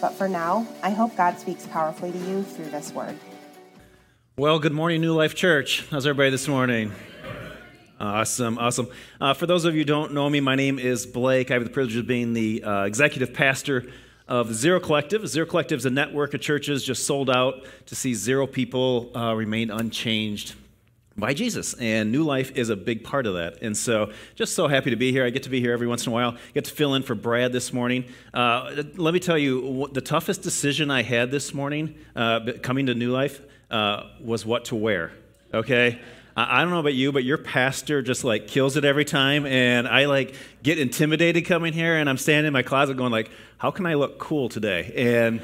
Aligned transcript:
But 0.00 0.12
for 0.12 0.28
now, 0.28 0.66
I 0.82 0.90
hope 0.90 1.16
God 1.16 1.38
speaks 1.38 1.66
powerfully 1.66 2.12
to 2.12 2.18
you 2.18 2.42
through 2.44 2.70
this 2.70 2.92
word. 2.92 3.18
Well, 4.36 4.60
good 4.60 4.72
morning, 4.72 5.00
New 5.00 5.12
Life 5.12 5.34
Church. 5.34 5.84
How's 5.90 6.06
everybody 6.06 6.30
this 6.30 6.46
morning? 6.46 6.92
Awesome, 7.98 8.58
awesome. 8.58 8.88
Uh, 9.20 9.34
for 9.34 9.46
those 9.46 9.64
of 9.64 9.74
you 9.74 9.80
who 9.80 9.84
don't 9.84 10.14
know 10.14 10.30
me, 10.30 10.38
my 10.38 10.54
name 10.54 10.78
is 10.78 11.04
Blake. 11.04 11.50
I 11.50 11.54
have 11.54 11.64
the 11.64 11.70
privilege 11.70 11.96
of 11.96 12.06
being 12.06 12.32
the 12.32 12.62
uh, 12.62 12.84
executive 12.84 13.34
pastor 13.34 13.90
of 14.28 14.54
Zero 14.54 14.78
Collective. 14.78 15.26
Zero 15.26 15.46
Collective 15.46 15.80
is 15.80 15.86
a 15.86 15.90
network 15.90 16.32
of 16.32 16.40
churches 16.40 16.84
just 16.84 17.04
sold 17.04 17.28
out 17.28 17.66
to 17.86 17.96
see 17.96 18.14
zero 18.14 18.46
people 18.46 19.10
uh, 19.16 19.34
remain 19.34 19.68
unchanged 19.72 20.54
by 21.18 21.34
Jesus. 21.34 21.74
And 21.74 22.12
New 22.12 22.22
Life 22.22 22.52
is 22.56 22.70
a 22.70 22.76
big 22.76 23.04
part 23.04 23.26
of 23.26 23.34
that. 23.34 23.60
And 23.60 23.76
so, 23.76 24.12
just 24.34 24.54
so 24.54 24.68
happy 24.68 24.90
to 24.90 24.96
be 24.96 25.12
here. 25.12 25.24
I 25.24 25.30
get 25.30 25.42
to 25.42 25.50
be 25.50 25.60
here 25.60 25.72
every 25.72 25.86
once 25.86 26.06
in 26.06 26.12
a 26.12 26.14
while. 26.14 26.30
I 26.30 26.52
get 26.54 26.64
to 26.66 26.74
fill 26.74 26.94
in 26.94 27.02
for 27.02 27.14
Brad 27.14 27.52
this 27.52 27.72
morning. 27.72 28.04
Uh, 28.32 28.82
let 28.96 29.12
me 29.12 29.20
tell 29.20 29.38
you, 29.38 29.88
the 29.92 30.00
toughest 30.00 30.42
decision 30.42 30.90
I 30.90 31.02
had 31.02 31.30
this 31.30 31.52
morning 31.52 31.96
uh, 32.14 32.52
coming 32.62 32.86
to 32.86 32.94
New 32.94 33.10
Life 33.10 33.40
uh, 33.70 34.04
was 34.20 34.46
what 34.46 34.66
to 34.66 34.76
wear. 34.76 35.12
Okay? 35.52 35.98
I 36.40 36.60
don't 36.60 36.70
know 36.70 36.78
about 36.78 36.94
you, 36.94 37.10
but 37.10 37.24
your 37.24 37.38
pastor 37.38 38.00
just 38.00 38.22
like 38.22 38.46
kills 38.46 38.76
it 38.76 38.84
every 38.84 39.04
time, 39.04 39.44
and 39.44 39.88
I 39.88 40.04
like 40.04 40.36
get 40.62 40.78
intimidated 40.78 41.46
coming 41.46 41.72
here, 41.72 41.96
and 41.96 42.08
I'm 42.08 42.16
standing 42.16 42.46
in 42.46 42.52
my 42.52 42.62
closet 42.62 42.96
going 42.96 43.10
like, 43.10 43.28
"How 43.56 43.72
can 43.72 43.86
I 43.86 43.94
look 43.94 44.20
cool 44.20 44.48
today?" 44.48 44.92
And 44.94 45.42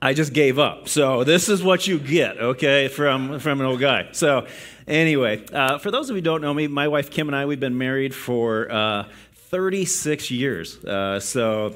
I 0.00 0.14
just 0.14 0.32
gave 0.32 0.58
up. 0.58 0.88
So 0.88 1.24
this 1.24 1.48
is 1.48 1.62
what 1.62 1.86
you 1.86 1.98
get, 1.98 2.38
okay, 2.38 2.88
from 2.88 3.40
from 3.40 3.60
an 3.60 3.66
old 3.66 3.80
guy. 3.80 4.08
So 4.12 4.46
anyway, 4.86 5.44
uh, 5.52 5.78
for 5.78 5.90
those 5.90 6.08
of 6.08 6.14
you 6.14 6.18
who 6.18 6.24
don't 6.24 6.40
know 6.40 6.54
me, 6.54 6.68
my 6.68 6.88
wife 6.88 7.10
Kim 7.10 7.28
and 7.28 7.34
I 7.34 7.46
we've 7.46 7.58
been 7.58 7.78
married 7.78 8.14
for 8.14 8.70
uh, 8.70 9.04
36 9.50 10.30
years. 10.30 10.82
Uh, 10.84 11.18
so 11.18 11.74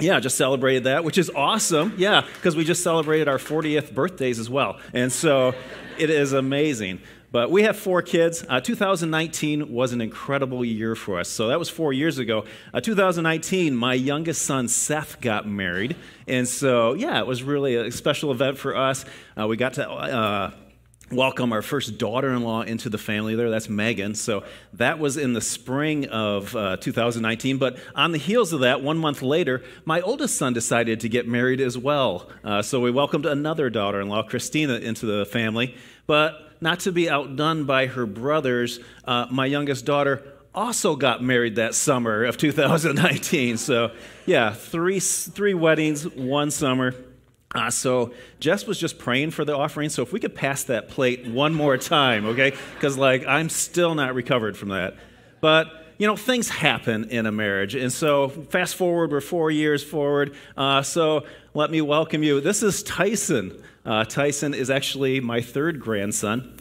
yeah, 0.00 0.20
just 0.20 0.36
celebrated 0.36 0.84
that, 0.84 1.04
which 1.04 1.18
is 1.18 1.30
awesome. 1.30 1.94
Yeah, 1.96 2.24
because 2.34 2.54
we 2.56 2.64
just 2.64 2.82
celebrated 2.82 3.28
our 3.28 3.38
40th 3.38 3.92
birthdays 3.94 4.38
as 4.38 4.50
well. 4.50 4.78
And 4.92 5.12
so 5.12 5.54
it 5.98 6.10
is 6.10 6.32
amazing. 6.32 7.00
But 7.34 7.50
we 7.50 7.64
have 7.64 7.76
four 7.76 8.00
kids. 8.00 8.44
Uh, 8.48 8.60
2019 8.60 9.72
was 9.72 9.92
an 9.92 10.00
incredible 10.00 10.64
year 10.64 10.94
for 10.94 11.18
us. 11.18 11.28
So 11.28 11.48
that 11.48 11.58
was 11.58 11.68
four 11.68 11.92
years 11.92 12.18
ago. 12.18 12.44
Uh, 12.72 12.80
2019, 12.80 13.74
my 13.74 13.94
youngest 13.94 14.42
son, 14.42 14.68
Seth, 14.68 15.20
got 15.20 15.44
married. 15.44 15.96
And 16.28 16.46
so, 16.46 16.94
yeah, 16.94 17.18
it 17.18 17.26
was 17.26 17.42
really 17.42 17.74
a 17.74 17.90
special 17.90 18.30
event 18.30 18.56
for 18.56 18.76
us. 18.76 19.04
Uh, 19.36 19.48
we 19.48 19.56
got 19.56 19.72
to 19.72 19.90
uh, 19.90 20.52
welcome 21.10 21.52
our 21.52 21.60
first 21.60 21.98
daughter 21.98 22.32
in 22.32 22.44
law 22.44 22.62
into 22.62 22.88
the 22.88 22.98
family 22.98 23.34
there. 23.34 23.50
That's 23.50 23.68
Megan. 23.68 24.14
So 24.14 24.44
that 24.74 25.00
was 25.00 25.16
in 25.16 25.32
the 25.32 25.40
spring 25.40 26.06
of 26.06 26.54
uh, 26.54 26.76
2019. 26.76 27.58
But 27.58 27.78
on 27.96 28.12
the 28.12 28.18
heels 28.18 28.52
of 28.52 28.60
that, 28.60 28.80
one 28.80 28.98
month 28.98 29.22
later, 29.22 29.64
my 29.84 30.00
oldest 30.02 30.36
son 30.36 30.52
decided 30.52 31.00
to 31.00 31.08
get 31.08 31.26
married 31.26 31.60
as 31.60 31.76
well. 31.76 32.30
Uh, 32.44 32.62
so 32.62 32.78
we 32.78 32.92
welcomed 32.92 33.26
another 33.26 33.70
daughter 33.70 34.00
in 34.00 34.08
law, 34.08 34.22
Christina, 34.22 34.74
into 34.74 35.04
the 35.04 35.26
family. 35.26 35.74
But 36.06 36.53
not 36.64 36.80
to 36.80 36.92
be 36.92 37.10
outdone 37.10 37.64
by 37.64 37.86
her 37.86 38.06
brothers, 38.06 38.80
uh, 39.04 39.26
my 39.30 39.44
youngest 39.44 39.84
daughter 39.84 40.24
also 40.54 40.96
got 40.96 41.22
married 41.22 41.56
that 41.56 41.74
summer 41.74 42.24
of 42.24 42.38
2019. 42.38 43.58
So, 43.58 43.92
yeah, 44.24 44.54
three, 44.54 44.98
three 44.98 45.52
weddings, 45.52 46.08
one 46.08 46.50
summer. 46.50 46.94
Uh, 47.54 47.70
so 47.70 48.12
Jess 48.40 48.66
was 48.66 48.80
just 48.80 48.98
praying 48.98 49.30
for 49.30 49.44
the 49.44 49.54
offering. 49.54 49.90
So 49.90 50.02
if 50.02 50.12
we 50.12 50.18
could 50.18 50.34
pass 50.34 50.64
that 50.64 50.88
plate 50.88 51.26
one 51.26 51.54
more 51.54 51.76
time, 51.76 52.24
okay? 52.26 52.54
Because 52.74 52.96
like 52.96 53.26
I'm 53.26 53.48
still 53.50 53.94
not 53.94 54.14
recovered 54.14 54.56
from 54.56 54.70
that. 54.70 54.94
But 55.40 55.84
you 55.98 56.06
know 56.06 56.16
things 56.16 56.48
happen 56.48 57.10
in 57.10 57.26
a 57.26 57.30
marriage, 57.30 57.76
and 57.76 57.92
so 57.92 58.28
fast 58.28 58.74
forward, 58.74 59.12
we're 59.12 59.20
four 59.20 59.50
years 59.50 59.84
forward. 59.84 60.34
Uh, 60.56 60.82
so 60.82 61.24
let 61.52 61.70
me 61.70 61.80
welcome 61.80 62.24
you. 62.24 62.40
This 62.40 62.64
is 62.64 62.82
Tyson. 62.82 63.62
Uh, 63.84 64.04
Tyson 64.04 64.54
is 64.54 64.70
actually 64.70 65.20
my 65.20 65.40
third 65.40 65.78
grandson, 65.78 66.53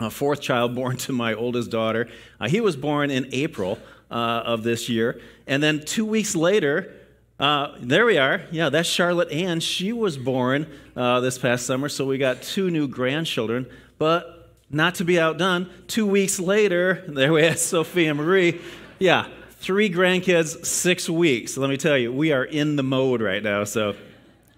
a 0.00 0.10
fourth 0.10 0.40
child 0.40 0.74
born 0.76 0.96
to 0.98 1.12
my 1.12 1.34
oldest 1.34 1.70
daughter. 1.70 2.08
Uh, 2.40 2.48
he 2.48 2.60
was 2.60 2.76
born 2.76 3.10
in 3.10 3.28
April 3.32 3.78
uh, 4.10 4.42
of 4.44 4.62
this 4.62 4.88
year. 4.88 5.20
And 5.46 5.62
then 5.62 5.84
two 5.84 6.04
weeks 6.04 6.34
later, 6.34 6.94
uh, 7.38 7.74
there 7.80 8.04
we 8.04 8.18
are. 8.18 8.42
Yeah, 8.50 8.68
that's 8.68 8.88
Charlotte 8.88 9.30
Ann. 9.30 9.60
She 9.60 9.92
was 9.92 10.18
born 10.18 10.66
uh, 10.94 11.20
this 11.20 11.38
past 11.38 11.64
summer, 11.64 11.88
so 11.88 12.04
we 12.04 12.18
got 12.18 12.42
two 12.42 12.70
new 12.70 12.86
grandchildren. 12.86 13.66
But 13.98 14.50
not 14.70 14.96
to 14.96 15.04
be 15.04 15.18
outdone, 15.18 15.70
two 15.86 16.06
weeks 16.06 16.38
later, 16.38 17.02
there 17.08 17.32
we 17.32 17.42
have 17.42 17.58
Sophia 17.58 18.14
Marie. 18.14 18.60
Yeah, 18.98 19.26
three 19.52 19.90
grandkids, 19.90 20.66
six 20.66 21.08
weeks. 21.08 21.56
Let 21.56 21.70
me 21.70 21.76
tell 21.76 21.96
you, 21.96 22.12
we 22.12 22.32
are 22.32 22.44
in 22.44 22.76
the 22.76 22.82
mode 22.82 23.22
right 23.22 23.42
now. 23.42 23.64
So 23.64 23.94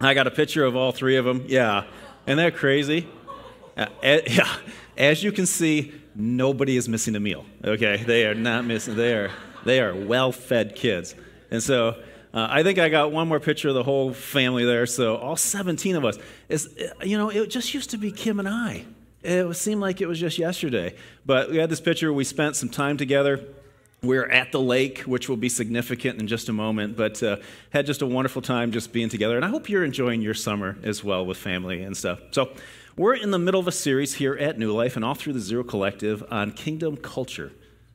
I 0.01 0.15
got 0.15 0.27
a 0.27 0.31
picture 0.31 0.65
of 0.65 0.75
all 0.75 0.93
three 0.93 1.17
of 1.17 1.25
them. 1.25 1.45
Yeah. 1.47 1.85
Isn't 2.27 2.39
that 2.39 2.57
crazy? 2.57 3.09
Uh, 3.77 3.87
yeah. 4.03 4.57
As 4.97 5.23
you 5.25 5.33
can 5.33 5.47
see, 5.47 5.93
nobody 6.15 6.77
is 6.77 6.89
missing 6.89 7.17
a 7.17 7.21
meal. 7.21 7.45
Okay, 7.65 8.03
they 8.07 8.27
are 8.27 8.35
not 8.35 8.65
missing. 8.65 8.97
They 8.97 9.15
are 9.15 9.31
they 9.65 9.81
are 9.81 9.95
well-fed 9.95 10.75
kids, 10.75 11.15
and 11.51 11.63
so 11.63 12.03
uh, 12.35 12.47
I 12.51 12.63
think 12.63 12.79
I 12.79 12.89
got 12.89 13.13
one 13.13 13.29
more 13.29 13.41
picture 13.41 13.69
of 13.69 13.75
the 13.75 13.83
whole 13.83 14.13
family 14.13 14.65
there. 14.65 14.87
So 14.87 15.17
all 15.17 15.37
17 15.37 15.97
of 15.97 16.05
us. 16.05 16.19
Is 16.49 16.69
uh, 16.79 17.05
you 17.05 17.17
know 17.17 17.31
it 17.31 17.49
just 17.49 17.75
used 17.75 17.91
to 17.91 17.99
be 17.99 18.11
Kim 18.11 18.39
and 18.39 18.49
I. 18.49 18.85
It 19.23 19.55
seemed 19.55 19.81
like 19.81 20.01
it 20.01 20.07
was 20.07 20.19
just 20.19 20.37
yesterday, 20.37 20.97
but 21.25 21.51
we 21.51 21.59
had 21.59 21.71
this 21.71 21.81
picture. 21.81 22.13
We 22.13 22.25
spent 22.25 22.57
some 22.57 22.69
time 22.69 22.97
together. 22.97 23.41
We're 24.03 24.27
at 24.27 24.51
the 24.51 24.61
lake, 24.61 25.03
which 25.03 25.29
will 25.29 25.37
be 25.37 25.49
significant 25.49 26.21
in 26.21 26.27
just 26.27 26.49
a 26.49 26.53
moment, 26.53 26.97
but 26.97 27.23
uh, 27.23 27.37
had 27.71 27.87
just 27.87 28.03
a 28.03 28.07
wonderful 28.07 28.43
time 28.43 28.73
just 28.73 28.93
being 28.93 29.09
together. 29.09 29.37
And 29.37 29.45
I 29.45 29.49
hope 29.49 29.69
you're 29.69 29.85
enjoying 29.85 30.23
your 30.23 30.35
summer 30.35 30.77
as 30.83 31.05
well 31.05 31.25
with 31.25 31.39
family 31.39 31.85
and 31.85 31.97
stuff. 31.97 32.19
So, 32.33 32.51
we're 32.97 33.15
in 33.15 33.31
the 33.31 33.39
middle 33.39 33.61
of 33.61 33.67
a 33.67 33.73
series 33.73 34.15
here 34.15 34.35
at 34.35 34.59
New 34.59 34.73
Life 34.73 34.97
and 34.97 35.05
all 35.05 35.15
through 35.15 35.33
the 35.33 35.41
Zero 35.41 35.65
Collective 35.65 36.23
on 36.31 36.51
kingdom 36.51 36.97
culture. 36.97 37.53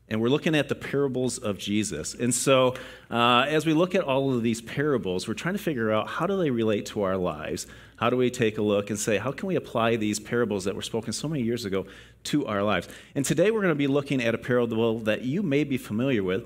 And 0.09 0.22
we're 0.22 0.30
looking 0.30 0.56
at 0.56 0.69
the 0.69 0.75
parables 0.75 1.38
of 1.38 1.59
Jesus. 1.59 2.16
And 2.16 2.34
so, 2.34 2.74
uh, 3.12 3.46
as 3.47 3.66
we 3.66 3.74
look 3.74 3.94
at 3.94 4.02
all 4.02 4.34
of 4.34 4.41
these 4.41 4.62
parables, 4.62 5.28
we're 5.28 5.34
trying 5.34 5.53
to 5.53 5.62
figure 5.62 5.91
out 5.91 6.07
how 6.09 6.25
do 6.25 6.38
they 6.38 6.50
relate 6.50 6.86
to 6.88 7.03
our 7.03 7.18
lives? 7.18 7.68
How 7.97 8.09
do 8.09 8.18
we 8.18 8.31
take 8.31 8.57
a 8.57 8.62
look 8.62 8.90
and 8.90 8.97
say, 8.97 9.18
how 9.18 9.31
can 9.31 9.47
we 9.47 9.56
apply 9.56 9.97
these 9.97 10.19
parables 10.19 10.63
that 10.63 10.75
were 10.75 10.81
spoken 10.81 11.13
so 11.13 11.28
many 11.28 11.44
years 11.44 11.66
ago 11.66 11.86
to 12.25 12.47
our 12.47 12.63
lives? 12.63 12.88
And 13.16 13.25
today 13.25 13.52
we're 13.52 13.62
going 13.62 13.69
to 13.69 13.75
be 13.75 13.88
looking 13.88 14.24
at 14.24 14.34
a 14.34 14.38
parable 14.38 15.00
that 15.00 15.24
you 15.24 15.44
may 15.44 15.63
be 15.63 15.78
familiar 15.78 16.24
with. 16.24 16.46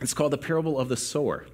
It's 0.00 0.14
called 0.14 0.32
the 0.32 0.38
parable 0.38 0.80
of 0.80 0.88
the 0.88 0.96
sower. 0.96 1.46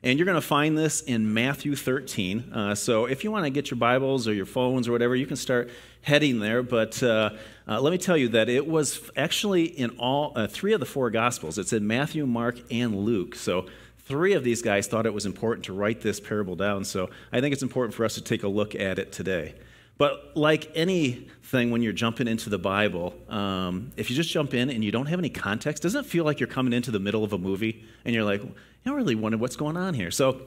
And 0.00 0.16
you're 0.16 0.26
going 0.26 0.36
to 0.36 0.40
find 0.40 0.78
this 0.78 1.00
in 1.00 1.34
Matthew 1.34 1.74
13. 1.74 2.52
Uh, 2.52 2.74
so 2.76 3.06
if 3.06 3.24
you 3.24 3.32
want 3.32 3.46
to 3.46 3.50
get 3.50 3.70
your 3.70 3.78
Bibles 3.78 4.28
or 4.28 4.32
your 4.32 4.46
phones 4.46 4.86
or 4.86 4.92
whatever, 4.92 5.16
you 5.16 5.26
can 5.26 5.36
start 5.36 5.70
heading 6.02 6.38
there. 6.38 6.62
But 6.62 7.02
uh, 7.02 7.30
uh, 7.66 7.80
let 7.80 7.90
me 7.90 7.98
tell 7.98 8.16
you 8.16 8.28
that 8.28 8.48
it 8.48 8.68
was 8.68 9.10
actually 9.16 9.64
in 9.64 9.90
all 9.98 10.32
uh, 10.36 10.46
three 10.46 10.72
of 10.72 10.78
the 10.78 10.86
four 10.86 11.10
Gospels. 11.10 11.58
It's 11.58 11.72
in 11.72 11.84
Matthew, 11.84 12.26
Mark, 12.26 12.60
and 12.70 12.94
Luke. 12.94 13.34
So 13.34 13.66
three 13.98 14.34
of 14.34 14.44
these 14.44 14.62
guys 14.62 14.86
thought 14.86 15.04
it 15.04 15.12
was 15.12 15.26
important 15.26 15.64
to 15.64 15.72
write 15.72 16.00
this 16.00 16.20
parable 16.20 16.54
down, 16.54 16.84
so 16.84 17.10
I 17.32 17.40
think 17.40 17.52
it's 17.52 17.62
important 17.62 17.92
for 17.92 18.04
us 18.04 18.14
to 18.14 18.22
take 18.22 18.42
a 18.44 18.48
look 18.48 18.74
at 18.74 18.98
it 18.98 19.12
today. 19.12 19.54
But 19.98 20.36
like 20.36 20.70
anything 20.76 21.72
when 21.72 21.82
you're 21.82 21.92
jumping 21.92 22.28
into 22.28 22.48
the 22.50 22.58
Bible, 22.58 23.14
um, 23.28 23.90
if 23.96 24.10
you 24.10 24.16
just 24.16 24.30
jump 24.30 24.54
in 24.54 24.70
and 24.70 24.84
you 24.84 24.92
don't 24.92 25.06
have 25.06 25.18
any 25.18 25.28
context, 25.28 25.82
doesn't 25.82 26.04
it 26.04 26.08
feel 26.08 26.24
like 26.24 26.38
you're 26.38 26.46
coming 26.46 26.72
into 26.72 26.92
the 26.92 27.00
middle 27.00 27.24
of 27.24 27.32
a 27.32 27.38
movie 27.38 27.84
and 28.04 28.14
you're 28.14 28.24
like, 28.24 28.40
I 28.88 28.92
really 28.92 29.14
wonder 29.14 29.36
what's 29.36 29.56
going 29.56 29.76
on 29.76 29.92
here. 29.92 30.10
So 30.10 30.40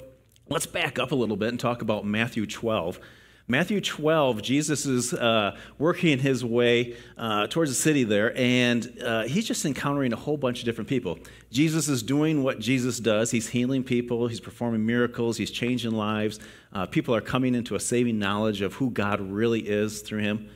let's 0.49 0.65
back 0.65 0.97
up 0.97 1.11
a 1.11 1.15
little 1.15 1.37
bit 1.37 1.49
and 1.49 1.59
talk 1.59 1.83
about 1.83 2.05
Matthew 2.05 2.47
12. 2.47 2.99
Matthew 3.47 3.81
12, 3.81 4.41
Jesus 4.41 4.87
is 4.87 5.13
uh, 5.13 5.55
working 5.77 6.17
his 6.17 6.43
way 6.43 6.95
uh, 7.17 7.45
towards 7.47 7.69
the 7.69 7.75
city 7.75 8.03
there, 8.03 8.35
and 8.35 8.99
uh, 9.03 9.23
he's 9.23 9.45
just 9.45 9.63
encountering 9.65 10.11
a 10.11 10.15
whole 10.15 10.37
bunch 10.37 10.59
of 10.59 10.65
different 10.65 10.89
people. 10.89 11.19
Jesus 11.51 11.87
is 11.87 12.01
doing 12.01 12.41
what 12.41 12.59
Jesus 12.59 12.99
does. 12.99 13.29
He's 13.29 13.49
healing 13.49 13.83
people, 13.83 14.27
he's 14.27 14.39
performing 14.39 14.85
miracles, 14.85 15.37
he's 15.37 15.51
changing 15.51 15.91
lives. 15.91 16.39
Uh, 16.73 16.87
people 16.87 17.13
are 17.13 17.21
coming 17.21 17.53
into 17.53 17.75
a 17.75 17.79
saving 17.79 18.17
knowledge 18.17 18.61
of 18.61 18.73
who 18.75 18.89
God 18.89 19.21
really 19.21 19.67
is 19.67 20.01
through 20.01 20.21
him. 20.21 20.49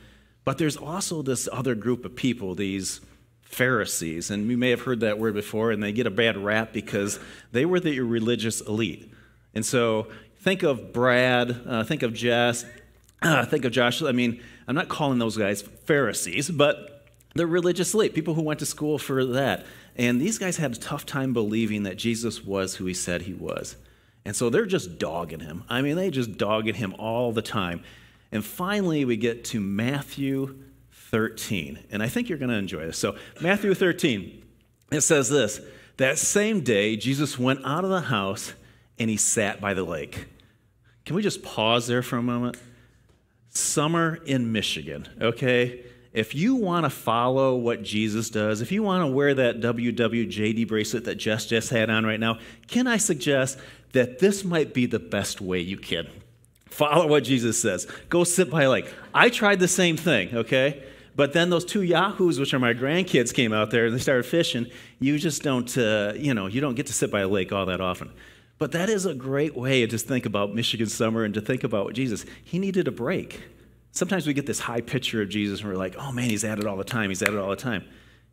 But 0.44 0.58
there's 0.58 0.76
also 0.76 1.22
this 1.22 1.48
other 1.52 1.76
group 1.76 2.04
of 2.04 2.16
people, 2.16 2.56
these 2.56 3.00
Pharisees, 3.46 4.30
and 4.30 4.50
you 4.50 4.58
may 4.58 4.70
have 4.70 4.82
heard 4.82 5.00
that 5.00 5.18
word 5.18 5.34
before, 5.34 5.70
and 5.70 5.82
they 5.82 5.92
get 5.92 6.06
a 6.06 6.10
bad 6.10 6.36
rap 6.36 6.72
because 6.72 7.18
they 7.52 7.64
were 7.64 7.80
the 7.80 8.00
religious 8.00 8.60
elite. 8.60 9.10
And 9.54 9.64
so 9.64 10.08
think 10.40 10.62
of 10.62 10.92
Brad, 10.92 11.62
uh, 11.66 11.84
think 11.84 12.02
of 12.02 12.12
Jess, 12.12 12.66
uh, 13.22 13.46
think 13.46 13.64
of 13.64 13.72
Josh. 13.72 14.02
I 14.02 14.12
mean, 14.12 14.42
I'm 14.68 14.74
not 14.74 14.88
calling 14.88 15.18
those 15.18 15.36
guys 15.36 15.62
Pharisees, 15.62 16.50
but 16.50 17.06
they're 17.34 17.46
religious 17.46 17.94
elite, 17.94 18.14
people 18.14 18.34
who 18.34 18.42
went 18.42 18.58
to 18.60 18.66
school 18.66 18.98
for 18.98 19.24
that. 19.24 19.64
And 19.94 20.20
these 20.20 20.38
guys 20.38 20.56
had 20.58 20.72
a 20.72 20.78
tough 20.78 21.06
time 21.06 21.32
believing 21.32 21.84
that 21.84 21.96
Jesus 21.96 22.44
was 22.44 22.74
who 22.74 22.86
he 22.86 22.94
said 22.94 23.22
he 23.22 23.32
was. 23.32 23.76
And 24.24 24.34
so 24.34 24.50
they're 24.50 24.66
just 24.66 24.98
dogging 24.98 25.40
him. 25.40 25.64
I 25.68 25.82
mean, 25.82 25.96
they 25.96 26.10
just 26.10 26.36
dogging 26.36 26.74
him 26.74 26.94
all 26.98 27.32
the 27.32 27.42
time. 27.42 27.82
And 28.32 28.44
finally, 28.44 29.04
we 29.04 29.16
get 29.16 29.44
to 29.46 29.60
Matthew 29.60 30.58
13. 31.10 31.78
And 31.90 32.02
I 32.02 32.08
think 32.08 32.28
you're 32.28 32.38
going 32.38 32.50
to 32.50 32.56
enjoy 32.56 32.86
this. 32.86 32.98
So, 32.98 33.16
Matthew 33.40 33.72
13, 33.74 34.42
it 34.92 35.00
says 35.02 35.28
this 35.28 35.60
That 35.96 36.18
same 36.18 36.60
day, 36.60 36.96
Jesus 36.96 37.38
went 37.38 37.64
out 37.64 37.84
of 37.84 37.90
the 37.90 38.02
house 38.02 38.52
and 38.98 39.10
he 39.10 39.16
sat 39.16 39.60
by 39.60 39.74
the 39.74 39.84
lake. 39.84 40.26
Can 41.04 41.14
we 41.14 41.22
just 41.22 41.42
pause 41.42 41.86
there 41.86 42.02
for 42.02 42.16
a 42.16 42.22
moment? 42.22 42.56
Summer 43.50 44.18
in 44.26 44.52
Michigan, 44.52 45.08
okay? 45.20 45.84
If 46.12 46.34
you 46.34 46.56
want 46.56 46.84
to 46.84 46.90
follow 46.90 47.56
what 47.56 47.82
Jesus 47.82 48.30
does, 48.30 48.60
if 48.60 48.72
you 48.72 48.82
want 48.82 49.02
to 49.02 49.06
wear 49.06 49.34
that 49.34 49.60
WWJD 49.60 50.66
bracelet 50.66 51.04
that 51.04 51.16
Jess 51.16 51.46
just 51.46 51.70
had 51.70 51.90
on 51.90 52.04
right 52.04 52.18
now, 52.18 52.38
can 52.66 52.86
I 52.86 52.96
suggest 52.96 53.58
that 53.92 54.18
this 54.18 54.44
might 54.44 54.74
be 54.74 54.86
the 54.86 54.98
best 54.98 55.40
way 55.40 55.60
you 55.60 55.76
can? 55.76 56.08
Follow 56.66 57.06
what 57.06 57.24
Jesus 57.24 57.60
says. 57.60 57.86
Go 58.08 58.24
sit 58.24 58.50
by 58.50 58.64
a 58.64 58.70
lake. 58.70 58.92
I 59.14 59.28
tried 59.28 59.60
the 59.60 59.68
same 59.68 59.96
thing, 59.96 60.34
okay? 60.34 60.82
But 61.16 61.32
then 61.32 61.48
those 61.48 61.64
two 61.64 61.80
yahoos, 61.80 62.38
which 62.38 62.52
are 62.52 62.58
my 62.58 62.74
grandkids, 62.74 63.32
came 63.32 63.54
out 63.54 63.70
there 63.70 63.86
and 63.86 63.94
they 63.94 63.98
started 63.98 64.26
fishing. 64.26 64.66
You 65.00 65.18
just 65.18 65.42
don't, 65.42 65.76
uh, 65.78 66.12
you 66.14 66.34
know, 66.34 66.46
you 66.46 66.60
don't 66.60 66.74
get 66.74 66.86
to 66.86 66.92
sit 66.92 67.10
by 67.10 67.20
a 67.20 67.28
lake 67.28 67.52
all 67.52 67.64
that 67.66 67.80
often. 67.80 68.12
But 68.58 68.72
that 68.72 68.90
is 68.90 69.06
a 69.06 69.14
great 69.14 69.56
way 69.56 69.80
to 69.80 69.86
just 69.86 70.06
think 70.06 70.26
about 70.26 70.54
Michigan 70.54 70.86
summer 70.86 71.24
and 71.24 71.32
to 71.34 71.40
think 71.40 71.64
about 71.64 71.94
Jesus. 71.94 72.26
He 72.44 72.58
needed 72.58 72.86
a 72.86 72.92
break. 72.92 73.42
Sometimes 73.92 74.26
we 74.26 74.34
get 74.34 74.44
this 74.44 74.60
high 74.60 74.82
picture 74.82 75.22
of 75.22 75.30
Jesus 75.30 75.60
and 75.60 75.70
we're 75.70 75.76
like, 75.76 75.96
oh 75.98 76.12
man, 76.12 76.28
he's 76.28 76.44
at 76.44 76.58
it 76.58 76.66
all 76.66 76.76
the 76.76 76.84
time. 76.84 77.08
He's 77.08 77.22
at 77.22 77.30
it 77.30 77.38
all 77.38 77.50
the 77.50 77.56
time. 77.56 77.84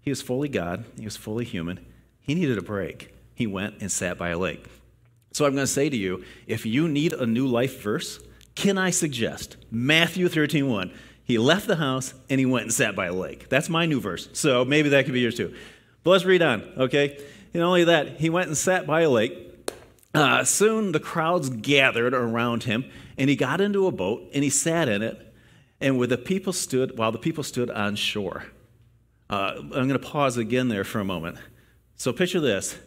He 0.01 0.11
was 0.11 0.21
fully 0.21 0.49
God, 0.49 0.83
he 0.99 1.05
was 1.05 1.15
fully 1.15 1.45
human. 1.45 1.85
He 2.19 2.35
needed 2.35 2.57
a 2.57 2.61
break. 2.61 3.13
He 3.33 3.47
went 3.47 3.75
and 3.81 3.89
sat 3.89 4.17
by 4.17 4.29
a 4.29 4.37
lake. 4.37 4.65
So 5.31 5.45
I'm 5.45 5.53
going 5.53 5.63
to 5.63 5.71
say 5.71 5.89
to 5.89 5.97
you 5.97 6.23
if 6.47 6.65
you 6.65 6.89
need 6.89 7.13
a 7.13 7.25
new 7.25 7.47
life 7.47 7.81
verse, 7.81 8.19
can 8.55 8.77
I 8.77 8.91
suggest 8.91 9.55
Matthew 9.71 10.27
13 10.27 10.67
1? 10.69 10.91
He 11.23 11.37
left 11.37 11.67
the 11.67 11.77
house 11.77 12.13
and 12.29 12.39
he 12.39 12.45
went 12.45 12.63
and 12.63 12.73
sat 12.73 12.95
by 12.95 13.07
a 13.07 13.13
lake. 13.13 13.49
That's 13.49 13.69
my 13.69 13.85
new 13.85 13.99
verse. 13.99 14.29
So 14.33 14.65
maybe 14.65 14.89
that 14.89 15.05
could 15.05 15.13
be 15.13 15.21
yours 15.21 15.35
too. 15.35 15.53
But 16.03 16.11
let's 16.11 16.25
read 16.25 16.41
on, 16.41 16.63
okay? 16.77 17.17
And 17.53 17.63
only 17.63 17.85
that, 17.85 18.19
he 18.19 18.29
went 18.29 18.47
and 18.47 18.57
sat 18.57 18.85
by 18.85 19.01
a 19.01 19.09
lake. 19.09 19.49
Uh, 20.13 20.43
soon 20.43 20.91
the 20.91 20.99
crowds 20.99 21.49
gathered 21.49 22.13
around 22.13 22.63
him, 22.63 22.85
and 23.17 23.29
he 23.29 23.35
got 23.35 23.61
into 23.61 23.87
a 23.87 23.91
boat 23.91 24.29
and 24.33 24.43
he 24.43 24.49
sat 24.49 24.89
in 24.89 25.01
it. 25.01 25.33
And 25.79 25.97
with 25.97 26.09
the 26.09 26.17
people 26.17 26.53
stood, 26.53 26.97
while 26.97 27.11
the 27.11 27.17
people 27.17 27.43
stood 27.43 27.69
on 27.69 27.95
shore. 27.95 28.45
Uh, 29.29 29.53
I'm 29.57 29.69
going 29.69 29.89
to 29.89 29.99
pause 29.99 30.37
again 30.37 30.67
there 30.67 30.83
for 30.83 30.99
a 30.99 31.05
moment. 31.05 31.37
So 31.95 32.13
picture 32.13 32.39
this: 32.39 32.77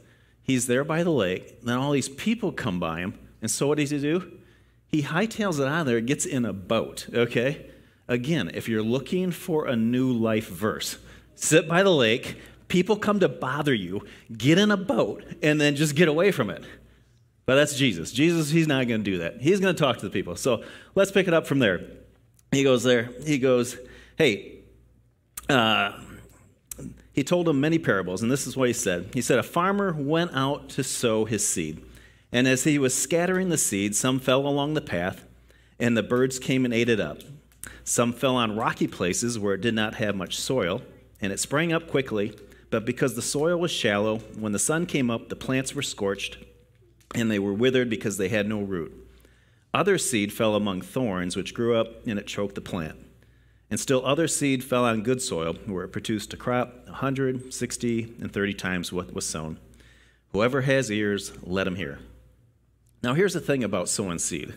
he's 0.43 0.67
there 0.67 0.85
by 0.85 1.03
the 1.03 1.11
lake, 1.11 1.63
then 1.63 1.77
all 1.77 1.93
these 1.93 2.09
people 2.09 2.53
come 2.53 2.79
by 2.79 3.01
him, 3.01 3.19
and 3.43 3.51
so 3.51 3.67
what 3.67 3.79
does 3.79 3.91
he 3.91 3.99
do? 3.99 4.39
He 4.87 5.03
hightails 5.03 5.59
it 5.59 5.67
out 5.67 5.81
of 5.81 5.87
there, 5.87 6.01
gets 6.01 6.25
in 6.25 6.45
a 6.45 6.53
boat. 6.53 7.09
Okay, 7.13 7.67
Again, 8.09 8.51
if 8.55 8.69
you're 8.69 8.83
looking 8.83 9.31
for 9.31 9.67
a 9.67 9.77
new 9.77 10.13
life 10.13 10.49
verse, 10.49 10.99
sit 11.35 11.69
by 11.69 11.83
the 11.83 11.91
lake, 11.91 12.37
people 12.69 12.97
come 12.97 13.21
to 13.21 13.29
bother 13.29 13.75
you, 13.75 14.03
get 14.37 14.59
in 14.59 14.71
a 14.71 14.77
boat, 14.77 15.25
and 15.43 15.61
then 15.61 15.77
just 15.77 15.95
get 15.95 16.09
away 16.09 16.31
from 16.31 16.51
it. 16.51 16.65
But 17.47 17.57
that's 17.57 17.77
Jesus. 17.77 18.13
Jesus, 18.13 18.51
he's 18.51 18.67
not 18.67 18.89
going 18.89 19.05
to 19.05 19.11
do 19.11 19.19
that. 19.19 19.41
He's 19.41 19.61
going 19.61 19.75
to 19.75 19.81
talk 19.81 19.99
to 19.99 20.07
the 20.07 20.11
people. 20.11 20.37
So 20.37 20.65
let's 20.95 21.13
pick 21.13 21.29
it 21.29 21.35
up 21.35 21.47
from 21.47 21.61
there. 21.61 21.81
He 22.53 22.63
goes 22.65 22.83
there. 22.83 23.11
He 23.25 23.39
goes, 23.39 23.77
hey, 24.17 24.61
uh, 25.49 25.93
he 27.13 27.25
told 27.25 27.47
them 27.47 27.61
many 27.61 27.79
parables, 27.79 28.23
and 28.23 28.31
this 28.31 28.47
is 28.47 28.57
what 28.57 28.69
he 28.69 28.75
said. 28.75 29.11
He 29.15 29.23
said, 29.23 29.39
A 29.39 29.43
farmer 29.43 29.93
went 29.93 30.33
out 30.35 30.69
to 30.71 30.85
sow 30.85 31.25
his 31.25 31.47
seed. 31.49 31.83
And 32.31 32.47
as 32.47 32.65
he 32.65 32.79
was 32.79 32.95
scattering 32.95 33.49
the 33.49 33.57
seed, 33.57 33.95
some 33.97 34.21
fell 34.21 34.47
along 34.47 34.75
the 34.75 34.81
path, 34.81 35.25
and 35.79 35.97
the 35.97 36.03
birds 36.03 36.39
came 36.39 36.65
and 36.65 36.75
ate 36.75 36.89
it 36.89 37.01
up. 37.01 37.23
Some 37.89 38.13
fell 38.13 38.35
on 38.35 38.57
rocky 38.57 38.89
places 38.89 39.39
where 39.39 39.55
it 39.55 39.61
did 39.61 39.73
not 39.73 39.95
have 39.95 40.17
much 40.17 40.37
soil, 40.37 40.83
and 41.21 41.33
it 41.33 41.39
sprang 41.39 41.73
up 41.73 41.89
quickly. 41.89 42.37
But 42.69 42.85
because 42.85 43.15
the 43.15 43.23
soil 43.23 43.57
was 43.59 43.71
shallow, 43.71 44.19
when 44.37 44.51
the 44.51 44.59
sun 44.59 44.87
came 44.87 45.09
up, 45.09 45.29
the 45.29 45.37
plants 45.37 45.73
were 45.73 45.83
scorched, 45.83 46.37
and 47.15 47.31
they 47.31 47.39
were 47.39 47.53
withered 47.53 47.89
because 47.89 48.17
they 48.19 48.29
had 48.29 48.49
no 48.49 48.61
root. 48.61 48.93
Other 49.73 49.99
seed 49.99 50.33
fell 50.33 50.57
among 50.57 50.81
thorns, 50.81 51.37
which 51.37 51.55
grew 51.55 51.77
up, 51.77 52.05
and 52.09 52.19
it 52.19 52.27
choked 52.27 52.57
the 52.57 52.61
plant. 52.61 52.97
And 53.71 53.79
still 53.79 54.05
other 54.05 54.27
seed 54.27 54.65
fell 54.65 54.85
on 54.85 55.05
good 55.05 55.23
soil, 55.23 55.55
where 55.67 55.85
it 55.85 55.93
produced 55.93 56.35
a 56.35 56.37
crop 56.37 56.87
100, 56.87 57.55
60, 57.55 58.17
and 58.21 58.33
30 58.33 58.55
times 58.55 58.93
what 58.93 59.15
was 59.15 59.27
sown. 59.27 59.61
Whoever 60.33 60.63
has 60.63 60.91
ears, 60.91 61.33
let 61.41 61.69
him 61.69 61.77
hear. 61.77 62.01
Now, 63.05 63.15
here's 63.15 63.35
the 63.35 63.41
thing 63.41 63.63
about 63.63 63.89
sowing 63.89 64.19
seed. 64.19 64.55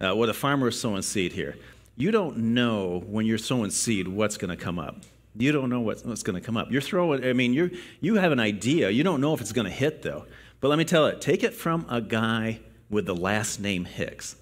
Uh, 0.00 0.14
what 0.14 0.30
a 0.30 0.34
farmer 0.34 0.68
is 0.68 0.80
sowing 0.80 1.02
seed 1.02 1.34
here 1.34 1.56
you 1.96 2.10
don't 2.10 2.36
know 2.36 3.02
when 3.06 3.26
you're 3.26 3.38
sowing 3.38 3.70
seed 3.70 4.06
what's 4.06 4.36
going 4.36 4.56
to 4.56 4.62
come 4.62 4.78
up. 4.78 5.02
You 5.34 5.52
don't 5.52 5.68
know 5.68 5.80
what's, 5.80 6.04
what's 6.04 6.22
going 6.22 6.40
to 6.40 6.44
come 6.44 6.56
up. 6.56 6.70
You're 6.70 6.80
throwing, 6.80 7.24
I 7.24 7.32
mean, 7.32 7.52
you 7.52 7.76
you 8.00 8.14
have 8.16 8.32
an 8.32 8.40
idea. 8.40 8.90
You 8.90 9.02
don't 9.02 9.20
know 9.20 9.34
if 9.34 9.40
it's 9.40 9.52
going 9.52 9.66
to 9.66 9.72
hit, 9.72 10.02
though. 10.02 10.26
But 10.60 10.68
let 10.68 10.78
me 10.78 10.84
tell 10.84 11.06
it 11.06 11.20
take 11.20 11.42
it 11.42 11.54
from 11.54 11.86
a 11.88 12.00
guy 12.00 12.60
with 12.88 13.06
the 13.06 13.14
last 13.14 13.60
name 13.60 13.84
Hicks. 13.84 14.36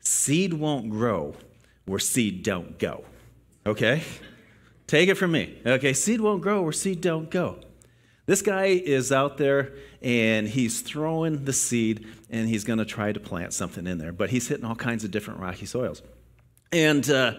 Seed 0.00 0.54
won't 0.54 0.90
grow 0.90 1.34
where 1.86 1.98
seed 1.98 2.42
don't 2.42 2.78
go. 2.78 3.04
Okay? 3.66 4.02
Take 4.86 5.08
it 5.08 5.16
from 5.16 5.32
me. 5.32 5.58
Okay, 5.66 5.92
seed 5.92 6.20
won't 6.20 6.42
grow 6.42 6.62
where 6.62 6.72
seed 6.72 7.00
don't 7.00 7.30
go. 7.30 7.58
This 8.26 8.42
guy 8.42 8.66
is 8.66 9.10
out 9.10 9.38
there 9.38 9.72
and 10.02 10.48
he's 10.48 10.80
throwing 10.80 11.44
the 11.44 11.52
seed 11.52 12.06
and 12.30 12.48
he's 12.48 12.64
going 12.64 12.78
to 12.78 12.84
try 12.84 13.12
to 13.12 13.20
plant 13.20 13.52
something 13.52 13.86
in 13.86 13.98
there, 13.98 14.12
but 14.12 14.30
he's 14.30 14.48
hitting 14.48 14.64
all 14.64 14.74
kinds 14.74 15.04
of 15.04 15.10
different 15.10 15.40
rocky 15.40 15.66
soils. 15.66 16.02
And 16.72 17.08
uh, 17.08 17.34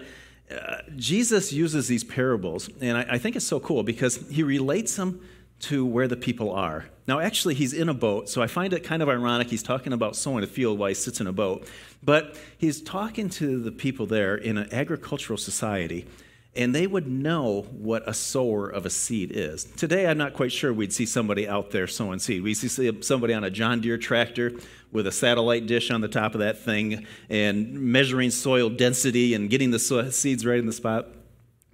uh, 0.51 0.77
Jesus 0.95 1.53
uses 1.53 1.87
these 1.87 2.03
parables, 2.03 2.69
and 2.81 2.97
I, 2.97 3.05
I 3.11 3.17
think 3.17 3.35
it's 3.35 3.45
so 3.45 3.59
cool 3.59 3.83
because 3.83 4.17
he 4.29 4.43
relates 4.43 4.95
them 4.95 5.21
to 5.61 5.85
where 5.85 6.07
the 6.07 6.15
people 6.15 6.51
are. 6.51 6.85
Now, 7.07 7.19
actually, 7.19 7.53
he's 7.53 7.73
in 7.73 7.89
a 7.89 7.93
boat, 7.93 8.29
so 8.29 8.41
I 8.41 8.47
find 8.47 8.73
it 8.73 8.83
kind 8.83 9.01
of 9.01 9.09
ironic. 9.09 9.49
He's 9.49 9.63
talking 9.63 9.93
about 9.93 10.15
sowing 10.15 10.43
a 10.43 10.47
field 10.47 10.79
while 10.79 10.87
he 10.89 10.95
sits 10.95 11.19
in 11.19 11.27
a 11.27 11.33
boat, 11.33 11.67
but 12.01 12.37
he's 12.57 12.81
talking 12.81 13.29
to 13.31 13.61
the 13.61 13.71
people 13.71 14.05
there 14.05 14.35
in 14.35 14.57
an 14.57 14.73
agricultural 14.73 15.37
society 15.37 16.07
and 16.55 16.73
they 16.73 16.87
would 16.87 17.07
know 17.07 17.61
what 17.71 18.07
a 18.07 18.13
sower 18.13 18.67
of 18.67 18.85
a 18.85 18.89
seed 18.89 19.31
is. 19.33 19.63
Today, 19.63 20.07
I'm 20.07 20.17
not 20.17 20.33
quite 20.33 20.51
sure 20.51 20.73
we'd 20.73 20.91
see 20.91 21.05
somebody 21.05 21.47
out 21.47 21.71
there 21.71 21.87
sowing 21.87 22.19
seed. 22.19 22.41
We 22.41 22.53
see 22.53 22.91
somebody 23.01 23.33
on 23.33 23.43
a 23.43 23.49
John 23.49 23.81
Deere 23.81 23.97
tractor 23.97 24.53
with 24.91 25.05
a 25.05 25.11
satellite 25.11 25.67
dish 25.67 25.91
on 25.91 26.01
the 26.01 26.07
top 26.07 26.33
of 26.33 26.39
that 26.39 26.59
thing 26.59 27.05
and 27.29 27.73
measuring 27.73 28.31
soil 28.31 28.69
density 28.69 29.33
and 29.33 29.49
getting 29.49 29.71
the 29.71 29.79
seeds 29.79 30.45
right 30.45 30.59
in 30.59 30.65
the 30.65 30.73
spot. 30.73 31.07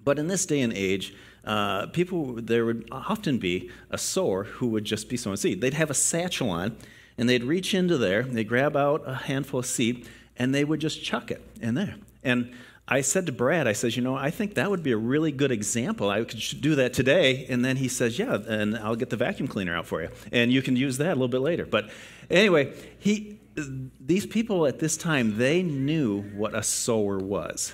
But 0.03 0.19
in 0.19 0.27
this 0.27 0.45
day 0.45 0.61
and 0.61 0.73
age, 0.73 1.15
uh, 1.45 1.87
people, 1.87 2.33
there 2.33 2.65
would 2.65 2.87
often 2.91 3.37
be 3.37 3.69
a 3.89 3.97
sower 3.97 4.43
who 4.43 4.67
would 4.67 4.83
just 4.83 5.09
be 5.09 5.17
sowing 5.17 5.37
seed. 5.37 5.61
They'd 5.61 5.73
have 5.75 5.89
a 5.89 5.95
satchel 5.95 6.49
on, 6.49 6.75
and 7.17 7.29
they'd 7.29 7.43
reach 7.43 7.73
into 7.73 7.97
there, 7.97 8.23
they'd 8.23 8.47
grab 8.47 8.75
out 8.75 9.03
a 9.05 9.15
handful 9.15 9.59
of 9.61 9.65
seed, 9.65 10.07
and 10.37 10.53
they 10.53 10.65
would 10.65 10.81
just 10.81 11.03
chuck 11.03 11.31
it 11.31 11.41
in 11.61 11.75
there. 11.75 11.95
And 12.23 12.53
I 12.87 13.01
said 13.01 13.25
to 13.25 13.31
Brad, 13.31 13.67
I 13.67 13.73
says, 13.73 13.97
you 13.97 14.03
know, 14.03 14.15
I 14.15 14.29
think 14.29 14.53
that 14.55 14.69
would 14.69 14.83
be 14.83 14.91
a 14.91 14.97
really 14.97 15.31
good 15.31 15.51
example. 15.51 16.09
I 16.09 16.23
could 16.23 16.39
do 16.61 16.75
that 16.75 16.93
today. 16.93 17.47
And 17.49 17.65
then 17.65 17.77
he 17.77 17.87
says, 17.87 18.19
yeah, 18.19 18.37
and 18.47 18.77
I'll 18.77 18.95
get 18.95 19.09
the 19.09 19.17
vacuum 19.17 19.47
cleaner 19.47 19.75
out 19.75 19.87
for 19.87 20.03
you. 20.03 20.09
And 20.31 20.53
you 20.53 20.61
can 20.61 20.75
use 20.75 20.97
that 20.97 21.07
a 21.07 21.15
little 21.15 21.27
bit 21.27 21.41
later. 21.41 21.65
But 21.65 21.89
anyway, 22.29 22.73
he, 22.99 23.39
these 23.55 24.27
people 24.27 24.67
at 24.67 24.77
this 24.79 24.97
time, 24.97 25.37
they 25.37 25.63
knew 25.63 26.21
what 26.35 26.53
a 26.53 26.61
sower 26.61 27.17
was. 27.17 27.73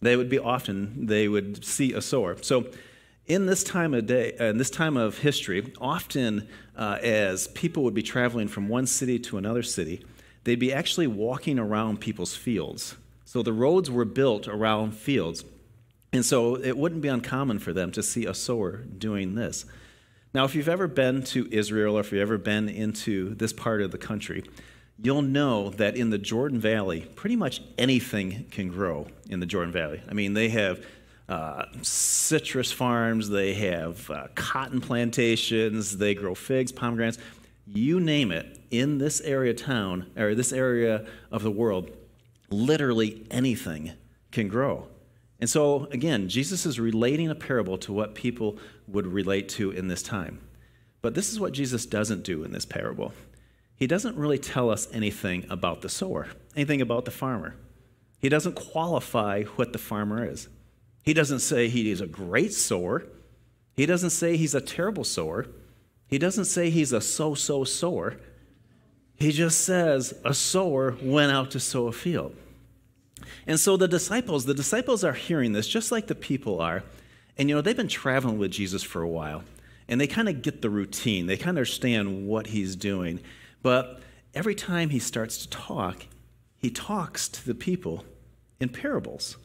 They 0.00 0.14
would 0.14 0.28
be 0.28 0.38
often, 0.38 1.06
they 1.06 1.26
would 1.26 1.64
see 1.64 1.92
a 1.92 2.00
sower. 2.00 2.36
So 2.40 2.66
in 3.26 3.46
this 3.46 3.64
time 3.64 3.94
of 3.94 4.06
day, 4.06 4.36
uh, 4.38 4.44
in 4.44 4.58
this 4.58 4.70
time 4.70 4.96
of 4.96 5.18
history, 5.18 5.72
often 5.80 6.46
uh, 6.76 6.98
as 7.02 7.48
people 7.48 7.82
would 7.82 7.94
be 7.94 8.02
traveling 8.02 8.46
from 8.46 8.68
one 8.68 8.86
city 8.86 9.18
to 9.20 9.38
another 9.38 9.64
city, 9.64 10.04
they'd 10.44 10.60
be 10.60 10.72
actually 10.72 11.08
walking 11.08 11.58
around 11.58 12.00
people's 12.00 12.36
fields 12.36 12.94
so 13.26 13.42
the 13.42 13.52
roads 13.52 13.90
were 13.90 14.04
built 14.04 14.48
around 14.48 14.92
fields. 14.92 15.44
And 16.12 16.24
so 16.24 16.56
it 16.56 16.78
wouldn't 16.78 17.02
be 17.02 17.08
uncommon 17.08 17.58
for 17.58 17.72
them 17.72 17.90
to 17.92 18.02
see 18.02 18.24
a 18.24 18.32
sower 18.32 18.76
doing 18.76 19.34
this. 19.34 19.66
Now, 20.32 20.44
if 20.44 20.54
you've 20.54 20.68
ever 20.68 20.86
been 20.86 21.22
to 21.24 21.48
Israel 21.50 21.98
or 21.98 22.00
if 22.00 22.12
you've 22.12 22.22
ever 22.22 22.38
been 22.38 22.68
into 22.68 23.34
this 23.34 23.52
part 23.52 23.82
of 23.82 23.90
the 23.90 23.98
country, 23.98 24.44
you'll 25.02 25.22
know 25.22 25.70
that 25.70 25.96
in 25.96 26.10
the 26.10 26.18
Jordan 26.18 26.60
Valley, 26.60 27.00
pretty 27.16 27.34
much 27.36 27.60
anything 27.76 28.46
can 28.50 28.68
grow 28.68 29.08
in 29.28 29.40
the 29.40 29.46
Jordan 29.46 29.72
Valley. 29.72 30.00
I 30.08 30.14
mean, 30.14 30.34
they 30.34 30.48
have 30.50 30.84
uh, 31.28 31.64
citrus 31.82 32.70
farms, 32.70 33.28
they 33.28 33.54
have 33.54 34.08
uh, 34.08 34.28
cotton 34.36 34.80
plantations, 34.80 35.98
they 35.98 36.14
grow 36.14 36.36
figs, 36.36 36.70
pomegranates, 36.70 37.18
you 37.66 37.98
name 37.98 38.30
it, 38.30 38.60
in 38.70 38.98
this 38.98 39.20
area 39.22 39.52
town, 39.52 40.10
or 40.16 40.34
this 40.34 40.52
area 40.52 41.04
of 41.32 41.42
the 41.42 41.50
world, 41.50 41.90
literally 42.50 43.26
anything 43.30 43.92
can 44.30 44.48
grow. 44.48 44.88
And 45.38 45.50
so, 45.50 45.86
again, 45.90 46.28
Jesus 46.28 46.64
is 46.64 46.80
relating 46.80 47.28
a 47.28 47.34
parable 47.34 47.76
to 47.78 47.92
what 47.92 48.14
people 48.14 48.58
would 48.86 49.06
relate 49.06 49.48
to 49.50 49.70
in 49.70 49.88
this 49.88 50.02
time. 50.02 50.40
But 51.02 51.14
this 51.14 51.30
is 51.30 51.38
what 51.38 51.52
Jesus 51.52 51.86
doesn't 51.86 52.24
do 52.24 52.42
in 52.42 52.52
this 52.52 52.64
parable. 52.64 53.12
He 53.76 53.86
doesn't 53.86 54.16
really 54.16 54.38
tell 54.38 54.70
us 54.70 54.88
anything 54.92 55.44
about 55.50 55.82
the 55.82 55.88
sower, 55.88 56.28
anything 56.54 56.80
about 56.80 57.04
the 57.04 57.10
farmer. 57.10 57.54
He 58.18 58.30
doesn't 58.30 58.54
qualify 58.54 59.42
what 59.42 59.72
the 59.72 59.78
farmer 59.78 60.24
is. 60.24 60.48
He 61.02 61.12
doesn't 61.12 61.40
say 61.40 61.68
he 61.68 61.90
is 61.90 62.00
a 62.00 62.06
great 62.06 62.52
sower. 62.52 63.06
He 63.74 63.84
doesn't 63.84 64.10
say 64.10 64.36
he's 64.36 64.54
a 64.54 64.60
terrible 64.60 65.04
sower. 65.04 65.46
He 66.08 66.18
doesn't 66.18 66.46
say 66.46 66.70
he's 66.70 66.92
a 66.92 67.00
so 67.00 67.34
so 67.34 67.64
sower. 67.64 68.16
He 69.16 69.32
just 69.32 69.62
says 69.62 70.14
a 70.24 70.34
sower 70.34 70.96
went 71.02 71.32
out 71.32 71.50
to 71.52 71.60
sow 71.60 71.86
a 71.86 71.92
field. 71.92 72.36
And 73.46 73.58
so 73.58 73.76
the 73.76 73.88
disciples, 73.88 74.44
the 74.44 74.54
disciples 74.54 75.04
are 75.04 75.14
hearing 75.14 75.52
this 75.52 75.66
just 75.66 75.90
like 75.90 76.06
the 76.06 76.14
people 76.14 76.60
are. 76.60 76.82
And 77.38 77.48
you 77.48 77.54
know, 77.54 77.60
they've 77.60 77.76
been 77.76 77.88
traveling 77.88 78.38
with 78.38 78.50
Jesus 78.50 78.82
for 78.82 79.02
a 79.02 79.08
while. 79.08 79.44
And 79.88 80.00
they 80.00 80.06
kind 80.06 80.28
of 80.28 80.42
get 80.42 80.62
the 80.62 80.70
routine. 80.70 81.26
They 81.26 81.36
kind 81.36 81.50
of 81.50 81.56
understand 81.56 82.26
what 82.26 82.48
he's 82.48 82.76
doing. 82.76 83.20
But 83.62 84.00
every 84.34 84.54
time 84.54 84.90
he 84.90 84.98
starts 84.98 85.38
to 85.38 85.48
talk, 85.48 86.06
he 86.56 86.70
talks 86.70 87.28
to 87.28 87.46
the 87.46 87.54
people 87.54 88.04
in 88.60 88.68
parables. 88.68 89.36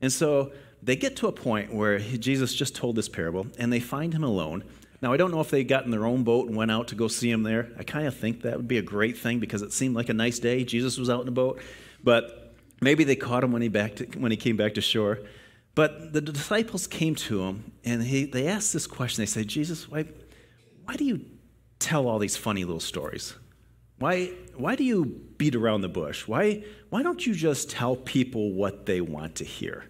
And 0.00 0.12
so 0.12 0.52
they 0.82 0.96
get 0.96 1.16
to 1.16 1.26
a 1.26 1.32
point 1.32 1.74
where 1.74 1.98
he, 1.98 2.18
Jesus 2.18 2.54
just 2.54 2.74
told 2.74 2.96
this 2.96 3.08
parable 3.08 3.46
and 3.58 3.72
they 3.72 3.80
find 3.80 4.14
him 4.14 4.24
alone. 4.24 4.64
Now, 5.02 5.12
I 5.12 5.16
don't 5.16 5.30
know 5.30 5.40
if 5.40 5.50
they 5.50 5.64
got 5.64 5.84
in 5.84 5.90
their 5.90 6.06
own 6.06 6.24
boat 6.24 6.48
and 6.48 6.56
went 6.56 6.70
out 6.70 6.88
to 6.88 6.94
go 6.94 7.08
see 7.08 7.30
him 7.30 7.42
there. 7.42 7.70
I 7.78 7.82
kind 7.82 8.06
of 8.06 8.16
think 8.16 8.42
that 8.42 8.56
would 8.56 8.68
be 8.68 8.78
a 8.78 8.82
great 8.82 9.18
thing 9.18 9.40
because 9.40 9.62
it 9.62 9.72
seemed 9.72 9.94
like 9.94 10.08
a 10.08 10.14
nice 10.14 10.38
day. 10.38 10.64
Jesus 10.64 10.98
was 10.98 11.10
out 11.10 11.22
in 11.22 11.28
a 11.28 11.32
boat. 11.32 11.60
But 12.02 12.46
Maybe 12.80 13.04
they 13.04 13.16
caught 13.16 13.42
him 13.42 13.52
when 13.52 13.62
he, 13.62 13.68
back 13.68 13.96
to, 13.96 14.04
when 14.18 14.30
he 14.30 14.36
came 14.36 14.56
back 14.56 14.74
to 14.74 14.80
shore. 14.80 15.20
But 15.74 16.12
the 16.12 16.20
disciples 16.20 16.86
came 16.86 17.14
to 17.16 17.42
him 17.42 17.72
and 17.84 18.02
he, 18.02 18.24
they 18.24 18.46
asked 18.46 18.72
this 18.72 18.86
question. 18.86 19.22
They 19.22 19.26
said, 19.26 19.48
Jesus, 19.48 19.88
why, 19.88 20.06
why 20.84 20.96
do 20.96 21.04
you 21.04 21.24
tell 21.78 22.08
all 22.08 22.18
these 22.18 22.36
funny 22.36 22.64
little 22.64 22.80
stories? 22.80 23.34
Why, 23.98 24.32
why 24.54 24.74
do 24.74 24.84
you 24.84 25.04
beat 25.38 25.54
around 25.54 25.80
the 25.80 25.88
bush? 25.88 26.26
Why, 26.26 26.64
why 26.90 27.02
don't 27.02 27.26
you 27.26 27.34
just 27.34 27.70
tell 27.70 27.96
people 27.96 28.52
what 28.52 28.86
they 28.86 29.00
want 29.00 29.36
to 29.36 29.44
hear? 29.44 29.84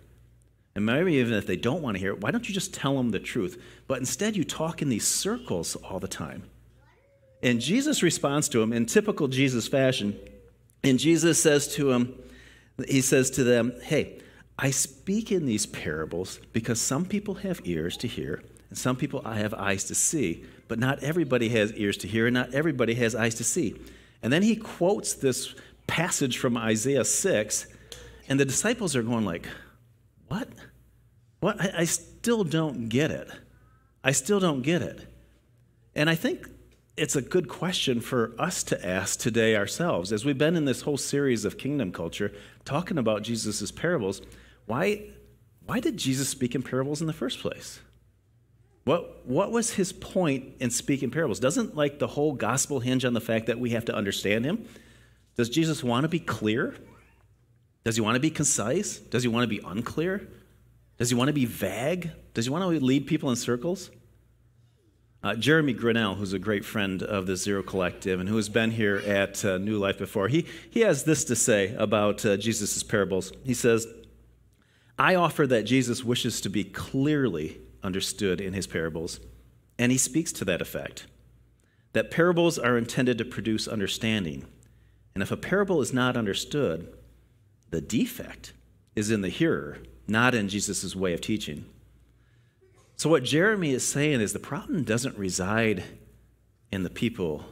And 0.76 0.86
maybe 0.86 1.14
even 1.14 1.32
if 1.32 1.46
they 1.46 1.56
don't 1.56 1.82
want 1.82 1.96
to 1.96 1.98
hear 1.98 2.12
it, 2.12 2.20
why 2.20 2.30
don't 2.30 2.46
you 2.46 2.54
just 2.54 2.74
tell 2.74 2.96
them 2.96 3.10
the 3.10 3.18
truth? 3.18 3.60
But 3.88 3.98
instead, 3.98 4.36
you 4.36 4.44
talk 4.44 4.82
in 4.82 4.90
these 4.90 5.08
circles 5.08 5.74
all 5.76 5.98
the 5.98 6.06
time. 6.06 6.44
And 7.42 7.60
Jesus 7.60 8.02
responds 8.02 8.48
to 8.50 8.62
him 8.62 8.72
in 8.72 8.86
typical 8.86 9.26
Jesus 9.26 9.66
fashion. 9.66 10.18
And 10.84 10.98
Jesus 10.98 11.42
says 11.42 11.66
to 11.76 11.92
him, 11.92 12.14
he 12.88 13.00
says 13.00 13.30
to 13.30 13.44
them, 13.44 13.72
Hey, 13.82 14.20
I 14.58 14.70
speak 14.70 15.32
in 15.32 15.46
these 15.46 15.64
parables 15.64 16.40
because 16.52 16.80
some 16.80 17.06
people 17.06 17.36
have 17.36 17.60
ears 17.64 17.96
to 17.98 18.06
hear, 18.06 18.42
and 18.68 18.78
some 18.78 18.96
people 18.96 19.22
have 19.22 19.54
eyes 19.54 19.84
to 19.84 19.94
see, 19.94 20.44
but 20.68 20.78
not 20.78 21.02
everybody 21.02 21.48
has 21.50 21.72
ears 21.72 21.96
to 21.98 22.08
hear, 22.08 22.26
and 22.26 22.34
not 22.34 22.52
everybody 22.52 22.94
has 22.94 23.14
eyes 23.14 23.34
to 23.36 23.44
see. 23.44 23.76
And 24.22 24.32
then 24.32 24.42
he 24.42 24.56
quotes 24.56 25.14
this 25.14 25.54
passage 25.86 26.36
from 26.36 26.56
Isaiah 26.56 27.04
6, 27.04 27.66
and 28.28 28.38
the 28.38 28.44
disciples 28.44 28.94
are 28.94 29.02
going 29.02 29.24
like, 29.24 29.48
What? 30.28 30.48
What? 31.46 31.60
I, 31.60 31.72
I 31.76 31.84
still 31.84 32.42
don't 32.42 32.88
get 32.88 33.12
it. 33.12 33.30
I 34.02 34.10
still 34.10 34.40
don't 34.40 34.62
get 34.62 34.82
it. 34.82 35.06
And 35.94 36.10
I 36.10 36.16
think 36.16 36.48
it's 36.96 37.14
a 37.14 37.22
good 37.22 37.48
question 37.48 38.00
for 38.00 38.34
us 38.36 38.64
to 38.64 38.84
ask 38.84 39.20
today 39.20 39.54
ourselves. 39.54 40.12
As 40.12 40.24
we've 40.24 40.36
been 40.36 40.56
in 40.56 40.64
this 40.64 40.80
whole 40.80 40.96
series 40.96 41.44
of 41.44 41.56
kingdom 41.56 41.92
culture, 41.92 42.32
talking 42.64 42.98
about 42.98 43.22
Jesus' 43.22 43.70
parables, 43.70 44.22
why, 44.64 45.04
why 45.64 45.78
did 45.78 45.96
Jesus 45.96 46.28
speak 46.28 46.56
in 46.56 46.64
parables 46.64 47.00
in 47.00 47.06
the 47.06 47.12
first 47.12 47.38
place? 47.38 47.78
What, 48.82 49.24
what 49.24 49.52
was 49.52 49.74
his 49.74 49.92
point 49.92 50.54
in 50.58 50.70
speaking 50.70 51.12
parables? 51.12 51.38
Doesn't 51.38 51.76
like 51.76 52.00
the 52.00 52.08
whole 52.08 52.32
gospel 52.32 52.80
hinge 52.80 53.04
on 53.04 53.14
the 53.14 53.20
fact 53.20 53.46
that 53.46 53.60
we 53.60 53.70
have 53.70 53.84
to 53.84 53.94
understand 53.94 54.44
him? 54.44 54.66
Does 55.36 55.48
Jesus 55.48 55.84
want 55.84 56.02
to 56.02 56.08
be 56.08 56.18
clear? 56.18 56.74
Does 57.84 57.94
he 57.94 58.00
want 58.00 58.16
to 58.16 58.20
be 58.20 58.30
concise? 58.30 58.98
Does 58.98 59.22
he 59.22 59.28
want 59.28 59.44
to 59.44 59.48
be 59.48 59.60
unclear? 59.64 60.26
Does 60.98 61.10
he 61.10 61.14
want 61.14 61.28
to 61.28 61.34
be 61.34 61.44
vague? 61.44 62.10
Does 62.34 62.46
he 62.46 62.50
want 62.50 62.62
to 62.62 62.84
lead 62.84 63.06
people 63.06 63.30
in 63.30 63.36
circles? 63.36 63.90
Uh, 65.22 65.34
Jeremy 65.34 65.72
Grinnell, 65.72 66.14
who's 66.14 66.32
a 66.32 66.38
great 66.38 66.64
friend 66.64 67.02
of 67.02 67.26
the 67.26 67.36
Zero 67.36 67.62
Collective 67.62 68.20
and 68.20 68.28
who 68.28 68.36
has 68.36 68.48
been 68.48 68.70
here 68.70 68.98
at 68.98 69.44
uh, 69.44 69.58
New 69.58 69.76
Life 69.76 69.98
before, 69.98 70.28
he, 70.28 70.46
he 70.70 70.80
has 70.80 71.04
this 71.04 71.24
to 71.24 71.34
say 71.34 71.74
about 71.74 72.24
uh, 72.24 72.36
Jesus' 72.36 72.82
parables. 72.82 73.32
He 73.44 73.54
says, 73.54 73.86
I 74.98 75.14
offer 75.14 75.46
that 75.48 75.64
Jesus 75.64 76.04
wishes 76.04 76.40
to 76.42 76.48
be 76.48 76.64
clearly 76.64 77.60
understood 77.82 78.40
in 78.40 78.52
his 78.52 78.66
parables, 78.66 79.20
and 79.78 79.90
he 79.90 79.98
speaks 79.98 80.32
to 80.32 80.44
that 80.44 80.62
effect. 80.62 81.06
That 81.92 82.10
parables 82.10 82.58
are 82.58 82.78
intended 82.78 83.18
to 83.18 83.24
produce 83.24 83.66
understanding. 83.66 84.46
And 85.14 85.22
if 85.22 85.30
a 85.32 85.36
parable 85.36 85.80
is 85.80 85.92
not 85.92 86.16
understood, 86.16 86.94
the 87.70 87.80
defect 87.80 88.52
is 88.94 89.10
in 89.10 89.22
the 89.22 89.28
hearer, 89.28 89.78
not 90.08 90.34
in 90.34 90.48
Jesus' 90.48 90.94
way 90.94 91.12
of 91.12 91.20
teaching. 91.20 91.64
So, 92.96 93.10
what 93.10 93.24
Jeremy 93.24 93.72
is 93.72 93.86
saying 93.86 94.20
is 94.20 94.32
the 94.32 94.38
problem 94.38 94.84
doesn't 94.84 95.18
reside 95.18 95.84
in 96.72 96.82
the 96.82 96.90
people 96.90 97.44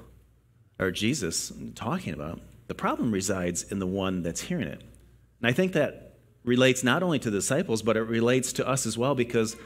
or 0.78 0.90
Jesus 0.90 1.52
talking 1.74 2.14
about. 2.14 2.40
The 2.66 2.74
problem 2.74 3.12
resides 3.12 3.62
in 3.64 3.78
the 3.78 3.86
one 3.86 4.22
that's 4.22 4.40
hearing 4.40 4.68
it. 4.68 4.80
And 4.80 5.50
I 5.50 5.52
think 5.52 5.72
that 5.74 6.14
relates 6.44 6.82
not 6.82 7.02
only 7.02 7.18
to 7.18 7.30
the 7.30 7.38
disciples, 7.38 7.82
but 7.82 7.96
it 7.96 8.02
relates 8.02 8.52
to 8.54 8.66
us 8.66 8.86
as 8.86 8.96
well 8.96 9.14
because 9.14 9.56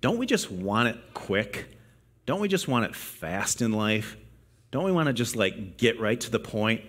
don't 0.00 0.18
we 0.18 0.26
just 0.26 0.50
want 0.50 0.88
it 0.88 0.98
quick? 1.14 1.66
Don't 2.24 2.40
we 2.40 2.48
just 2.48 2.68
want 2.68 2.84
it 2.84 2.94
fast 2.94 3.62
in 3.62 3.72
life? 3.72 4.16
Don't 4.70 4.84
we 4.84 4.92
want 4.92 5.06
to 5.06 5.12
just 5.12 5.36
like 5.36 5.76
get 5.76 6.00
right 6.00 6.20
to 6.20 6.30
the 6.30 6.38
point? 6.38 6.82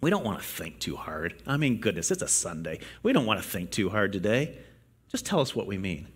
We 0.00 0.10
don't 0.10 0.24
want 0.24 0.38
to 0.38 0.44
think 0.44 0.80
too 0.80 0.96
hard. 0.96 1.42
I 1.46 1.56
mean, 1.56 1.78
goodness, 1.78 2.10
it's 2.10 2.22
a 2.22 2.28
Sunday. 2.28 2.80
We 3.02 3.12
don't 3.12 3.26
want 3.26 3.42
to 3.42 3.48
think 3.48 3.70
too 3.70 3.90
hard 3.90 4.12
today. 4.12 4.58
Just 5.14 5.26
tell 5.26 5.38
us 5.38 5.54
what 5.54 5.68
we 5.68 5.78
mean. 5.78 6.08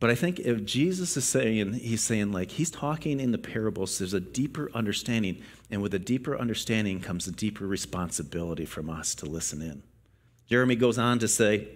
But 0.00 0.08
I 0.08 0.14
think 0.14 0.38
if 0.40 0.64
Jesus 0.64 1.14
is 1.18 1.26
saying, 1.26 1.74
he's 1.74 2.02
saying, 2.02 2.32
like, 2.32 2.52
he's 2.52 2.70
talking 2.70 3.20
in 3.20 3.32
the 3.32 3.36
parables, 3.36 3.98
there's 3.98 4.14
a 4.14 4.20
deeper 4.20 4.70
understanding. 4.72 5.42
And 5.70 5.82
with 5.82 5.92
a 5.92 5.98
deeper 5.98 6.34
understanding 6.38 7.00
comes 7.00 7.26
a 7.26 7.32
deeper 7.32 7.66
responsibility 7.66 8.64
from 8.64 8.88
us 8.88 9.14
to 9.16 9.26
listen 9.26 9.60
in. 9.60 9.82
Jeremy 10.48 10.74
goes 10.74 10.96
on 10.96 11.18
to 11.18 11.28
say, 11.28 11.68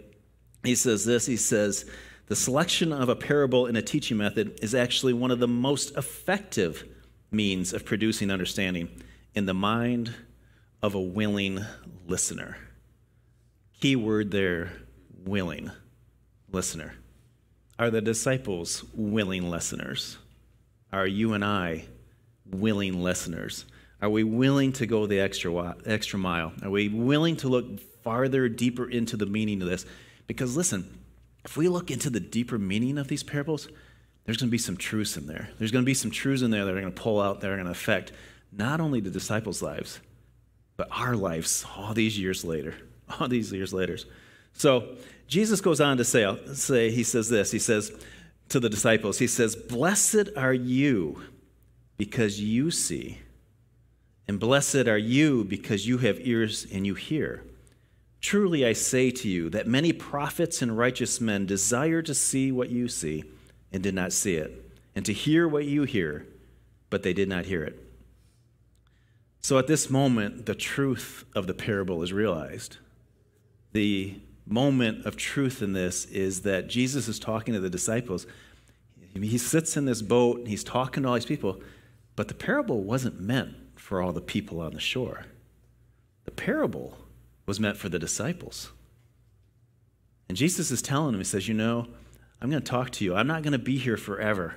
he 0.64 0.75
says 0.75 1.04
this, 1.04 1.26
he 1.26 1.37
says, 1.37 1.85
the 2.28 2.35
selection 2.35 2.94
of 2.94 3.11
a 3.11 3.14
parable 3.14 3.66
in 3.66 3.76
a 3.76 3.82
teaching 3.82 4.16
method 4.16 4.58
is 4.62 4.75
actually 4.75 5.12
one 5.12 5.30
of 5.30 5.38
the 5.38 5.46
most 5.46 5.94
effective 5.99 6.82
means 7.30 7.75
of 7.75 7.85
producing 7.85 8.30
understanding 8.30 8.88
in 9.35 9.44
the 9.44 9.52
mind 9.52 10.14
of 10.80 10.94
a 10.94 11.00
willing 11.00 11.62
listener. 12.06 12.56
Key 13.82 13.96
word 13.96 14.30
there 14.30 14.73
willing 15.26 15.70
listener. 16.56 16.94
Are 17.78 17.90
the 17.90 18.00
disciples 18.00 18.82
willing 18.94 19.50
listeners? 19.50 20.16
Are 20.90 21.06
you 21.06 21.34
and 21.34 21.44
I 21.44 21.84
willing 22.46 23.02
listeners? 23.02 23.66
Are 24.00 24.08
we 24.08 24.25
willing 24.25 24.72
to 24.72 24.86
go 24.86 25.04
the 25.06 25.20
extra, 25.20 25.76
extra 25.84 26.18
mile? 26.18 26.54
Are 26.62 26.70
we 26.70 26.88
willing 26.88 27.36
to 27.36 27.48
look 27.48 27.78
farther, 28.02 28.48
deeper 28.48 28.88
into 28.88 29.18
the 29.18 29.26
meaning 29.26 29.60
of 29.60 29.68
this? 29.68 29.84
Because 30.26 30.56
listen, 30.56 30.98
if 31.44 31.58
we 31.58 31.68
look 31.68 31.90
into 31.90 32.08
the 32.08 32.20
deeper 32.20 32.58
meaning 32.58 32.96
of 32.96 33.08
these 33.08 33.22
parables, 33.22 33.68
there's 34.25 34.38
going 34.38 34.48
to 34.48 34.50
be 34.50 34.56
some 34.56 34.78
truths 34.78 35.18
in 35.18 35.26
there. 35.26 35.50
There's 35.58 35.72
going 35.72 35.84
to 35.84 35.86
be 35.86 35.92
some 35.92 36.10
truths 36.10 36.40
in 36.40 36.50
there 36.50 36.64
that 36.64 36.75
are 36.75 36.80
going 36.80 36.92
to 36.94 37.02
pull 37.02 37.20
out, 37.20 37.42
that 37.42 37.50
are 37.50 37.56
going 37.56 37.66
to 37.66 37.72
affect 37.72 38.12
not 38.50 38.80
only 38.80 39.00
the 39.00 39.10
disciples' 39.10 39.60
lives, 39.60 40.00
but 40.78 40.88
our 40.90 41.14
lives 41.14 41.66
all 41.76 41.92
these 41.92 42.18
years 42.18 42.44
later. 42.44 42.75
All 43.20 43.28
these 43.28 43.52
years 43.52 43.72
later. 43.72 43.98
So 44.54 44.96
Jesus 45.26 45.61
goes 45.61 45.80
on 45.80 45.97
to 45.97 46.04
say, 46.04 46.37
say, 46.54 46.90
he 46.90 47.02
says 47.02 47.28
this, 47.28 47.50
he 47.50 47.59
says 47.59 47.92
to 48.49 48.61
the 48.61 48.71
disciples, 48.71 49.18
he 49.18 49.26
says, 49.26 49.56
Blessed 49.56 50.30
are 50.37 50.54
you 50.54 51.23
because 51.97 52.40
you 52.40 52.71
see, 52.71 53.18
and 54.28 54.38
blessed 54.38 54.87
are 54.87 54.99
you 54.99 55.45
because 55.45 55.87
you 55.87 55.99
have 55.99 56.18
ears 56.21 56.66
and 56.73 56.87
you 56.87 56.95
hear. 56.95 57.42
Truly 58.21 58.66
I 58.66 58.73
say 58.73 59.11
to 59.11 59.28
you 59.28 59.50
that 59.50 59.66
many 59.66 59.92
prophets 59.92 60.62
and 60.62 60.76
righteous 60.76 61.21
men 61.21 61.47
desire 61.47 62.02
to 62.02 62.14
see 62.14 62.50
what 62.50 62.71
you 62.71 62.88
see 62.88 63.25
and 63.73 63.83
did 63.83 63.95
not 63.95 64.12
see 64.12 64.37
it, 64.37 64.71
and 64.95 65.04
to 65.04 65.12
hear 65.12 65.47
what 65.47 65.64
you 65.64 65.85
hear, 65.85 66.26
but 66.88 67.02
they 67.02 67.12
did 67.12 67.28
not 67.28 67.45
hear 67.45 67.62
it. 67.62 67.83
So 69.40 69.59
at 69.59 69.66
this 69.66 69.90
moment, 69.90 70.47
the 70.47 70.54
truth 70.54 71.25
of 71.35 71.47
the 71.47 71.54
parable 71.54 72.02
is 72.02 72.12
realized. 72.12 72.78
The 73.73 74.18
moment 74.46 75.04
of 75.04 75.16
truth 75.16 75.62
in 75.62 75.72
this 75.72 76.04
is 76.06 76.42
that 76.42 76.68
Jesus 76.68 77.08
is 77.08 77.18
talking 77.18 77.54
to 77.54 77.60
the 77.60 77.70
disciples. 77.70 78.26
He 79.12 79.38
sits 79.38 79.76
in 79.76 79.86
this 79.86 80.02
boat 80.02 80.38
and 80.38 80.48
he's 80.48 80.64
talking 80.64 81.02
to 81.02 81.08
all 81.08 81.14
these 81.14 81.26
people, 81.26 81.60
but 82.14 82.28
the 82.28 82.34
parable 82.34 82.82
wasn't 82.82 83.20
meant 83.20 83.54
for 83.74 84.00
all 84.00 84.12
the 84.12 84.20
people 84.20 84.60
on 84.60 84.74
the 84.74 84.80
shore. 84.80 85.26
The 86.24 86.30
parable 86.30 86.98
was 87.46 87.60
meant 87.60 87.76
for 87.76 87.88
the 87.88 87.98
disciples. 87.98 88.72
And 90.28 90.36
Jesus 90.36 90.70
is 90.70 90.82
telling 90.82 91.14
him, 91.14 91.20
He 91.20 91.24
says, 91.24 91.48
You 91.48 91.54
know, 91.54 91.86
I'm 92.40 92.50
going 92.50 92.62
to 92.62 92.68
talk 92.68 92.90
to 92.90 93.04
you. 93.04 93.14
I'm 93.14 93.28
not 93.28 93.42
going 93.42 93.52
to 93.52 93.58
be 93.58 93.78
here 93.78 93.96
forever. 93.96 94.56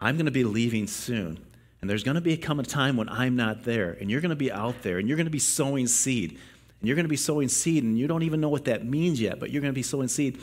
I'm 0.00 0.16
going 0.16 0.26
to 0.26 0.32
be 0.32 0.44
leaving 0.44 0.86
soon. 0.86 1.44
And 1.80 1.88
there's 1.88 2.04
going 2.04 2.16
to 2.16 2.20
be 2.20 2.36
come 2.36 2.60
a 2.60 2.64
time 2.64 2.96
when 2.96 3.08
I'm 3.08 3.36
not 3.36 3.64
there, 3.64 3.96
and 4.00 4.10
you're 4.10 4.20
going 4.20 4.30
to 4.30 4.36
be 4.36 4.50
out 4.50 4.82
there, 4.82 4.98
and 4.98 5.08
you're 5.08 5.16
going 5.16 5.26
to 5.26 5.30
be 5.30 5.38
sowing 5.38 5.86
seed. 5.86 6.38
And 6.80 6.88
you're 6.88 6.94
going 6.94 7.04
to 7.04 7.10
be 7.10 7.16
sowing 7.16 7.48
seed, 7.48 7.82
and 7.84 7.98
you 7.98 8.06
don't 8.06 8.22
even 8.22 8.40
know 8.40 8.48
what 8.48 8.66
that 8.66 8.86
means 8.86 9.20
yet, 9.20 9.40
but 9.40 9.50
you're 9.50 9.62
going 9.62 9.72
to 9.72 9.78
be 9.78 9.82
sowing 9.82 10.08
seed. 10.08 10.40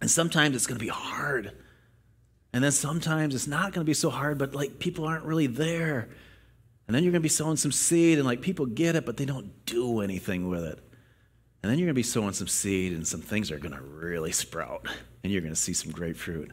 And 0.00 0.10
sometimes 0.10 0.54
it's 0.54 0.66
going 0.66 0.78
to 0.78 0.84
be 0.84 0.90
hard. 0.90 1.52
And 2.52 2.62
then 2.62 2.72
sometimes 2.72 3.34
it's 3.34 3.48
not 3.48 3.72
going 3.72 3.84
to 3.84 3.88
be 3.88 3.94
so 3.94 4.10
hard, 4.10 4.38
but 4.38 4.54
like 4.54 4.78
people 4.78 5.06
aren't 5.06 5.24
really 5.24 5.48
there. 5.48 6.08
And 6.86 6.94
then 6.94 7.02
you're 7.02 7.10
going 7.12 7.22
to 7.22 7.24
be 7.24 7.28
sowing 7.28 7.56
some 7.56 7.72
seed, 7.72 8.18
and 8.18 8.26
like 8.26 8.40
people 8.40 8.66
get 8.66 8.94
it, 8.94 9.04
but 9.04 9.16
they 9.16 9.24
don't 9.24 9.66
do 9.66 10.00
anything 10.00 10.48
with 10.48 10.64
it. 10.64 10.78
And 11.62 11.70
then 11.70 11.78
you're 11.78 11.86
going 11.86 11.94
to 11.94 11.98
be 11.98 12.02
sowing 12.02 12.34
some 12.34 12.46
seed, 12.46 12.92
and 12.92 13.06
some 13.06 13.22
things 13.22 13.50
are 13.50 13.58
going 13.58 13.74
to 13.74 13.80
really 13.80 14.32
sprout, 14.32 14.86
and 15.22 15.32
you're 15.32 15.40
going 15.40 15.54
to 15.54 15.60
see 15.60 15.72
some 15.72 15.90
great 15.90 16.16
fruit. 16.16 16.52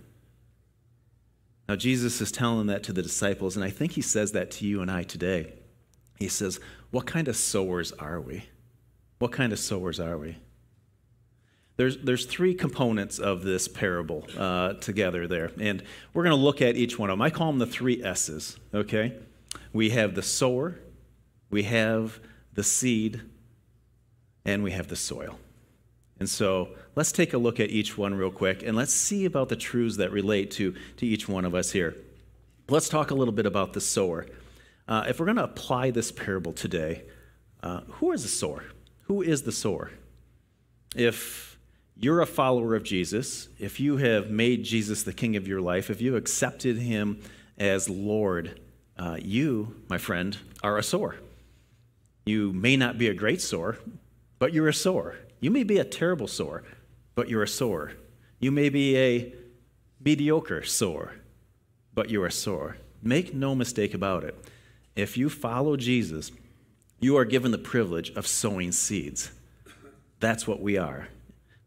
Now, 1.67 1.75
Jesus 1.75 2.21
is 2.21 2.31
telling 2.31 2.67
that 2.67 2.83
to 2.83 2.93
the 2.93 3.01
disciples, 3.01 3.55
and 3.55 3.63
I 3.63 3.69
think 3.69 3.91
he 3.91 4.01
says 4.01 4.31
that 4.31 4.51
to 4.51 4.65
you 4.65 4.81
and 4.81 4.89
I 4.89 5.03
today. 5.03 5.53
He 6.17 6.27
says, 6.27 6.59
What 6.91 7.05
kind 7.05 7.27
of 7.27 7.35
sowers 7.35 7.91
are 7.93 8.19
we? 8.19 8.43
What 9.21 9.31
kind 9.31 9.53
of 9.53 9.59
sowers 9.59 9.99
are 9.99 10.17
we? 10.17 10.37
There's, 11.77 11.99
there's 11.99 12.25
three 12.25 12.55
components 12.55 13.19
of 13.19 13.43
this 13.43 13.67
parable 13.67 14.25
uh, 14.35 14.73
together 14.73 15.27
there, 15.27 15.51
and 15.59 15.83
we're 16.11 16.23
going 16.23 16.35
to 16.35 16.41
look 16.41 16.59
at 16.59 16.75
each 16.75 16.97
one 16.97 17.11
of 17.11 17.13
them. 17.13 17.21
I 17.21 17.29
call 17.29 17.51
them 17.51 17.59
the 17.59 17.67
three 17.67 18.03
S's, 18.03 18.57
okay? 18.73 19.13
We 19.73 19.91
have 19.91 20.15
the 20.15 20.23
sower, 20.23 20.79
we 21.51 21.61
have 21.63 22.19
the 22.55 22.63
seed, 22.63 23.21
and 24.43 24.63
we 24.63 24.71
have 24.71 24.87
the 24.87 24.95
soil. 24.95 25.37
And 26.19 26.27
so 26.27 26.69
let's 26.95 27.11
take 27.11 27.33
a 27.33 27.37
look 27.37 27.59
at 27.59 27.69
each 27.69 27.99
one 27.99 28.15
real 28.15 28.31
quick 28.31 28.63
and 28.63 28.75
let's 28.75 28.93
see 28.93 29.25
about 29.25 29.49
the 29.49 29.55
truths 29.55 29.97
that 29.97 30.11
relate 30.11 30.49
to, 30.51 30.73
to 30.97 31.05
each 31.05 31.29
one 31.29 31.45
of 31.45 31.53
us 31.53 31.69
here. 31.69 31.95
Let's 32.69 32.89
talk 32.89 33.11
a 33.11 33.15
little 33.15 33.35
bit 33.35 33.45
about 33.45 33.73
the 33.73 33.81
sower. 33.81 34.25
Uh, 34.87 35.05
if 35.07 35.19
we're 35.19 35.27
going 35.27 35.37
to 35.37 35.43
apply 35.43 35.91
this 35.91 36.11
parable 36.11 36.53
today, 36.53 37.03
uh, 37.61 37.81
who 37.81 38.13
is 38.13 38.23
the 38.23 38.29
sower? 38.29 38.63
Who 39.11 39.21
is 39.21 39.41
the 39.41 39.51
sower? 39.51 39.91
If 40.95 41.59
you're 41.97 42.21
a 42.21 42.25
follower 42.25 42.75
of 42.75 42.83
Jesus, 42.83 43.49
if 43.59 43.77
you 43.77 43.97
have 43.97 44.29
made 44.29 44.63
Jesus 44.63 45.03
the 45.03 45.11
king 45.11 45.35
of 45.35 45.49
your 45.49 45.59
life, 45.59 45.89
if 45.89 45.99
you 45.99 46.15
accepted 46.15 46.77
him 46.77 47.19
as 47.57 47.89
Lord, 47.89 48.61
uh, 48.97 49.17
you, 49.21 49.75
my 49.89 49.97
friend, 49.97 50.37
are 50.63 50.77
a 50.77 50.81
sower. 50.83 51.17
You 52.25 52.53
may 52.53 52.77
not 52.77 52.97
be 52.97 53.09
a 53.09 53.13
great 53.13 53.41
sower, 53.41 53.77
but 54.39 54.53
you're 54.53 54.69
a 54.69 54.73
sower. 54.73 55.17
You 55.41 55.51
may 55.51 55.63
be 55.63 55.77
a 55.77 55.83
terrible 55.83 56.27
sower, 56.29 56.63
but 57.13 57.27
you're 57.27 57.43
a 57.43 57.49
sower. 57.49 57.91
You 58.39 58.49
may 58.49 58.69
be 58.69 58.97
a 58.97 59.33
mediocre 59.99 60.63
sower, 60.63 61.15
but 61.93 62.09
you're 62.09 62.27
a 62.27 62.31
sower. 62.31 62.77
Make 63.03 63.33
no 63.33 63.55
mistake 63.55 63.93
about 63.93 64.23
it. 64.23 64.41
If 64.95 65.17
you 65.17 65.29
follow 65.29 65.75
Jesus, 65.75 66.31
you 67.01 67.17
are 67.17 67.25
given 67.25 67.51
the 67.51 67.57
privilege 67.57 68.11
of 68.11 68.27
sowing 68.27 68.71
seeds. 68.71 69.31
That's 70.19 70.47
what 70.47 70.61
we 70.61 70.77
are. 70.77 71.09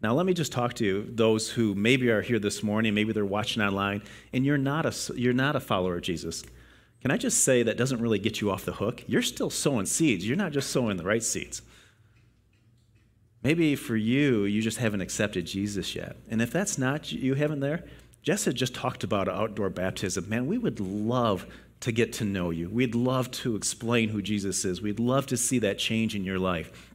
Now, 0.00 0.14
let 0.14 0.26
me 0.26 0.34
just 0.34 0.52
talk 0.52 0.74
to 0.74 0.84
you, 0.84 1.06
those 1.10 1.50
who 1.50 1.74
maybe 1.74 2.10
are 2.10 2.22
here 2.22 2.38
this 2.38 2.62
morning, 2.62 2.94
maybe 2.94 3.12
they're 3.12 3.24
watching 3.24 3.62
online, 3.62 4.02
and 4.32 4.46
you're 4.46 4.58
not 4.58 4.86
a, 4.86 5.14
you're 5.14 5.32
not 5.32 5.56
a 5.56 5.60
follower 5.60 5.96
of 5.96 6.02
Jesus. 6.02 6.44
Can 7.00 7.10
I 7.10 7.16
just 7.16 7.42
say 7.42 7.62
that 7.62 7.76
doesn't 7.76 8.00
really 8.00 8.18
get 8.18 8.40
you 8.40 8.50
off 8.50 8.64
the 8.64 8.72
hook? 8.72 9.02
You're 9.06 9.22
still 9.22 9.50
sowing 9.50 9.86
seeds. 9.86 10.26
You're 10.26 10.36
not 10.36 10.52
just 10.52 10.70
sowing 10.70 10.96
the 10.96 11.04
right 11.04 11.22
seeds. 11.22 11.62
Maybe 13.42 13.76
for 13.76 13.96
you, 13.96 14.44
you 14.44 14.62
just 14.62 14.78
haven't 14.78 15.02
accepted 15.02 15.46
Jesus 15.46 15.94
yet. 15.94 16.16
And 16.30 16.40
if 16.40 16.50
that's 16.50 16.78
not 16.78 17.12
you 17.12 17.34
haven't 17.34 17.60
there, 17.60 17.84
Jess 18.22 18.46
had 18.46 18.54
just 18.54 18.74
talked 18.74 19.04
about 19.04 19.28
outdoor 19.28 19.68
baptism. 19.68 20.28
Man, 20.28 20.46
we 20.46 20.56
would 20.56 20.80
love 20.80 21.44
to 21.84 21.92
get 21.92 22.14
to 22.14 22.24
know 22.24 22.48
you. 22.48 22.70
We'd 22.70 22.94
love 22.94 23.30
to 23.32 23.56
explain 23.56 24.08
who 24.08 24.22
Jesus 24.22 24.64
is. 24.64 24.80
We'd 24.80 24.98
love 24.98 25.26
to 25.26 25.36
see 25.36 25.58
that 25.58 25.78
change 25.78 26.16
in 26.16 26.24
your 26.24 26.38
life. 26.38 26.94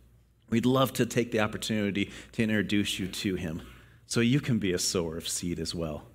We'd 0.50 0.66
love 0.66 0.94
to 0.94 1.06
take 1.06 1.32
the 1.32 1.42
opportunity 1.42 2.12
to 2.32 2.42
introduce 2.42 2.98
you 2.98 3.08
to 3.08 3.36
him 3.36 3.62
so 4.08 4.20
you 4.20 4.40
can 4.40 4.58
be 4.58 4.74
a 4.74 4.80
sower 4.80 5.16
of 5.16 5.30
seed 5.30 5.60
as 5.60 5.76
well. 5.76 6.06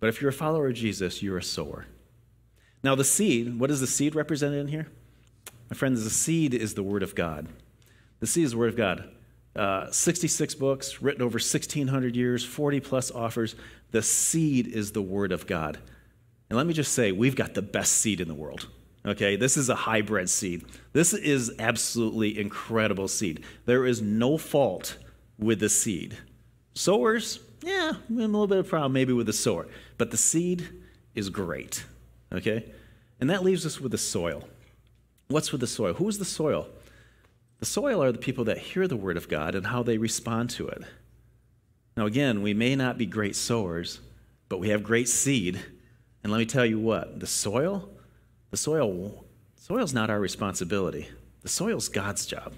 But 0.00 0.08
if 0.08 0.20
you're 0.20 0.30
a 0.30 0.32
follower 0.32 0.66
of 0.66 0.74
Jesus, 0.74 1.22
you're 1.22 1.38
a 1.38 1.42
sower. 1.42 1.86
Now, 2.82 2.96
the 2.96 3.04
seed, 3.04 3.60
what 3.60 3.70
is 3.70 3.78
the 3.78 3.86
seed 3.86 4.16
represented 4.16 4.58
in 4.58 4.66
here? 4.66 4.88
My 5.70 5.76
friends, 5.76 6.02
the 6.02 6.10
seed 6.10 6.52
is 6.52 6.74
the 6.74 6.82
Word 6.82 7.04
of 7.04 7.14
God. 7.14 7.46
The 8.18 8.26
seed 8.26 8.42
is 8.42 8.50
the 8.50 8.58
Word 8.58 8.70
of 8.70 8.76
God. 8.76 9.08
Uh, 9.54 9.88
66 9.88 10.56
books, 10.56 11.00
written 11.00 11.22
over 11.22 11.34
1,600 11.34 12.16
years, 12.16 12.44
40 12.44 12.80
plus 12.80 13.12
offers. 13.12 13.54
The 13.92 14.02
seed 14.02 14.66
is 14.66 14.90
the 14.90 15.02
Word 15.02 15.30
of 15.30 15.46
God. 15.46 15.78
And 16.50 16.56
let 16.56 16.66
me 16.66 16.74
just 16.74 16.92
say, 16.92 17.12
we've 17.12 17.36
got 17.36 17.54
the 17.54 17.62
best 17.62 17.92
seed 17.92 18.20
in 18.20 18.28
the 18.28 18.34
world. 18.34 18.68
Okay, 19.06 19.36
this 19.36 19.56
is 19.56 19.70
a 19.70 19.74
hybrid 19.74 20.28
seed. 20.28 20.64
This 20.92 21.14
is 21.14 21.52
absolutely 21.58 22.38
incredible 22.38 23.08
seed. 23.08 23.44
There 23.64 23.86
is 23.86 24.02
no 24.02 24.36
fault 24.36 24.98
with 25.38 25.60
the 25.60 25.70
seed. 25.70 26.18
Sowers, 26.74 27.40
yeah, 27.62 27.92
we 28.10 28.20
have 28.20 28.30
a 28.30 28.32
little 28.32 28.46
bit 28.46 28.58
of 28.58 28.68
problem 28.68 28.92
maybe 28.92 29.12
with 29.12 29.26
the 29.26 29.32
sower, 29.32 29.68
but 29.96 30.10
the 30.10 30.18
seed 30.18 30.68
is 31.14 31.30
great. 31.30 31.84
Okay, 32.32 32.70
and 33.20 33.30
that 33.30 33.42
leaves 33.42 33.64
us 33.64 33.80
with 33.80 33.92
the 33.92 33.98
soil. 33.98 34.46
What's 35.28 35.52
with 35.52 35.62
the 35.62 35.66
soil? 35.66 35.94
Who 35.94 36.08
is 36.08 36.18
the 36.18 36.24
soil? 36.24 36.68
The 37.60 37.66
soil 37.66 38.02
are 38.02 38.12
the 38.12 38.18
people 38.18 38.44
that 38.44 38.58
hear 38.58 38.86
the 38.86 38.96
word 38.96 39.16
of 39.16 39.28
God 39.28 39.54
and 39.54 39.66
how 39.66 39.82
they 39.82 39.98
respond 39.98 40.50
to 40.50 40.68
it. 40.68 40.82
Now, 41.96 42.06
again, 42.06 42.42
we 42.42 42.54
may 42.54 42.76
not 42.76 42.98
be 42.98 43.06
great 43.06 43.36
sowers, 43.36 44.00
but 44.48 44.58
we 44.58 44.70
have 44.70 44.82
great 44.82 45.08
seed. 45.08 45.60
And 46.22 46.32
let 46.32 46.38
me 46.38 46.46
tell 46.46 46.66
you 46.66 46.78
what 46.78 47.20
the 47.20 47.26
soil, 47.26 47.88
the 48.50 48.56
soil, 48.56 49.24
soil's 49.56 49.94
not 49.94 50.10
our 50.10 50.20
responsibility. 50.20 51.08
The 51.42 51.48
soil's 51.48 51.88
God's 51.88 52.26
job. 52.26 52.52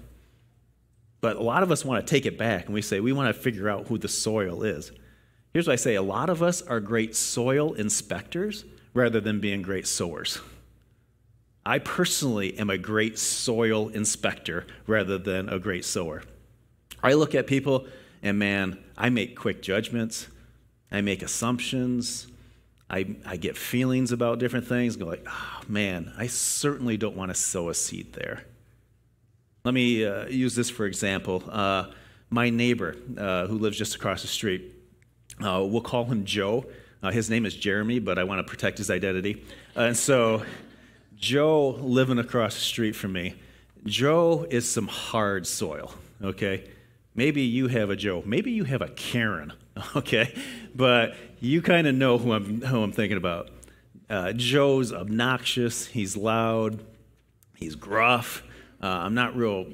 But 1.21 1.37
a 1.37 1.43
lot 1.43 1.63
of 1.63 1.71
us 1.71 1.85
want 1.85 2.05
to 2.05 2.11
take 2.11 2.25
it 2.25 2.37
back 2.37 2.65
and 2.65 2.73
we 2.73 2.81
say 2.81 2.99
we 2.99 3.13
want 3.13 3.33
to 3.33 3.41
figure 3.41 3.69
out 3.69 3.87
who 3.87 3.97
the 3.97 4.09
soil 4.09 4.63
is. 4.63 4.91
Here's 5.53 5.67
what 5.67 5.73
I 5.73 5.77
say 5.77 5.95
a 5.95 6.01
lot 6.01 6.29
of 6.29 6.43
us 6.43 6.61
are 6.61 6.79
great 6.79 7.15
soil 7.15 7.73
inspectors 7.73 8.65
rather 8.93 9.21
than 9.21 9.39
being 9.39 9.61
great 9.61 9.87
sowers. 9.87 10.39
I 11.65 11.79
personally 11.79 12.57
am 12.57 12.69
a 12.69 12.77
great 12.77 13.17
soil 13.17 13.87
inspector 13.89 14.67
rather 14.85 15.17
than 15.17 15.47
a 15.47 15.59
great 15.59 15.85
sower. 15.85 16.23
I 17.01 17.13
look 17.13 17.35
at 17.35 17.47
people 17.47 17.87
and 18.21 18.37
man, 18.37 18.79
I 18.97 19.09
make 19.09 19.37
quick 19.37 19.61
judgments, 19.61 20.27
I 20.91 21.01
make 21.01 21.21
assumptions, 21.21 22.27
I, 22.93 23.15
I 23.25 23.37
get 23.37 23.57
feelings 23.57 24.11
about 24.11 24.37
different 24.37 24.67
things, 24.67 24.95
go 24.97 25.07
like, 25.07 25.25
oh 25.27 25.61
man, 25.67 26.13
I 26.15 26.27
certainly 26.27 26.95
don't 26.95 27.15
want 27.15 27.31
to 27.31 27.35
sow 27.35 27.69
a 27.69 27.73
seed 27.73 28.13
there. 28.13 28.43
Let 29.65 29.73
me 29.73 30.05
uh, 30.05 30.27
use 30.27 30.55
this 30.55 30.69
for 30.69 30.85
example. 30.85 31.43
Uh, 31.49 31.87
my 32.29 32.51
neighbor, 32.51 32.95
uh, 33.17 33.47
who 33.47 33.57
lives 33.57 33.79
just 33.79 33.95
across 33.95 34.21
the 34.21 34.27
street, 34.27 34.75
uh, 35.43 35.65
we'll 35.67 35.81
call 35.81 36.05
him 36.05 36.23
Joe. 36.23 36.67
Uh, 37.01 37.09
his 37.09 37.31
name 37.31 37.47
is 37.47 37.55
Jeremy, 37.55 37.97
but 37.97 38.19
I 38.19 38.25
want 38.25 38.45
to 38.45 38.49
protect 38.49 38.77
his 38.77 38.91
identity. 38.91 39.43
and 39.75 39.97
so 39.97 40.43
Joe 41.15 41.69
living 41.81 42.19
across 42.19 42.53
the 42.53 42.61
street 42.61 42.95
from 42.95 43.13
me, 43.13 43.33
Joe 43.85 44.45
is 44.51 44.69
some 44.69 44.87
hard 44.87 45.47
soil, 45.47 45.95
okay? 46.23 46.69
Maybe 47.15 47.41
you 47.41 47.69
have 47.69 47.89
a 47.89 47.95
Joe. 47.95 48.21
Maybe 48.23 48.51
you 48.51 48.65
have 48.65 48.83
a 48.83 48.89
Karen, 48.89 49.53
okay? 49.95 50.33
But 50.75 51.15
you 51.39 51.61
kind 51.61 51.87
of 51.87 51.95
know 51.95 52.17
who 52.17 52.33
I'm, 52.33 52.61
who 52.61 52.81
I'm 52.81 52.91
thinking 52.91 53.17
about. 53.17 53.49
Uh, 54.09 54.33
Joe's 54.33 54.93
obnoxious, 54.93 55.87
he's 55.87 56.15
loud, 56.15 56.83
he's 57.55 57.75
gruff. 57.75 58.43
Uh, 58.81 58.87
I'm 58.87 59.13
not 59.13 59.35
real 59.35 59.65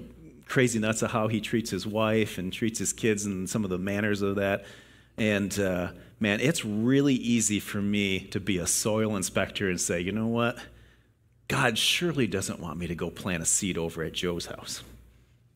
crazy 0.48 0.80
nuts 0.80 1.02
of 1.02 1.12
how 1.12 1.28
he 1.28 1.40
treats 1.40 1.70
his 1.70 1.86
wife 1.86 2.38
and 2.38 2.52
treats 2.52 2.80
his 2.80 2.92
kids 2.92 3.26
and 3.26 3.50
some 3.50 3.64
of 3.64 3.70
the 3.70 3.78
manners 3.78 4.22
of 4.22 4.36
that. 4.36 4.66
And 5.18 5.58
uh, 5.60 5.92
man, 6.20 6.40
it's 6.40 6.66
really 6.66 7.16
easy 7.16 7.60
for 7.60 7.82
me 7.82 8.20
to 8.20 8.40
be 8.40 8.58
a 8.58 8.68
soil 8.68 9.16
inspector 9.16 9.70
and 9.70 9.80
say, 9.80 10.00
you 10.00 10.12
know 10.12 10.28
what? 10.28 10.58
God 11.48 11.78
surely 11.78 12.28
doesn't 12.28 12.60
want 12.60 12.78
me 12.78 12.88
to 12.88 12.96
go 12.96 13.10
plant 13.10 13.44
a 13.44 13.46
seed 13.46 13.78
over 13.78 14.04
at 14.04 14.14
Joe's 14.14 14.48
house. 14.48 14.84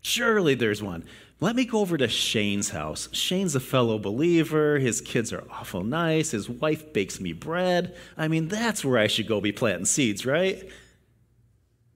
Surely 0.02 0.56
there's 0.56 0.82
one. 0.82 1.06
Let 1.40 1.56
me 1.56 1.66
go 1.66 1.80
over 1.80 1.98
to 1.98 2.08
Shane's 2.08 2.70
house. 2.70 3.10
Shane's 3.12 3.56
a 3.56 3.60
fellow 3.60 4.00
believer. 4.00 4.80
His 4.80 5.02
kids 5.02 5.34
are 5.34 5.44
awful 5.52 5.84
nice. 5.84 6.32
His 6.32 6.50
wife 6.50 6.94
bakes 6.94 7.20
me 7.20 7.34
bread. 7.34 7.96
I 8.18 8.28
mean, 8.30 8.48
that's 8.48 8.86
where 8.86 8.98
I 8.98 9.08
should 9.08 9.28
go 9.28 9.42
be 9.42 9.52
planting 9.52 9.86
seeds, 9.86 10.26
right? 10.26 10.70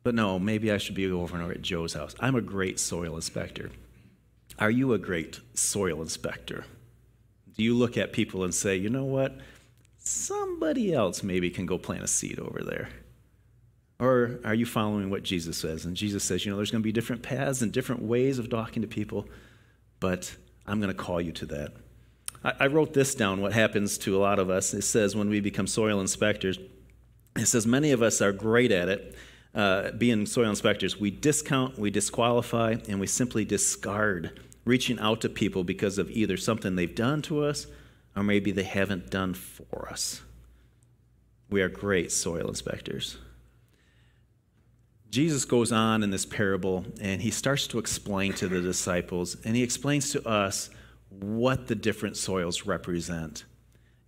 But 0.04 0.16
no, 0.16 0.38
maybe 0.38 0.72
I 0.72 0.78
should 0.78 0.96
be 0.96 1.10
over 1.12 1.38
and 1.38 1.52
at 1.52 1.62
Joe's 1.62 1.94
house. 1.94 2.16
I'm 2.20 2.36
a 2.36 2.42
great 2.42 2.80
soil 2.80 3.16
inspector. 3.16 3.72
Are 4.60 4.72
you 4.72 4.94
a 4.94 4.98
great 4.98 5.40
soil 5.54 6.02
inspector? 6.02 6.66
Do 7.56 7.64
you 7.64 7.76
look 7.76 7.98
at 7.98 8.14
people 8.14 8.44
and 8.44 8.54
say, 8.54 8.76
you 8.76 8.90
know 8.90 9.06
what? 9.06 9.38
Somebody 9.98 10.94
else 10.94 11.24
maybe 11.24 11.50
can 11.50 11.66
go 11.66 11.78
plant 11.78 12.04
a 12.04 12.08
seed 12.08 12.40
over 12.40 12.62
there. 12.64 12.90
Or 14.00 14.40
are 14.44 14.54
you 14.54 14.66
following 14.66 15.10
what 15.10 15.24
Jesus 15.24 15.58
says? 15.58 15.86
And 15.86 15.96
Jesus 15.96 16.24
says, 16.24 16.46
you 16.46 16.52
know, 16.52 16.58
there's 16.58 16.72
going 16.72 16.82
to 16.82 16.88
be 16.88 16.92
different 16.92 17.24
paths 17.24 17.62
and 17.62 17.72
different 17.72 18.04
ways 18.04 18.38
of 18.38 18.50
talking 18.50 18.82
to 18.84 18.88
people, 18.88 19.28
but 20.00 20.36
I'm 20.68 20.80
going 20.80 20.96
to 20.96 21.04
call 21.04 21.20
you 21.20 21.32
to 21.34 21.46
that. 21.48 21.74
I, 22.44 22.54
I 22.62 22.68
wrote 22.68 22.94
this 22.94 23.16
down, 23.16 23.42
what 23.42 23.54
happens 23.54 23.98
to 24.00 24.16
a 24.16 24.20
lot 24.20 24.38
of 24.38 24.50
us. 24.50 24.74
It 24.74 24.84
says 24.84 25.16
when 25.16 25.30
we 25.30 25.40
become 25.40 25.66
soil 25.66 26.00
inspectors, 26.00 26.60
it 27.36 27.48
says 27.48 27.66
many 27.66 27.92
of 27.92 28.02
us 28.04 28.22
are 28.22 28.32
great 28.32 28.72
at 28.72 28.90
it. 28.90 29.16
Uh, 29.56 29.92
being 29.92 30.28
soil 30.28 30.50
inspectors, 30.50 31.00
we 31.00 31.10
discount, 31.10 31.80
we 31.80 31.90
disqualify, 31.90 32.76
and 32.88 33.00
we 33.00 33.08
simply 33.08 33.46
discard 33.46 34.40
reaching 34.66 35.00
out 35.00 35.22
to 35.22 35.30
people 35.30 35.64
because 35.64 35.98
of 35.98 36.12
either 36.12 36.38
something 36.38 36.76
they've 36.76 36.94
done 36.94 37.22
to 37.24 37.44
us 37.44 37.66
or 38.16 38.24
maybe 38.24 38.52
they 38.52 38.64
haven't 38.64 39.10
done 39.10 39.34
for 39.34 39.88
us. 39.90 40.22
We 41.50 41.62
are 41.62 41.70
great 41.70 42.12
soil 42.12 42.48
inspectors. 42.48 43.18
Jesus 45.10 45.46
goes 45.46 45.72
on 45.72 46.04
in 46.04 46.10
this 46.10 46.26
parable 46.26 46.86
and 47.00 47.22
he 47.22 47.32
starts 47.32 47.68
to 47.68 47.80
explain 47.80 48.34
to 48.34 48.48
the 48.48 48.62
disciples 48.62 49.38
and 49.46 49.56
he 49.56 49.64
explains 49.64 50.12
to 50.12 50.28
us 50.28 50.70
what 51.10 51.68
the 51.68 51.76
different 51.76 52.18
soils 52.18 52.66
represent. 52.66 53.46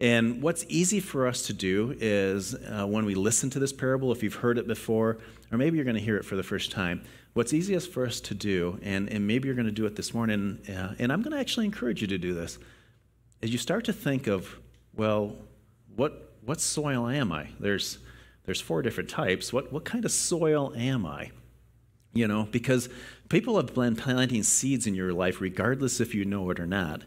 And 0.02 0.42
what's 0.42 0.66
easy 0.70 1.00
for 1.00 1.28
us 1.28 1.48
to 1.48 1.54
do 1.54 1.96
is 2.00 2.56
uh, 2.56 2.86
when 2.86 3.06
we 3.06 3.16
listen 3.16 3.50
to 3.52 3.60
this 3.60 3.74
parable, 3.74 4.12
if 4.12 4.24
you've 4.24 4.36
heard 4.36 4.58
it 4.58 4.68
before, 4.68 5.18
or 5.52 5.58
maybe 5.58 5.78
you're 5.78 5.86
going 5.86 5.96
to 5.96 6.02
hear 6.02 6.18
it 6.18 6.24
for 6.24 6.38
the 6.38 6.44
first 6.44 6.72
time, 6.72 7.04
what's 7.34 7.54
easiest 7.54 7.92
for 7.92 8.06
us 8.06 8.22
to 8.22 8.34
do, 8.34 8.80
and, 8.82 9.10
and 9.10 9.28
maybe 9.28 9.48
you're 9.48 9.56
going 9.56 9.66
to 9.66 9.72
do 9.72 9.86
it 9.86 9.98
this 9.98 10.14
morning, 10.14 10.60
uh, 10.70 10.94
and 11.00 11.12
I'm 11.12 11.22
going 11.22 11.34
to 11.34 11.40
actually 11.40 11.66
encourage 11.66 12.02
you 12.02 12.08
to 12.08 12.18
do 12.18 12.34
this, 12.34 12.60
is 13.42 13.52
you 13.52 13.58
start 13.58 13.86
to 13.86 13.94
think 13.94 14.28
of, 14.28 14.60
well, 14.96 15.36
what, 15.96 16.34
what 16.46 16.62
soil 16.62 17.10
am 17.10 17.34
I? 17.34 17.50
There's, 17.60 17.98
there's 18.46 18.62
four 18.62 18.82
different 18.82 19.10
types. 19.10 19.54
What, 19.54 19.72
what 19.72 19.86
kind 19.86 20.06
of 20.06 20.12
soil 20.12 20.74
am 20.76 21.06
I? 21.06 21.32
You 22.14 22.28
know, 22.28 22.48
because 22.52 22.90
people 23.30 23.56
have 23.58 23.74
been 23.74 23.96
planting 23.96 24.44
seeds 24.44 24.88
in 24.88 24.96
your 24.96 25.14
life 25.14 25.42
regardless 25.42 26.00
if 26.00 26.16
you 26.16 26.26
know 26.26 26.50
it 26.50 26.60
or 26.60 26.66
not. 26.66 27.04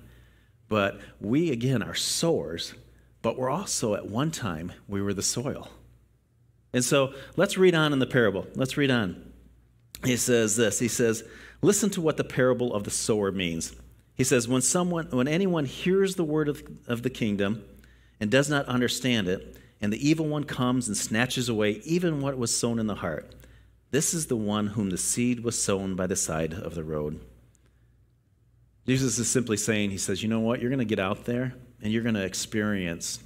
But 0.69 1.01
we, 1.21 1.51
again, 1.51 1.83
are 1.83 1.95
sowers, 1.95 2.75
but 3.21 3.37
we're 3.37 3.51
also, 3.51 3.95
at 3.95 4.09
one 4.09 4.31
time, 4.31 4.73
we 4.89 5.03
were 5.03 5.13
the 5.13 5.23
soil. 5.23 5.69
And 6.73 6.85
so 6.85 7.15
let's 7.37 7.59
read 7.59 7.75
on 7.75 7.93
in 7.93 7.99
the 7.99 8.07
parable. 8.07 8.47
Let's 8.55 8.77
read 8.77 8.91
on. 8.91 9.33
He 10.05 10.17
says 10.17 10.57
this 10.57 10.79
He 10.79 10.89
says, 10.89 11.25
Listen 11.61 11.91
to 11.91 12.01
what 12.01 12.17
the 12.17 12.25
parable 12.25 12.75
of 12.75 12.85
the 12.85 12.91
sower 12.91 13.31
means. 13.31 13.75
He 14.17 14.25
says, 14.25 14.49
When 14.49 14.63
someone, 14.63 15.09
when 15.11 15.29
anyone 15.29 15.65
hears 15.65 16.17
the 16.17 16.25
word 16.25 16.49
of, 16.49 16.63
of 16.87 17.03
the 17.03 17.11
kingdom 17.11 17.65
and 18.21 18.31
does 18.31 18.49
not 18.49 18.67
understand 18.67 19.29
it, 19.29 19.57
and 19.83 19.93
the 19.93 20.09
evil 20.09 20.27
one 20.27 20.45
comes 20.45 20.87
and 20.87 20.97
snatches 20.97 21.49
away 21.49 21.83
even 21.85 22.21
what 22.21 22.39
was 22.39 22.57
sown 22.57 22.79
in 22.79 22.87
the 22.87 22.95
heart, 22.95 23.35
this 23.91 24.15
is 24.15 24.27
the 24.27 24.37
one 24.37 24.69
whom 24.69 24.89
the 24.89 24.97
seed 24.97 25.45
was 25.45 25.61
sown 25.61 25.97
by 25.97 26.07
the 26.07 26.17
side 26.17 26.55
of 26.55 26.75
the 26.75 26.85
road. 26.85 27.21
Jesus 28.87 29.19
is 29.19 29.29
simply 29.29 29.57
saying, 29.57 29.91
He 29.91 29.99
says, 29.99 30.23
you 30.23 30.29
know 30.29 30.41
what? 30.41 30.61
You're 30.61 30.71
going 30.71 30.79
to 30.79 30.85
get 30.85 30.99
out 30.99 31.25
there 31.25 31.55
and 31.83 31.93
you're 31.93 32.03
going 32.03 32.15
to 32.15 32.25
experience 32.25 33.19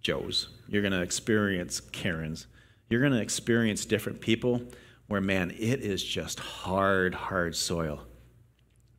Joes. 0.00 0.48
You're 0.66 0.82
going 0.82 0.92
to 0.92 1.02
experience 1.02 1.80
Karens. 1.80 2.46
You're 2.88 3.00
going 3.00 3.12
to 3.12 3.20
experience 3.20 3.84
different 3.84 4.20
people 4.20 4.62
where, 5.06 5.20
man, 5.20 5.50
it 5.50 5.80
is 5.80 6.02
just 6.02 6.40
hard, 6.40 7.14
hard 7.14 7.54
soil. 7.54 8.00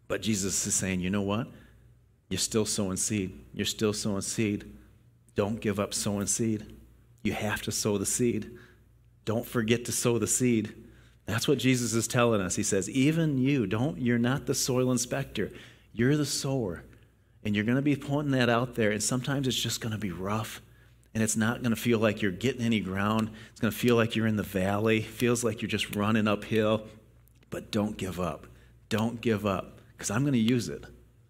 But 0.08 0.22
Jesus 0.22 0.66
is 0.68 0.76
saying, 0.76 1.02
you 1.02 1.10
know 1.10 1.22
what? 1.22 1.48
You're 2.30 2.38
still 2.38 2.66
sowing 2.66 2.98
seed. 2.98 3.46
You're 3.54 3.66
still 3.66 3.94
sowing 3.94 4.22
seed. 4.22 4.72
Don't 5.36 5.60
give 5.60 5.80
up 5.80 5.94
sowing 5.94 6.28
seed. 6.28 6.66
You 7.24 7.34
have 7.34 7.62
to 7.64 7.72
sow 7.72 7.98
the 7.98 8.06
seed. 8.06 8.52
Don't 9.26 9.48
forget 9.48 9.86
to 9.86 9.92
sow 9.92 10.20
the 10.20 10.28
seed. 10.28 10.76
That's 11.26 11.48
what 11.48 11.58
Jesus 11.58 11.94
is 11.94 12.08
telling 12.08 12.42
us. 12.42 12.58
He 12.58 12.64
says, 12.64 12.90
even 12.90 13.38
you, 13.38 13.66
don't, 13.66 13.98
you're 13.98 14.20
not 14.20 14.46
the 14.46 14.54
soil 14.54 14.92
inspector. 14.92 15.52
You're 15.94 16.18
the 16.18 16.26
sower, 16.26 16.84
and 17.44 17.56
you're 17.56 17.64
going 17.64 17.78
to 17.78 17.82
be 17.82 17.96
pointing 17.96 18.34
that 18.34 18.50
out 18.50 18.76
there, 18.76 18.92
and 18.92 19.02
sometimes 19.02 19.48
it's 19.48 19.62
just 19.62 19.80
going 19.80 19.94
to 19.94 19.98
be 19.98 20.12
rough, 20.12 20.62
and 21.14 21.24
it's 21.24 21.38
not 21.38 21.62
going 21.62 21.74
to 21.74 21.80
feel 21.80 22.00
like 22.00 22.22
you're 22.22 22.32
getting 22.32 22.66
any 22.66 22.82
ground. 22.82 23.30
It's 23.52 23.62
going 23.62 23.72
to 23.72 23.78
feel 23.78 23.96
like 23.96 24.16
you're 24.16 24.28
in 24.28 24.36
the 24.36 24.44
valley, 24.44 25.02
feels 25.02 25.44
like 25.44 25.62
you're 25.62 25.70
just 25.70 25.96
running 25.96 26.28
uphill. 26.28 26.88
But 27.50 27.72
don't 27.72 27.96
give 27.96 28.20
up. 28.20 28.48
Don't 28.90 29.22
give 29.22 29.46
up, 29.46 29.80
because 29.96 30.12
I'm 30.12 30.24
going 30.24 30.34
to 30.34 30.40
use 30.40 30.68
it, 30.68 30.84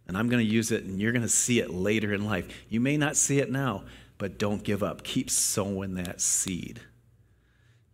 and 0.08 0.18
I'm 0.18 0.28
going 0.28 0.44
to 0.44 0.52
use 0.52 0.72
it, 0.72 0.86
and 0.86 1.00
you're 1.00 1.12
going 1.12 1.22
to 1.22 1.30
see 1.30 1.60
it 1.60 1.70
later 1.70 2.14
in 2.14 2.26
life. 2.26 2.48
You 2.70 2.80
may 2.80 2.98
not 2.98 3.16
see 3.16 3.40
it 3.40 3.52
now, 3.52 3.84
but 4.24 4.38
don't 4.38 4.64
give 4.64 4.82
up. 4.82 5.04
Keep 5.04 5.30
sowing 5.30 5.96
that 5.96 6.22
seed. 6.22 6.80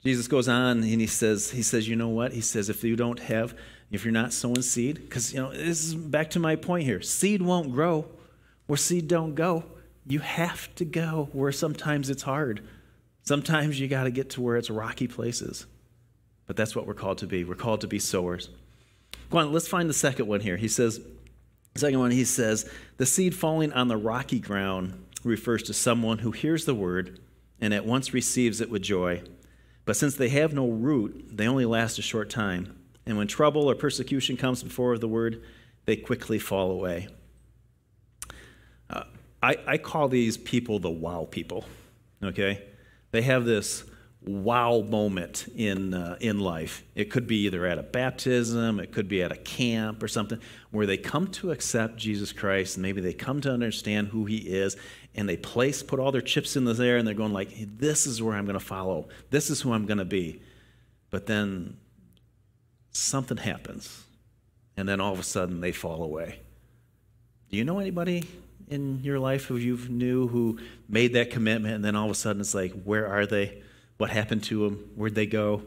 Jesus 0.04 0.28
goes 0.28 0.48
on 0.48 0.84
and 0.84 0.84
he 0.84 1.08
says, 1.08 1.50
he 1.50 1.64
says, 1.64 1.90
you 1.90 1.96
know 1.96 2.10
what? 2.10 2.34
He 2.34 2.42
says, 2.42 2.70
if 2.70 2.84
you 2.84 2.96
don't 2.96 3.18
have 3.18 3.56
if 3.90 4.06
you're 4.06 4.12
not 4.12 4.32
sowing 4.32 4.62
seed, 4.62 5.02
because 5.02 5.34
you 5.34 5.40
know 5.40 5.52
this 5.52 5.84
is 5.84 5.96
back 5.96 6.30
to 6.30 6.40
my 6.40 6.56
point 6.56 6.84
here. 6.84 7.02
Seed 7.02 7.42
won't 7.42 7.72
grow 7.72 8.06
where 8.68 8.78
seed 8.78 9.08
don't 9.08 9.34
go. 9.34 9.64
You 10.06 10.20
have 10.20 10.76
to 10.76 10.86
go 10.86 11.30
where 11.34 11.52
sometimes 11.52 12.12
it's 12.12 12.22
hard. 12.22 12.62
Sometimes 13.24 13.80
you 13.80 13.88
got 13.88 14.04
to 14.04 14.12
get 14.12 14.30
to 14.30 14.42
where 14.42 14.56
it's 14.56 14.70
rocky 14.70 15.08
places. 15.08 15.66
But 16.46 16.58
that's 16.58 16.76
what 16.76 16.86
we're 16.86 16.94
called 16.94 17.18
to 17.18 17.26
be. 17.26 17.44
We're 17.44 17.56
called 17.56 17.82
to 17.82 17.88
be 17.88 17.98
sowers. 17.98 18.50
Go 19.32 19.40
on, 19.40 19.52
let's 19.52 19.68
find 19.68 19.90
the 19.90 19.96
second 19.96 20.28
one 20.28 20.42
here. 20.42 20.58
He 20.58 20.68
says, 20.68 21.02
second 21.76 21.98
one, 21.98 22.12
he 22.12 22.24
says, 22.24 22.72
the 22.98 23.08
seed 23.08 23.34
falling 23.34 23.74
on 23.74 23.88
the 23.88 23.98
rocky 23.98 24.40
ground 24.40 25.06
refers 25.24 25.64
to 25.64 25.74
someone 25.74 26.20
who 26.20 26.32
hears 26.32 26.66
the 26.66 26.76
word 26.76 27.20
and 27.62 27.74
at 27.74 27.86
once 27.86 28.14
receives 28.14 28.62
it 28.62 28.70
with 28.70 28.82
joy. 28.82 29.22
But 29.86 29.96
since 29.96 30.16
they 30.16 30.30
have 30.30 30.54
no 30.54 30.70
root, 30.70 31.30
they 31.32 31.48
only 31.48 31.66
last 31.66 31.98
a 32.00 32.02
short 32.02 32.30
time. 32.30 32.80
And 33.06 33.18
when 33.18 33.28
trouble 33.28 33.70
or 33.70 33.76
persecution 33.76 34.38
comes 34.38 34.62
before 34.62 34.98
the 34.98 35.08
word, 35.08 35.42
they 35.86 35.96
quickly 35.96 36.38
fall 36.38 36.72
away. 36.72 37.08
Uh, 38.90 39.04
I, 39.42 39.58
I 39.66 39.78
call 39.78 40.08
these 40.08 40.38
people 40.38 40.80
the 40.80 40.92
wow 40.92 41.28
people, 41.30 41.66
okay? 42.24 42.68
They 43.12 43.24
have 43.24 43.46
this 43.46 43.84
wow 44.22 44.82
moment 44.82 45.48
in, 45.56 45.94
uh, 45.94 46.18
in 46.20 46.40
life. 46.40 46.84
It 46.94 47.10
could 47.10 47.26
be 47.26 47.46
either 47.46 47.66
at 47.66 47.80
a 47.80 47.84
baptism, 47.84 48.80
it 48.80 48.92
could 48.92 49.08
be 49.08 49.24
at 49.24 49.32
a 49.32 49.38
camp 49.38 50.04
or 50.04 50.08
something, 50.08 50.40
where 50.72 50.86
they 50.86 50.98
come 50.98 51.28
to 51.28 51.52
accept 51.52 51.98
Jesus 51.98 52.32
Christ, 52.32 52.76
and 52.76 52.84
maybe 52.84 53.02
they 53.02 53.14
come 53.14 53.42
to 53.42 53.52
understand 53.52 54.10
who 54.10 54.26
he 54.26 54.38
is, 54.38 54.78
and 55.16 55.28
they 55.28 55.38
place, 55.38 55.84
put 55.84 56.00
all 56.00 56.12
their 56.12 56.22
chips 56.22 56.56
in 56.56 56.66
the 56.66 56.84
air, 56.84 56.98
and 56.98 57.08
they're 57.08 57.14
going 57.14 57.34
like, 57.34 57.52
hey, 57.52 57.66
this 57.66 58.06
is 58.06 58.22
where 58.22 58.36
I'm 58.36 58.46
going 58.46 58.60
to 58.60 58.66
follow. 58.66 59.10
This 59.30 59.50
is 59.50 59.62
who 59.62 59.74
I'm 59.74 59.86
going 59.86 59.98
to 59.98 60.06
be. 60.06 60.42
But 61.10 61.26
then 61.26 61.78
something 62.92 63.38
happens, 63.38 64.04
and 64.78 64.88
then 64.88 65.02
all 65.02 65.14
of 65.14 65.20
a 65.20 65.24
sudden 65.24 65.62
they 65.62 65.72
fall 65.72 66.04
away. 66.04 66.40
Do 67.50 67.58
you 67.58 67.64
know 67.64 67.80
anybody 67.80 68.30
in 68.68 69.04
your 69.04 69.18
life 69.18 69.46
who 69.46 69.58
you've 69.58 69.90
knew 69.90 70.28
who 70.28 70.60
made 70.88 71.14
that 71.14 71.32
commitment, 71.32 71.76
and 71.76 71.84
then 71.84 71.96
all 71.96 72.06
of 72.06 72.12
a 72.12 72.16
sudden 72.16 72.40
it's 72.40 72.54
like, 72.54 72.72
where 72.84 73.08
are 73.08 73.26
they? 73.26 73.64
What 73.98 74.12
happened 74.12 74.44
to 74.46 74.66
them? 74.66 74.92
Where'd 74.96 75.16
they 75.16 75.26
go? 75.26 75.64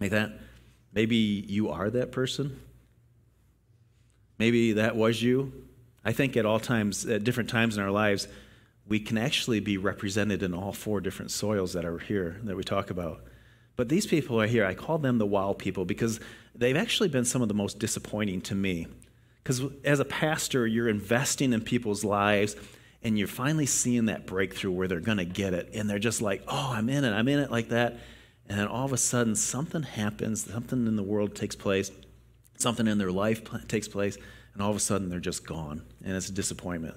Like 0.00 0.10
that. 0.10 0.38
Maybe 0.94 1.16
you 1.16 1.70
are 1.70 1.90
that 1.90 2.12
person. 2.12 2.60
Maybe 4.38 4.74
that 4.74 4.96
was 4.96 5.22
you. 5.22 5.52
I 6.04 6.12
think 6.12 6.36
at 6.36 6.46
all 6.46 6.60
times, 6.60 7.06
at 7.06 7.24
different 7.24 7.50
times 7.50 7.76
in 7.76 7.82
our 7.82 7.90
lives, 7.90 8.28
we 8.86 9.00
can 9.00 9.18
actually 9.18 9.60
be 9.60 9.76
represented 9.76 10.42
in 10.42 10.54
all 10.54 10.72
four 10.72 11.00
different 11.00 11.30
soils 11.30 11.72
that 11.72 11.84
are 11.84 11.98
here 11.98 12.40
that 12.44 12.56
we 12.56 12.64
talk 12.64 12.90
about. 12.90 13.24
But 13.76 13.88
these 13.88 14.06
people 14.06 14.40
are 14.40 14.46
here, 14.46 14.64
I 14.64 14.74
call 14.74 14.98
them 14.98 15.18
the 15.18 15.26
wow 15.26 15.54
people 15.54 15.84
because 15.84 16.20
they've 16.54 16.76
actually 16.76 17.08
been 17.08 17.24
some 17.24 17.42
of 17.42 17.48
the 17.48 17.54
most 17.54 17.78
disappointing 17.78 18.40
to 18.42 18.54
me. 18.54 18.86
Because 19.42 19.62
as 19.84 19.98
a 19.98 20.04
pastor, 20.04 20.66
you're 20.66 20.88
investing 20.88 21.52
in 21.52 21.62
people's 21.62 22.04
lives 22.04 22.54
and 23.02 23.18
you're 23.18 23.28
finally 23.28 23.66
seeing 23.66 24.06
that 24.06 24.26
breakthrough 24.26 24.70
where 24.70 24.86
they're 24.86 25.00
going 25.00 25.18
to 25.18 25.24
get 25.24 25.54
it. 25.54 25.70
And 25.74 25.88
they're 25.88 25.98
just 25.98 26.22
like, 26.22 26.42
oh, 26.46 26.72
I'm 26.74 26.88
in 26.88 27.04
it, 27.04 27.12
I'm 27.12 27.28
in 27.28 27.38
it 27.38 27.50
like 27.50 27.70
that. 27.70 27.98
And 28.48 28.58
then 28.58 28.66
all 28.66 28.84
of 28.84 28.92
a 28.92 28.98
sudden, 28.98 29.34
something 29.34 29.82
happens, 29.82 30.44
something 30.44 30.86
in 30.86 30.96
the 30.96 31.02
world 31.02 31.34
takes 31.34 31.56
place, 31.56 31.90
something 32.58 32.86
in 32.86 32.98
their 32.98 33.10
life 33.10 33.42
takes 33.68 33.88
place, 33.88 34.18
and 34.52 34.62
all 34.62 34.70
of 34.70 34.76
a 34.76 34.80
sudden 34.80 35.08
they're 35.08 35.20
just 35.20 35.46
gone. 35.46 35.82
And 36.04 36.14
it's 36.14 36.28
a 36.28 36.32
disappointment. 36.32 36.96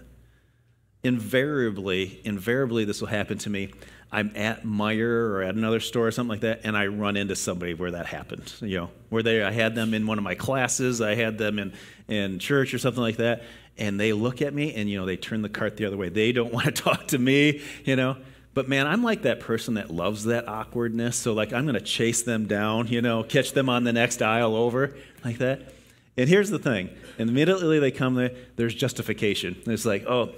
Invariably, 1.06 2.20
invariably, 2.24 2.84
this 2.84 3.00
will 3.00 3.10
happen 3.10 3.38
to 3.38 3.50
me. 3.52 3.72
I'm 4.12 4.32
at 4.36 4.64
Meijer 4.64 5.30
or 5.30 5.44
at 5.44 5.54
another 5.54 5.80
store 5.80 6.08
or 6.08 6.12
something 6.12 6.32
like 6.32 6.40
that, 6.40 6.62
and 6.64 6.76
I 6.76 6.88
run 6.88 7.16
into 7.16 7.36
somebody 7.36 7.76
where 7.76 7.92
that 7.92 8.08
happened. 8.08 8.52
You 8.60 8.80
know, 8.80 8.90
where 9.10 9.22
they 9.22 9.44
I 9.44 9.52
had 9.52 9.76
them 9.76 9.94
in 9.94 10.08
one 10.08 10.18
of 10.18 10.24
my 10.24 10.34
classes, 10.34 11.02
I 11.02 11.14
had 11.14 11.38
them 11.38 11.60
in 11.60 11.74
in 12.08 12.40
church 12.40 12.74
or 12.74 12.80
something 12.80 13.04
like 13.04 13.18
that, 13.18 13.44
and 13.78 14.00
they 14.00 14.14
look 14.14 14.42
at 14.42 14.52
me 14.52 14.74
and 14.74 14.90
you 14.90 15.00
know 15.00 15.06
they 15.06 15.16
turn 15.16 15.44
the 15.44 15.50
cart 15.50 15.78
the 15.78 15.86
other 15.86 15.96
way. 15.96 16.10
They 16.10 16.32
don't 16.32 16.52
want 16.54 16.66
to 16.66 16.72
talk 16.72 17.10
to 17.10 17.20
me, 17.20 17.62
you 17.84 17.96
know. 17.96 18.18
But 18.56 18.68
man, 18.68 18.88
I'm 18.88 19.04
like 19.04 19.22
that 19.22 19.42
person 19.42 19.76
that 19.76 19.92
loves 19.92 20.24
that 20.24 20.48
awkwardness. 20.48 21.18
So 21.18 21.34
like 21.34 21.54
I'm 21.54 21.68
to 21.68 21.80
chase 21.82 22.24
them 22.24 22.48
down, 22.48 22.88
you 22.88 23.04
know, 23.04 23.22
catch 23.22 23.52
them 23.52 23.70
on 23.70 23.84
the 23.84 23.94
next 23.94 24.24
aisle 24.24 24.56
over 24.56 24.96
like 25.24 25.38
that. 25.38 25.72
And 26.18 26.28
here's 26.28 26.50
the 26.50 26.58
thing: 26.58 26.90
immediately 27.20 27.78
they 27.78 27.92
come 27.92 28.16
there, 28.16 28.32
there's 28.56 28.74
justification. 28.74 29.62
It's 29.68 29.86
like, 29.86 30.08
oh, 30.08 30.34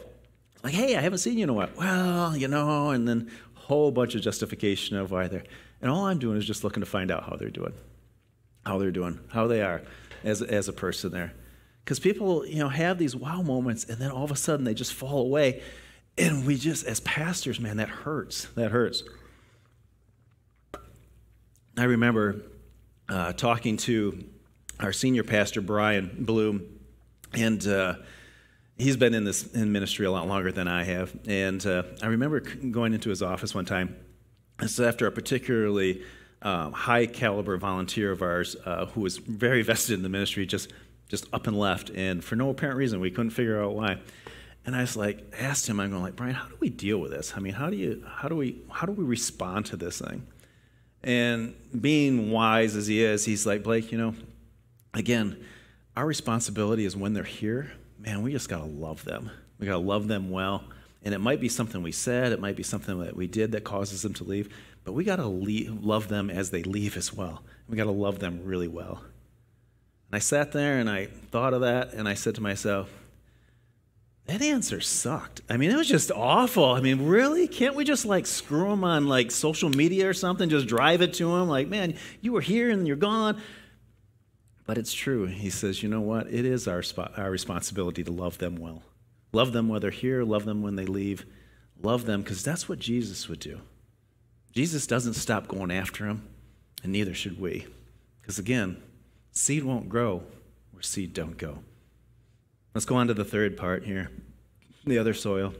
like, 0.63 0.73
hey, 0.73 0.95
I 0.95 1.01
haven't 1.01 1.19
seen 1.19 1.37
you 1.37 1.43
in 1.43 1.49
a 1.49 1.53
while. 1.53 1.69
Well, 1.77 2.37
you 2.37 2.47
know, 2.47 2.89
and 2.89 3.07
then 3.07 3.31
a 3.55 3.59
whole 3.59 3.91
bunch 3.91 4.15
of 4.15 4.21
justification 4.21 4.97
of 4.97 5.11
why 5.11 5.27
they're, 5.27 5.43
and 5.81 5.91
all 5.91 6.05
I'm 6.05 6.19
doing 6.19 6.37
is 6.37 6.45
just 6.45 6.63
looking 6.63 6.81
to 6.81 6.89
find 6.89 7.11
out 7.11 7.23
how 7.23 7.35
they're 7.35 7.49
doing, 7.49 7.73
how 8.65 8.77
they're 8.77 8.91
doing, 8.91 9.19
how 9.29 9.47
they 9.47 9.61
are 9.61 9.81
as, 10.23 10.41
as 10.41 10.67
a 10.67 10.73
person 10.73 11.11
there. 11.11 11.33
Because 11.83 11.99
people, 11.99 12.45
you 12.45 12.59
know, 12.59 12.69
have 12.69 12.97
these 12.97 13.15
wow 13.15 13.41
moments 13.41 13.85
and 13.85 13.99
then 13.99 14.11
all 14.11 14.23
of 14.23 14.31
a 14.31 14.35
sudden 14.35 14.65
they 14.65 14.73
just 14.73 14.93
fall 14.93 15.21
away. 15.21 15.61
And 16.17 16.45
we 16.45 16.57
just, 16.57 16.85
as 16.85 16.99
pastors, 17.01 17.59
man, 17.59 17.77
that 17.77 17.89
hurts. 17.89 18.45
That 18.55 18.71
hurts. 18.71 19.03
I 21.77 21.83
remember 21.83 22.41
uh, 23.07 23.33
talking 23.33 23.77
to 23.77 24.25
our 24.79 24.91
senior 24.91 25.23
pastor, 25.23 25.61
Brian 25.61 26.11
Bloom, 26.19 26.79
and 27.33 27.65
uh, 27.67 27.95
he's 28.77 28.97
been 28.97 29.13
in 29.13 29.23
this 29.23 29.47
in 29.53 29.71
ministry 29.71 30.05
a 30.05 30.11
lot 30.11 30.27
longer 30.27 30.51
than 30.51 30.67
I 30.67 30.83
have. 30.83 31.15
And 31.27 31.65
uh, 31.65 31.83
I 32.01 32.07
remember 32.07 32.39
going 32.39 32.93
into 32.93 33.09
his 33.09 33.21
office 33.21 33.53
one 33.53 33.65
time. 33.65 33.95
This 34.59 34.73
is 34.73 34.79
after 34.79 35.05
a 35.05 35.11
particularly 35.11 36.03
um, 36.41 36.73
high 36.73 37.05
caliber 37.05 37.57
volunteer 37.57 38.11
of 38.11 38.21
ours 38.21 38.55
uh, 38.65 38.87
who 38.87 39.01
was 39.01 39.17
very 39.17 39.61
vested 39.63 39.95
in 39.95 40.03
the 40.03 40.09
ministry 40.09 40.45
just 40.45 40.71
just 41.09 41.25
up 41.31 41.47
and 41.47 41.57
left, 41.57 41.89
and 41.91 42.21
for 42.21 42.35
no 42.35 42.49
apparent 42.49 42.77
reason, 42.77 42.99
we 42.99 43.09
couldn't 43.09 43.29
figure 43.29 43.63
out 43.63 43.73
why. 43.73 43.97
And 44.65 44.75
I 44.75 44.81
was 44.81 44.97
like, 44.97 45.23
asked 45.39 45.65
him, 45.65 45.79
I'm 45.79 45.89
going 45.89 46.01
like, 46.01 46.17
Brian, 46.17 46.33
how 46.33 46.49
do 46.49 46.57
we 46.59 46.67
deal 46.67 46.97
with 46.97 47.11
this? 47.11 47.31
I 47.37 47.39
mean, 47.39 47.53
how 47.53 47.69
do 47.69 47.77
you, 47.77 48.03
how 48.05 48.27
do 48.27 48.35
we, 48.35 48.61
how 48.69 48.85
do 48.85 48.91
we 48.91 49.05
respond 49.05 49.67
to 49.67 49.77
this 49.77 50.01
thing? 50.01 50.27
And 51.01 51.55
being 51.79 52.31
wise 52.31 52.75
as 52.75 52.87
he 52.87 53.01
is, 53.01 53.23
he's 53.23 53.45
like, 53.45 53.63
Blake, 53.63 53.93
you 53.93 53.97
know, 53.97 54.13
again, 54.93 55.41
our 55.97 56.05
responsibility 56.05 56.85
is 56.85 56.95
when 56.95 57.13
they're 57.13 57.23
here, 57.23 57.71
man, 57.97 58.21
we 58.21 58.31
just 58.31 58.47
got 58.47 58.59
to 58.59 58.65
love 58.65 59.03
them. 59.03 59.31
We 59.57 59.65
got 59.65 59.73
to 59.73 59.79
love 59.79 60.07
them 60.07 60.29
well. 60.29 60.63
And 61.01 61.11
it 61.11 61.17
might 61.17 61.41
be 61.41 61.49
something 61.49 61.81
we 61.81 61.91
said, 61.91 62.31
it 62.31 62.39
might 62.39 62.55
be 62.55 62.61
something 62.61 62.99
that 62.99 63.15
we 63.15 63.25
did 63.25 63.53
that 63.53 63.63
causes 63.63 64.03
them 64.03 64.13
to 64.15 64.23
leave, 64.23 64.53
but 64.83 64.91
we 64.91 65.03
got 65.03 65.15
to 65.15 65.25
love 65.25 66.07
them 66.07 66.29
as 66.29 66.51
they 66.51 66.61
leave 66.61 66.97
as 66.97 67.11
well. 67.11 67.41
We 67.67 67.77
got 67.77 67.85
to 67.85 67.91
love 67.91 68.19
them 68.19 68.41
really 68.43 68.67
well. 68.67 69.01
And 69.01 70.15
I 70.15 70.19
sat 70.19 70.51
there 70.51 70.77
and 70.77 70.87
I 70.87 71.07
thought 71.07 71.55
of 71.55 71.61
that 71.61 71.93
and 71.93 72.07
I 72.07 72.13
said 72.13 72.35
to 72.35 72.41
myself, 72.41 72.91
that 74.27 74.43
answer 74.43 74.79
sucked. 74.81 75.41
I 75.49 75.57
mean, 75.57 75.71
it 75.71 75.77
was 75.77 75.87
just 75.87 76.11
awful. 76.11 76.73
I 76.73 76.79
mean, 76.79 77.07
really? 77.07 77.47
Can't 77.47 77.73
we 77.73 77.83
just 77.83 78.05
like 78.05 78.27
screw 78.27 78.69
them 78.69 78.83
on 78.83 79.07
like 79.07 79.31
social 79.31 79.69
media 79.69 80.07
or 80.07 80.13
something? 80.13 80.47
Just 80.47 80.67
drive 80.67 81.01
it 81.01 81.13
to 81.13 81.35
them? 81.35 81.47
Like, 81.47 81.69
man, 81.69 81.95
you 82.21 82.33
were 82.33 82.41
here 82.41 82.69
and 82.69 82.85
you're 82.85 82.97
gone. 82.97 83.41
But 84.67 84.77
it's 84.77 84.93
true. 84.93 85.25
He 85.25 85.49
says, 85.49 85.81
you 85.81 85.89
know 85.89 86.01
what? 86.01 86.27
It 86.27 86.45
is 86.45 86.67
our, 86.67 86.83
our 87.17 87.31
responsibility 87.31 88.03
to 88.03 88.11
love 88.11 88.37
them 88.37 88.57
well. 88.57 88.83
Love 89.31 89.53
them 89.53 89.67
while 89.69 89.79
they're 89.79 89.89
here, 89.89 90.23
love 90.23 90.45
them 90.45 90.61
when 90.61 90.75
they 90.75 90.85
leave. 90.85 91.25
Love 91.81 92.05
them 92.05 92.21
because 92.21 92.43
that's 92.43 92.69
what 92.69 92.77
Jesus 92.77 93.27
would 93.27 93.39
do. 93.39 93.61
Jesus 94.53 94.85
doesn't 94.85 95.13
stop 95.13 95.47
going 95.47 95.71
after 95.71 96.05
them, 96.05 96.27
and 96.83 96.91
neither 96.91 97.13
should 97.13 97.39
we. 97.39 97.65
Because 98.21 98.37
again, 98.37 98.81
seed 99.31 99.63
won't 99.63 99.89
grow 99.89 100.23
where 100.71 100.81
seed 100.81 101.13
don't 101.13 101.37
go. 101.37 101.59
Let's 102.73 102.85
go 102.85 102.95
on 102.95 103.07
to 103.07 103.13
the 103.13 103.25
third 103.25 103.57
part 103.57 103.85
here 103.85 104.11
the 104.87 104.97
other 104.97 105.13
soil. 105.13 105.53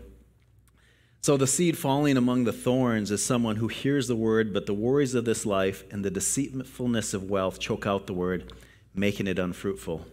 So, 1.22 1.36
the 1.36 1.48
seed 1.48 1.78
falling 1.78 2.16
among 2.16 2.46
the 2.46 2.54
thorns 2.54 3.12
is 3.12 3.24
someone 3.24 3.58
who 3.58 3.68
hears 3.68 4.08
the 4.08 4.16
word, 4.16 4.54
but 4.54 4.66
the 4.66 4.74
worries 4.74 5.14
of 5.14 5.26
this 5.26 5.46
life 5.46 5.84
and 5.92 6.06
the 6.06 6.12
deceitfulness 6.12 7.14
of 7.14 7.30
wealth 7.30 7.60
choke 7.60 7.86
out 7.86 8.08
the 8.08 8.14
word, 8.14 8.54
making 8.98 9.28
it 9.28 9.40
unfruitful. 9.40 10.06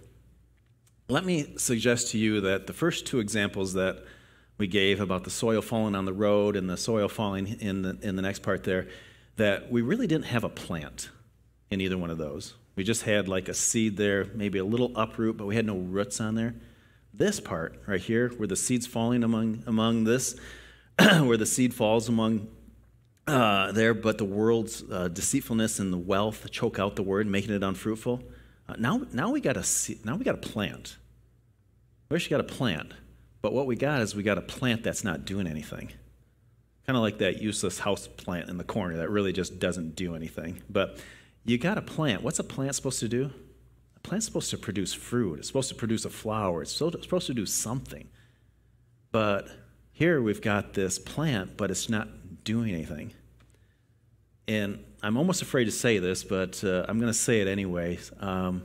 Let 1.08 1.24
me 1.24 1.54
suggest 1.56 2.10
to 2.12 2.18
you 2.18 2.40
that 2.42 2.66
the 2.66 2.72
first 2.72 3.06
two 3.06 3.18
examples 3.18 3.74
that 3.74 4.04
we 4.56 4.66
gave 4.66 5.00
about 5.00 5.24
the 5.24 5.30
soil 5.30 5.60
falling 5.60 5.94
on 5.94 6.04
the 6.04 6.12
road 6.12 6.56
and 6.56 6.70
the 6.70 6.76
soil 6.76 7.08
falling 7.08 7.46
in 7.60 7.82
the, 7.82 7.98
in 8.02 8.16
the 8.16 8.22
next 8.22 8.42
part 8.42 8.64
there, 8.64 8.88
that 9.36 9.70
we 9.70 9.82
really 9.82 10.06
didn't 10.06 10.26
have 10.26 10.44
a 10.44 10.48
plant 10.48 11.10
in 11.70 11.80
either 11.80 11.98
one 11.98 12.10
of 12.10 12.18
those. 12.18 12.54
We 12.76 12.84
just 12.84 13.02
had 13.02 13.28
like 13.28 13.48
a 13.48 13.54
seed 13.54 13.96
there, 13.96 14.26
maybe 14.34 14.58
a 14.58 14.64
little 14.64 14.92
uproot, 14.96 15.36
but 15.36 15.46
we 15.46 15.56
had 15.56 15.66
no 15.66 15.76
roots 15.76 16.20
on 16.20 16.34
there 16.34 16.54
this 17.16 17.40
part 17.40 17.80
right 17.86 18.00
here, 18.00 18.30
where 18.30 18.48
the 18.48 18.56
seed's 18.56 18.86
falling 18.86 19.22
among, 19.22 19.62
among 19.66 20.04
this, 20.04 20.36
where 20.98 21.36
the 21.36 21.46
seed 21.46 21.72
falls 21.72 22.08
among 22.08 22.48
uh, 23.26 23.72
there, 23.72 23.94
but 23.94 24.18
the 24.18 24.24
world's 24.24 24.82
uh, 24.90 25.08
deceitfulness 25.08 25.78
and 25.78 25.92
the 25.92 25.98
wealth 25.98 26.50
choke 26.50 26.78
out 26.78 26.96
the 26.96 27.02
word, 27.02 27.26
making 27.26 27.54
it 27.54 27.62
unfruitful. 27.62 28.22
Uh, 28.68 28.74
now, 28.78 29.02
now 29.12 29.30
we 29.30 29.40
got 29.40 29.56
a 29.56 29.64
now 30.04 30.16
we 30.16 30.24
got 30.24 30.34
a 30.34 30.38
plant. 30.38 30.96
We 32.08 32.16
actually 32.16 32.30
got 32.36 32.40
a 32.40 32.54
plant, 32.54 32.92
but 33.42 33.52
what 33.52 33.66
we 33.66 33.76
got 33.76 34.00
is 34.00 34.14
we 34.14 34.22
got 34.22 34.38
a 34.38 34.42
plant 34.42 34.82
that's 34.82 35.04
not 35.04 35.24
doing 35.24 35.46
anything. 35.46 35.92
Kind 36.86 36.96
of 36.96 37.02
like 37.02 37.18
that 37.18 37.40
useless 37.40 37.78
house 37.78 38.06
plant 38.06 38.48
in 38.50 38.58
the 38.58 38.64
corner 38.64 38.98
that 38.98 39.10
really 39.10 39.32
just 39.32 39.58
doesn't 39.58 39.96
do 39.96 40.14
anything. 40.14 40.62
But 40.68 40.98
you 41.44 41.58
got 41.58 41.78
a 41.78 41.82
plant. 41.82 42.22
What's 42.22 42.38
a 42.38 42.44
plant 42.44 42.74
supposed 42.74 43.00
to 43.00 43.08
do? 43.08 43.30
A 43.96 44.00
plant's 44.00 44.26
supposed 44.26 44.50
to 44.50 44.58
produce 44.58 44.92
fruit, 44.92 45.38
it's 45.38 45.48
supposed 45.48 45.70
to 45.70 45.74
produce 45.74 46.04
a 46.04 46.10
flower, 46.10 46.62
it's 46.62 46.72
supposed 46.72 47.26
to 47.26 47.34
do 47.34 47.46
something. 47.46 48.08
But 49.12 49.48
here 49.92 50.20
we've 50.20 50.42
got 50.42 50.74
this 50.74 50.98
plant, 50.98 51.56
but 51.56 51.70
it's 51.70 51.88
not 51.88 52.44
doing 52.44 52.74
anything. 52.74 53.14
And 54.46 54.84
I'm 55.04 55.18
almost 55.18 55.42
afraid 55.42 55.66
to 55.66 55.70
say 55.70 55.98
this, 55.98 56.24
but 56.24 56.64
uh, 56.64 56.86
I'm 56.88 56.98
going 56.98 57.12
to 57.12 57.18
say 57.18 57.42
it 57.42 57.46
anyway. 57.46 57.98
Um, 58.20 58.62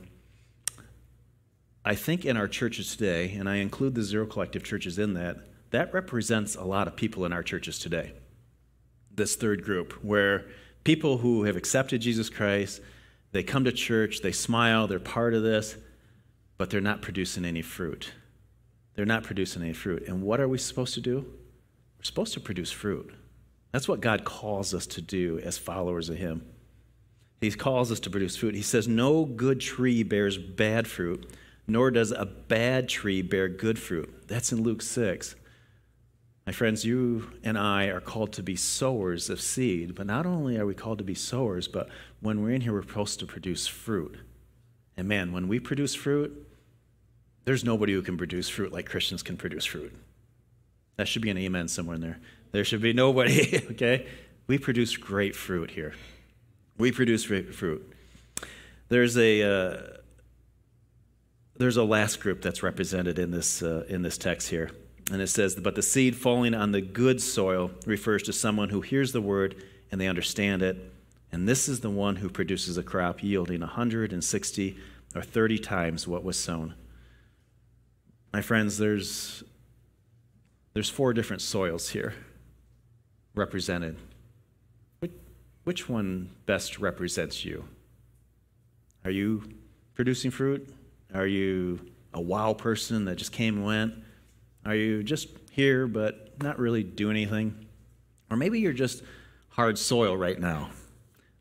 I 1.84 1.94
think 1.94 2.24
in 2.24 2.38
our 2.38 2.48
churches 2.48 2.96
today, 2.96 3.34
and 3.34 3.46
I 3.46 3.56
include 3.56 3.94
the 3.94 4.02
Zero 4.02 4.24
Collective 4.24 4.64
churches 4.64 4.98
in 4.98 5.12
that, 5.14 5.36
that 5.70 5.92
represents 5.92 6.54
a 6.54 6.64
lot 6.64 6.88
of 6.88 6.96
people 6.96 7.26
in 7.26 7.34
our 7.34 7.42
churches 7.42 7.78
today. 7.78 8.14
This 9.14 9.36
third 9.36 9.62
group, 9.62 9.92
where 10.02 10.46
people 10.82 11.18
who 11.18 11.44
have 11.44 11.56
accepted 11.56 12.00
Jesus 12.00 12.30
Christ, 12.30 12.80
they 13.32 13.42
come 13.42 13.64
to 13.64 13.72
church, 13.72 14.22
they 14.22 14.32
smile, 14.32 14.86
they're 14.86 14.98
part 14.98 15.34
of 15.34 15.42
this, 15.42 15.76
but 16.56 16.70
they're 16.70 16.80
not 16.80 17.02
producing 17.02 17.44
any 17.44 17.60
fruit. 17.60 18.12
They're 18.94 19.04
not 19.04 19.24
producing 19.24 19.60
any 19.60 19.74
fruit. 19.74 20.08
And 20.08 20.22
what 20.22 20.40
are 20.40 20.48
we 20.48 20.56
supposed 20.56 20.94
to 20.94 21.02
do? 21.02 21.18
We're 21.98 22.04
supposed 22.04 22.32
to 22.32 22.40
produce 22.40 22.72
fruit. 22.72 23.12
That's 23.72 23.88
what 23.88 24.00
God 24.00 24.24
calls 24.24 24.74
us 24.74 24.86
to 24.88 25.00
do 25.00 25.38
as 25.40 25.58
followers 25.58 26.08
of 26.08 26.16
Him. 26.16 26.44
He 27.40 27.50
calls 27.52 27.90
us 27.90 28.00
to 28.00 28.10
produce 28.10 28.36
fruit. 28.36 28.54
He 28.54 28.62
says, 28.62 28.86
No 28.86 29.24
good 29.24 29.60
tree 29.60 30.02
bears 30.02 30.36
bad 30.36 30.86
fruit, 30.86 31.30
nor 31.66 31.90
does 31.90 32.12
a 32.12 32.26
bad 32.26 32.88
tree 32.88 33.22
bear 33.22 33.48
good 33.48 33.78
fruit. 33.78 34.24
That's 34.26 34.52
in 34.52 34.62
Luke 34.62 34.82
6. 34.82 35.36
My 36.46 36.52
friends, 36.52 36.84
you 36.84 37.30
and 37.44 37.56
I 37.56 37.86
are 37.86 38.00
called 38.00 38.32
to 38.32 38.42
be 38.42 38.56
sowers 38.56 39.30
of 39.30 39.40
seed, 39.40 39.94
but 39.94 40.06
not 40.06 40.26
only 40.26 40.58
are 40.58 40.66
we 40.66 40.74
called 40.74 40.98
to 40.98 41.04
be 41.04 41.14
sowers, 41.14 41.68
but 41.68 41.88
when 42.20 42.42
we're 42.42 42.50
in 42.50 42.62
here, 42.62 42.72
we're 42.72 42.82
supposed 42.82 43.20
to 43.20 43.26
produce 43.26 43.66
fruit. 43.66 44.16
And 44.96 45.06
man, 45.06 45.32
when 45.32 45.48
we 45.48 45.60
produce 45.60 45.94
fruit, 45.94 46.46
there's 47.44 47.64
nobody 47.64 47.92
who 47.92 48.02
can 48.02 48.18
produce 48.18 48.48
fruit 48.48 48.72
like 48.72 48.88
Christians 48.88 49.22
can 49.22 49.36
produce 49.36 49.64
fruit. 49.64 49.94
That 50.96 51.08
should 51.08 51.22
be 51.22 51.30
an 51.30 51.38
amen 51.38 51.68
somewhere 51.68 51.94
in 51.94 52.02
there. 52.02 52.18
There 52.52 52.64
should 52.64 52.82
be 52.82 52.92
nobody, 52.92 53.62
okay? 53.72 54.06
We 54.46 54.58
produce 54.58 54.96
great 54.96 55.36
fruit 55.36 55.70
here. 55.70 55.94
We 56.78 56.92
produce 56.92 57.26
great 57.26 57.54
fruit. 57.54 57.92
There's 58.88 59.16
a. 59.16 59.42
Uh, 59.42 59.96
there's 61.60 61.76
a 61.76 61.84
last 61.84 62.20
group 62.20 62.40
that's 62.40 62.62
represented 62.62 63.18
in 63.18 63.30
this, 63.30 63.62
uh, 63.62 63.84
in 63.86 64.00
this 64.00 64.16
text 64.16 64.48
here. 64.48 64.70
And 65.12 65.20
it 65.20 65.26
says, 65.26 65.54
But 65.56 65.74
the 65.74 65.82
seed 65.82 66.16
falling 66.16 66.54
on 66.54 66.72
the 66.72 66.80
good 66.80 67.20
soil 67.20 67.70
refers 67.84 68.22
to 68.22 68.32
someone 68.32 68.70
who 68.70 68.80
hears 68.80 69.12
the 69.12 69.20
word 69.20 69.62
and 69.92 70.00
they 70.00 70.08
understand 70.08 70.62
it. 70.62 70.90
And 71.30 71.46
this 71.46 71.68
is 71.68 71.80
the 71.80 71.90
one 71.90 72.16
who 72.16 72.30
produces 72.30 72.78
a 72.78 72.82
crop 72.82 73.22
yielding 73.22 73.60
160 73.60 74.78
or 75.14 75.20
30 75.20 75.58
times 75.58 76.08
what 76.08 76.24
was 76.24 76.38
sown. 76.38 76.74
My 78.32 78.40
friends, 78.40 78.78
there's, 78.78 79.44
there's 80.72 80.88
four 80.88 81.12
different 81.12 81.42
soils 81.42 81.90
here 81.90 82.14
represented. 83.40 83.96
Which, 85.64 85.88
one 85.88 86.30
best 86.46 86.78
represents 86.78 87.44
you? 87.44 87.64
Are 89.04 89.10
you 89.10 89.42
producing 89.94 90.30
fruit? 90.30 90.72
Are 91.14 91.26
you 91.26 91.80
a 92.14 92.20
wow 92.20 92.54
person 92.54 93.04
that 93.06 93.16
just 93.16 93.32
came 93.32 93.56
and 93.56 93.66
went? 93.66 93.94
Are 94.64 94.74
you 94.74 95.02
just 95.02 95.28
here 95.50 95.86
but 95.86 96.40
not 96.42 96.58
really 96.58 96.82
do 96.82 97.10
anything? 97.10 97.66
Or 98.30 98.36
maybe 98.36 98.60
you're 98.60 98.72
just 98.72 99.02
hard 99.50 99.78
soil 99.78 100.16
right 100.16 100.40
now. 100.40 100.70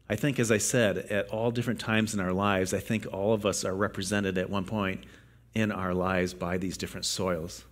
I 0.09 0.15
think, 0.15 0.39
as 0.39 0.51
I 0.51 0.57
said, 0.57 0.97
at 0.97 1.29
all 1.29 1.51
different 1.51 1.79
times 1.79 2.13
in 2.13 2.19
our 2.19 2.33
lives, 2.33 2.73
I 2.73 2.79
think 2.79 3.07
all 3.13 3.33
of 3.33 3.45
us 3.45 3.63
are 3.63 3.75
represented 3.75 4.37
at 4.37 4.49
one 4.49 4.65
point 4.65 5.05
in 5.53 5.71
our 5.71 5.93
lives 5.93 6.33
by 6.33 6.57
these 6.57 6.77
different 6.77 7.05
soils. 7.05 7.63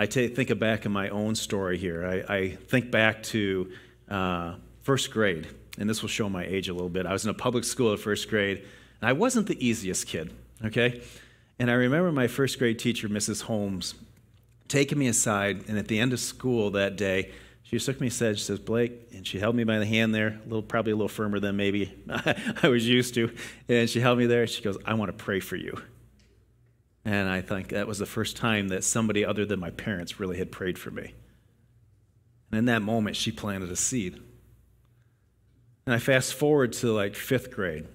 I 0.00 0.06
think 0.06 0.56
back 0.60 0.86
in 0.86 0.92
my 0.92 1.08
own 1.08 1.34
story 1.34 1.76
here. 1.76 2.06
I, 2.06 2.34
I 2.34 2.48
think 2.50 2.92
back 2.92 3.24
to 3.24 3.72
uh, 4.08 4.54
first 4.82 5.10
grade, 5.10 5.48
and 5.76 5.90
this 5.90 6.02
will 6.02 6.08
show 6.08 6.28
my 6.28 6.44
age 6.44 6.68
a 6.68 6.72
little 6.72 6.88
bit. 6.88 7.04
I 7.04 7.12
was 7.12 7.24
in 7.24 7.30
a 7.30 7.34
public 7.34 7.64
school 7.64 7.92
at 7.92 7.98
first 7.98 8.30
grade, 8.30 8.58
and 9.00 9.08
I 9.08 9.12
wasn't 9.12 9.48
the 9.48 9.66
easiest 9.66 10.06
kid, 10.06 10.32
okay? 10.64 11.02
And 11.58 11.68
I 11.68 11.74
remember 11.74 12.12
my 12.12 12.28
first 12.28 12.60
grade 12.60 12.78
teacher, 12.78 13.08
Mrs. 13.08 13.42
Holmes, 13.42 13.96
taking 14.68 14.98
me 14.98 15.08
aside, 15.08 15.64
and 15.66 15.76
at 15.76 15.88
the 15.88 15.98
end 15.98 16.12
of 16.12 16.20
school 16.20 16.70
that 16.70 16.96
day, 16.96 17.32
she 17.64 17.76
just 17.76 17.86
took 17.86 18.00
me 18.00 18.06
aside. 18.06 18.38
She 18.38 18.44
says, 18.44 18.60
Blake, 18.60 18.92
and 19.12 19.26
she 19.26 19.40
held 19.40 19.56
me 19.56 19.64
by 19.64 19.80
the 19.80 19.84
hand 19.84 20.14
there, 20.14 20.28
a 20.28 20.44
little, 20.44 20.62
probably 20.62 20.92
a 20.92 20.96
little 20.96 21.08
firmer 21.08 21.40
than 21.40 21.56
maybe 21.56 21.92
I 22.62 22.68
was 22.68 22.88
used 22.88 23.14
to. 23.14 23.30
And 23.68 23.90
she 23.90 24.00
held 24.00 24.18
me 24.18 24.26
there. 24.26 24.46
She 24.46 24.62
goes, 24.62 24.78
I 24.86 24.94
want 24.94 25.10
to 25.10 25.24
pray 25.24 25.40
for 25.40 25.56
you. 25.56 25.82
And 27.08 27.30
I 27.30 27.40
think 27.40 27.68
that 27.70 27.86
was 27.86 27.98
the 27.98 28.04
first 28.04 28.36
time 28.36 28.68
that 28.68 28.84
somebody 28.84 29.24
other 29.24 29.46
than 29.46 29.58
my 29.58 29.70
parents 29.70 30.20
really 30.20 30.36
had 30.36 30.52
prayed 30.52 30.78
for 30.78 30.90
me. 30.90 31.14
And 32.50 32.58
in 32.58 32.64
that 32.66 32.82
moment, 32.82 33.16
she 33.16 33.32
planted 33.32 33.72
a 33.72 33.76
seed. 33.76 34.20
And 35.86 35.94
I 35.94 36.00
fast 36.00 36.34
forward 36.34 36.74
to 36.74 36.92
like 36.92 37.14
fifth 37.14 37.50
grade. 37.50 37.86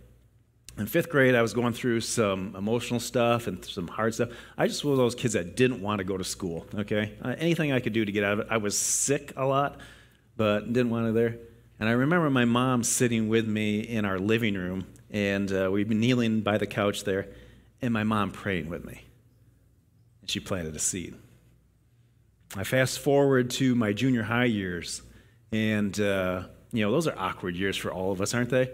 In 0.80 0.88
fifth 0.88 1.12
grade, 1.12 1.36
I 1.36 1.44
was 1.44 1.54
going 1.54 1.74
through 1.74 2.02
some 2.02 2.56
emotional 2.56 3.00
stuff 3.00 3.46
and 3.46 3.64
some 3.64 3.88
hard 3.88 4.16
stuff. 4.16 4.30
I 4.58 4.66
just 4.66 4.84
was 4.84 4.98
those 4.98 5.14
kids 5.14 5.36
that 5.36 5.56
didn't 5.56 5.84
want 5.84 6.00
to 6.00 6.04
go 6.04 6.18
to 6.18 6.24
school, 6.24 6.66
okay? 6.74 7.14
Uh, 7.22 7.36
anything 7.38 7.72
I 7.72 7.82
could 7.82 7.94
do 7.94 8.04
to 8.04 8.12
get 8.12 8.24
out 8.24 8.34
of 8.34 8.40
it. 8.40 8.48
I 8.50 8.58
was 8.58 8.76
sick 8.76 9.32
a 9.38 9.46
lot, 9.46 9.80
but 10.38 10.74
didn't 10.74 10.90
want 10.90 11.06
to 11.06 11.12
there. 11.12 11.38
And 11.80 11.88
I 11.88 11.92
remember 11.92 12.32
my 12.32 12.46
mom 12.46 12.82
sitting 12.82 13.28
with 13.28 13.48
me 13.48 13.82
in 13.82 14.06
our 14.06 14.18
living 14.18 14.56
room, 14.56 14.88
and 15.12 15.52
uh, 15.54 15.70
we'd 15.72 15.88
been 15.88 16.00
kneeling 16.00 16.42
by 16.42 16.58
the 16.58 16.66
couch 16.66 17.04
there, 17.04 17.28
and 17.84 17.94
my 17.94 18.06
mom 18.06 18.32
praying 18.32 18.70
with 18.70 18.86
me. 18.86 19.04
And 20.22 20.30
she 20.32 20.40
planted 20.40 20.74
a 20.76 20.80
seed. 20.80 21.16
I 22.56 22.64
fast 22.64 23.00
forward 23.00 23.50
to 23.52 23.76
my 23.76 23.92
junior 23.92 24.24
high 24.24 24.46
years, 24.46 25.02
and 25.52 26.00
uh, 26.00 26.44
you 26.72 26.82
know 26.84 26.92
those 26.92 27.08
are 27.08 27.18
awkward 27.18 27.58
years 27.58 27.76
for 27.76 27.92
all 27.92 28.12
of 28.12 28.22
us, 28.22 28.34
aren't 28.34 28.52
they? 28.52 28.74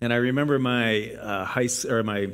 And 0.00 0.12
I 0.12 0.16
remember 0.16 0.58
my 0.58 1.12
uh, 1.14 1.44
high 1.46 1.68
or 1.88 2.02
my 2.02 2.32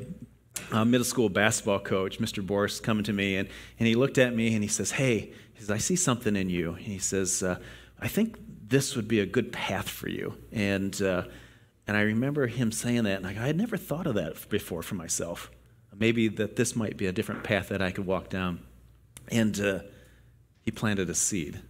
uh, 0.73 0.85
middle 0.85 1.05
school 1.05 1.29
basketball 1.29 1.79
coach, 1.79 2.19
Mr. 2.19 2.45
Boris, 2.45 2.81
coming 2.81 3.05
to 3.05 3.13
me 3.13 3.37
and, 3.37 3.49
and 3.79 3.87
he 3.87 3.95
looked 3.95 4.19
at 4.19 4.35
me 4.35 4.55
and 4.55 4.65
he 4.65 4.69
says, 4.69 4.91
"Hey, 4.91 5.33
he 5.53 5.61
says, 5.61 5.71
I 5.71 5.79
see 5.79 5.97
something 5.97 6.35
in 6.35 6.51
you." 6.51 6.73
And 6.73 6.87
he 6.87 6.99
says, 6.99 7.43
uh, 7.45 7.59
"I 8.01 8.09
think 8.09 8.37
this 8.67 8.97
would 8.97 9.07
be 9.07 9.21
a 9.21 9.27
good 9.27 9.53
path 9.53 9.89
for 9.89 10.09
you." 10.09 10.35
And 10.51 11.01
uh, 11.01 11.25
and 11.87 11.97
I 11.97 12.01
remember 12.01 12.49
him 12.49 12.73
saying 12.73 13.05
that, 13.05 13.19
and 13.19 13.27
I, 13.27 13.31
I 13.31 13.47
had 13.47 13.57
never 13.57 13.77
thought 13.77 14.09
of 14.09 14.15
that 14.15 14.49
before 14.49 14.83
for 14.83 14.97
myself. 14.97 15.53
Maybe 15.97 16.29
that 16.29 16.57
this 16.57 16.75
might 16.77 16.97
be 16.97 17.07
a 17.07 17.13
different 17.13 17.45
path 17.45 17.69
that 17.69 17.83
I 17.83 17.91
could 17.91 18.07
walk 18.07 18.29
down. 18.29 18.61
And 19.29 19.59
uh, 19.61 19.81
he 20.63 20.71
planted 20.71 21.11
a 21.11 21.15
seed. 21.15 21.61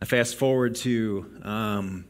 I 0.00 0.04
fast 0.04 0.36
forward 0.36 0.74
to 0.76 1.40
um, 1.42 2.06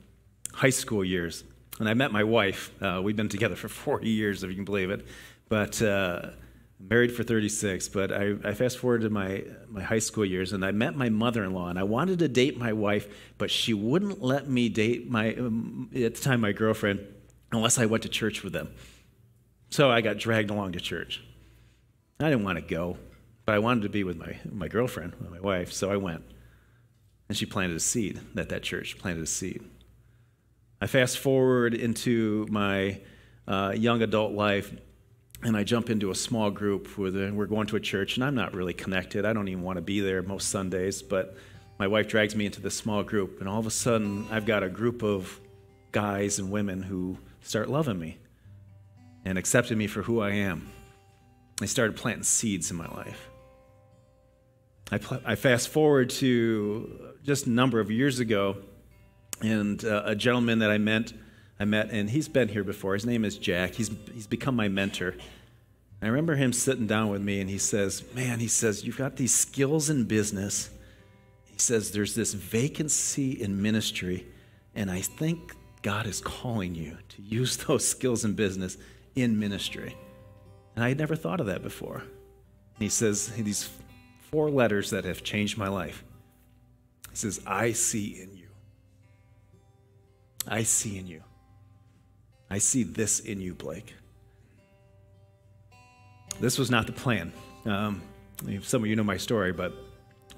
high 0.52 0.70
school 0.70 1.04
years 1.04 1.44
and 1.80 1.88
I 1.88 1.94
met 1.94 2.12
my 2.12 2.22
wife. 2.22 2.70
Uh, 2.80 3.00
we've 3.02 3.16
been 3.16 3.28
together 3.28 3.56
for 3.56 3.68
40 3.68 4.08
years, 4.08 4.44
if 4.44 4.50
you 4.50 4.54
can 4.54 4.64
believe 4.64 4.90
it. 4.90 5.06
But 5.48 5.82
uh, 5.82 6.30
married 6.78 7.12
for 7.12 7.24
36. 7.24 7.88
But 7.88 8.12
I, 8.12 8.34
I, 8.44 8.54
fast 8.54 8.78
forward 8.78 9.00
to 9.00 9.10
my, 9.10 9.44
my 9.68 9.82
high 9.82 9.98
school 9.98 10.24
years, 10.24 10.52
and 10.52 10.64
I 10.64 10.70
met 10.70 10.94
my 10.94 11.08
mother 11.08 11.42
in 11.42 11.52
law. 11.52 11.68
And 11.68 11.78
I 11.78 11.82
wanted 11.82 12.20
to 12.20 12.28
date 12.28 12.58
my 12.58 12.72
wife, 12.72 13.08
but 13.38 13.50
she 13.50 13.74
wouldn't 13.74 14.22
let 14.22 14.48
me 14.48 14.68
date 14.68 15.10
my, 15.10 15.34
um, 15.34 15.90
at 15.94 16.14
the 16.14 16.20
time, 16.20 16.42
my 16.42 16.52
girlfriend, 16.52 17.00
unless 17.50 17.78
I 17.78 17.86
went 17.86 18.04
to 18.04 18.08
church 18.08 18.44
with 18.44 18.52
them. 18.52 18.70
So 19.70 19.88
I 19.88 20.00
got 20.00 20.18
dragged 20.18 20.50
along 20.50 20.72
to 20.72 20.80
church. 20.80 21.22
I 22.18 22.28
didn't 22.28 22.44
want 22.44 22.58
to 22.58 22.64
go, 22.64 22.98
but 23.46 23.54
I 23.54 23.60
wanted 23.60 23.82
to 23.82 23.88
be 23.88 24.02
with 24.02 24.16
my, 24.16 24.36
my 24.50 24.66
girlfriend, 24.66 25.14
with 25.14 25.30
my 25.30 25.38
wife, 25.38 25.72
so 25.72 25.90
I 25.90 25.96
went. 25.96 26.24
And 27.28 27.38
she 27.38 27.46
planted 27.46 27.76
a 27.76 27.80
seed 27.80 28.20
at 28.36 28.48
that 28.48 28.64
church, 28.64 28.98
planted 28.98 29.22
a 29.22 29.26
seed. 29.26 29.62
I 30.80 30.88
fast 30.88 31.18
forward 31.18 31.74
into 31.74 32.46
my 32.50 33.00
uh, 33.46 33.72
young 33.76 34.02
adult 34.02 34.32
life, 34.32 34.72
and 35.44 35.56
I 35.56 35.62
jump 35.62 35.88
into 35.88 36.10
a 36.10 36.16
small 36.16 36.50
group 36.50 36.98
where 36.98 37.12
the, 37.12 37.30
we're 37.32 37.46
going 37.46 37.68
to 37.68 37.76
a 37.76 37.80
church, 37.80 38.16
and 38.16 38.24
I'm 38.24 38.34
not 38.34 38.54
really 38.54 38.74
connected. 38.74 39.24
I 39.24 39.32
don't 39.32 39.46
even 39.46 39.62
want 39.62 39.76
to 39.76 39.82
be 39.82 40.00
there 40.00 40.20
most 40.20 40.48
Sundays, 40.48 41.00
but 41.00 41.36
my 41.78 41.86
wife 41.86 42.08
drags 42.08 42.34
me 42.34 42.44
into 42.44 42.60
this 42.60 42.76
small 42.76 43.04
group, 43.04 43.38
and 43.38 43.48
all 43.48 43.60
of 43.60 43.66
a 43.66 43.70
sudden, 43.70 44.26
I've 44.32 44.46
got 44.46 44.64
a 44.64 44.68
group 44.68 45.04
of 45.04 45.38
guys 45.92 46.40
and 46.40 46.50
women 46.50 46.82
who 46.82 47.18
start 47.40 47.70
loving 47.70 48.00
me 48.00 48.18
and 49.24 49.38
accepted 49.38 49.76
me 49.76 49.86
for 49.86 50.02
who 50.02 50.20
I 50.20 50.30
am. 50.30 50.68
They 51.58 51.66
started 51.66 51.96
planting 51.96 52.24
seeds 52.24 52.70
in 52.70 52.76
my 52.76 52.88
life. 52.88 53.28
I, 54.90 54.98
pl- 54.98 55.20
I 55.24 55.34
fast 55.36 55.68
forward 55.68 56.10
to 56.10 57.14
just 57.22 57.46
a 57.46 57.50
number 57.50 57.80
of 57.80 57.90
years 57.90 58.18
ago 58.18 58.56
and 59.42 59.84
uh, 59.84 60.02
a 60.04 60.14
gentleman 60.14 60.60
that 60.60 60.70
I 60.70 60.78
met, 60.78 61.12
I 61.58 61.64
met, 61.64 61.90
and 61.90 62.10
he's 62.10 62.28
been 62.28 62.48
here 62.48 62.64
before. 62.64 62.94
His 62.94 63.06
name 63.06 63.24
is 63.24 63.38
Jack. 63.38 63.74
He's 63.74 63.90
he's 64.12 64.26
become 64.26 64.56
my 64.56 64.68
mentor. 64.68 65.14
I 66.02 66.06
remember 66.06 66.34
him 66.34 66.52
sitting 66.52 66.86
down 66.86 67.10
with 67.10 67.22
me, 67.22 67.40
and 67.40 67.48
he 67.48 67.58
says, 67.58 68.02
"Man," 68.14 68.40
he 68.40 68.48
says, 68.48 68.84
"you've 68.84 68.98
got 68.98 69.16
these 69.16 69.34
skills 69.34 69.90
in 69.90 70.04
business." 70.04 70.70
He 71.44 71.58
says, 71.58 71.90
"There's 71.90 72.14
this 72.14 72.34
vacancy 72.34 73.32
in 73.32 73.62
ministry, 73.62 74.26
and 74.74 74.90
I 74.90 75.00
think 75.00 75.54
God 75.82 76.06
is 76.06 76.20
calling 76.20 76.74
you 76.74 76.96
to 77.10 77.22
use 77.22 77.56
those 77.66 77.86
skills 77.86 78.24
in 78.24 78.34
business 78.34 78.76
in 79.14 79.38
ministry." 79.38 79.96
And 80.74 80.84
I 80.84 80.88
had 80.88 80.98
never 80.98 81.16
thought 81.16 81.40
of 81.40 81.46
that 81.46 81.62
before. 81.62 81.98
And 81.98 82.82
he 82.82 82.88
says 82.88 83.28
these 83.28 83.68
four 84.30 84.50
letters 84.50 84.90
that 84.90 85.04
have 85.04 85.22
changed 85.22 85.58
my 85.58 85.68
life. 85.68 86.04
He 87.10 87.16
says, 87.16 87.40
"I 87.46 87.72
see 87.72 88.20
in 88.20 88.36
you." 88.36 88.48
I 90.46 90.62
see 90.62 90.98
in 90.98 91.06
you. 91.06 91.22
I 92.50 92.58
see 92.58 92.82
this 92.82 93.20
in 93.20 93.40
you, 93.40 93.54
Blake. 93.54 93.94
This 96.40 96.58
was 96.58 96.70
not 96.70 96.86
the 96.86 96.92
plan. 96.92 97.32
Um, 97.64 98.02
some 98.62 98.82
of 98.82 98.88
you 98.88 98.96
know 98.96 99.04
my 99.04 99.18
story, 99.18 99.52
but 99.52 99.74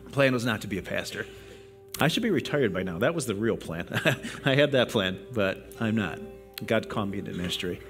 the 0.04 0.10
plan 0.10 0.32
was 0.32 0.44
not 0.44 0.62
to 0.62 0.66
be 0.66 0.78
a 0.78 0.82
pastor. 0.82 1.26
I 2.00 2.08
should 2.08 2.22
be 2.22 2.30
retired 2.30 2.72
by 2.72 2.82
now. 2.82 2.98
That 2.98 3.14
was 3.14 3.26
the 3.26 3.34
real 3.34 3.56
plan. 3.56 3.88
I 4.44 4.54
had 4.54 4.72
that 4.72 4.88
plan, 4.88 5.18
but 5.32 5.72
I'm 5.80 5.94
not. 5.94 6.18
God 6.66 6.88
called 6.88 7.10
me 7.10 7.18
into 7.18 7.32
ministry. 7.32 7.80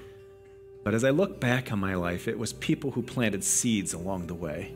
But 0.83 0.93
as 0.93 1.03
I 1.03 1.11
look 1.11 1.39
back 1.39 1.71
on 1.71 1.79
my 1.79 1.95
life, 1.95 2.27
it 2.27 2.37
was 2.37 2.53
people 2.53 2.91
who 2.91 3.01
planted 3.01 3.43
seeds 3.43 3.93
along 3.93 4.27
the 4.27 4.35
way. 4.35 4.73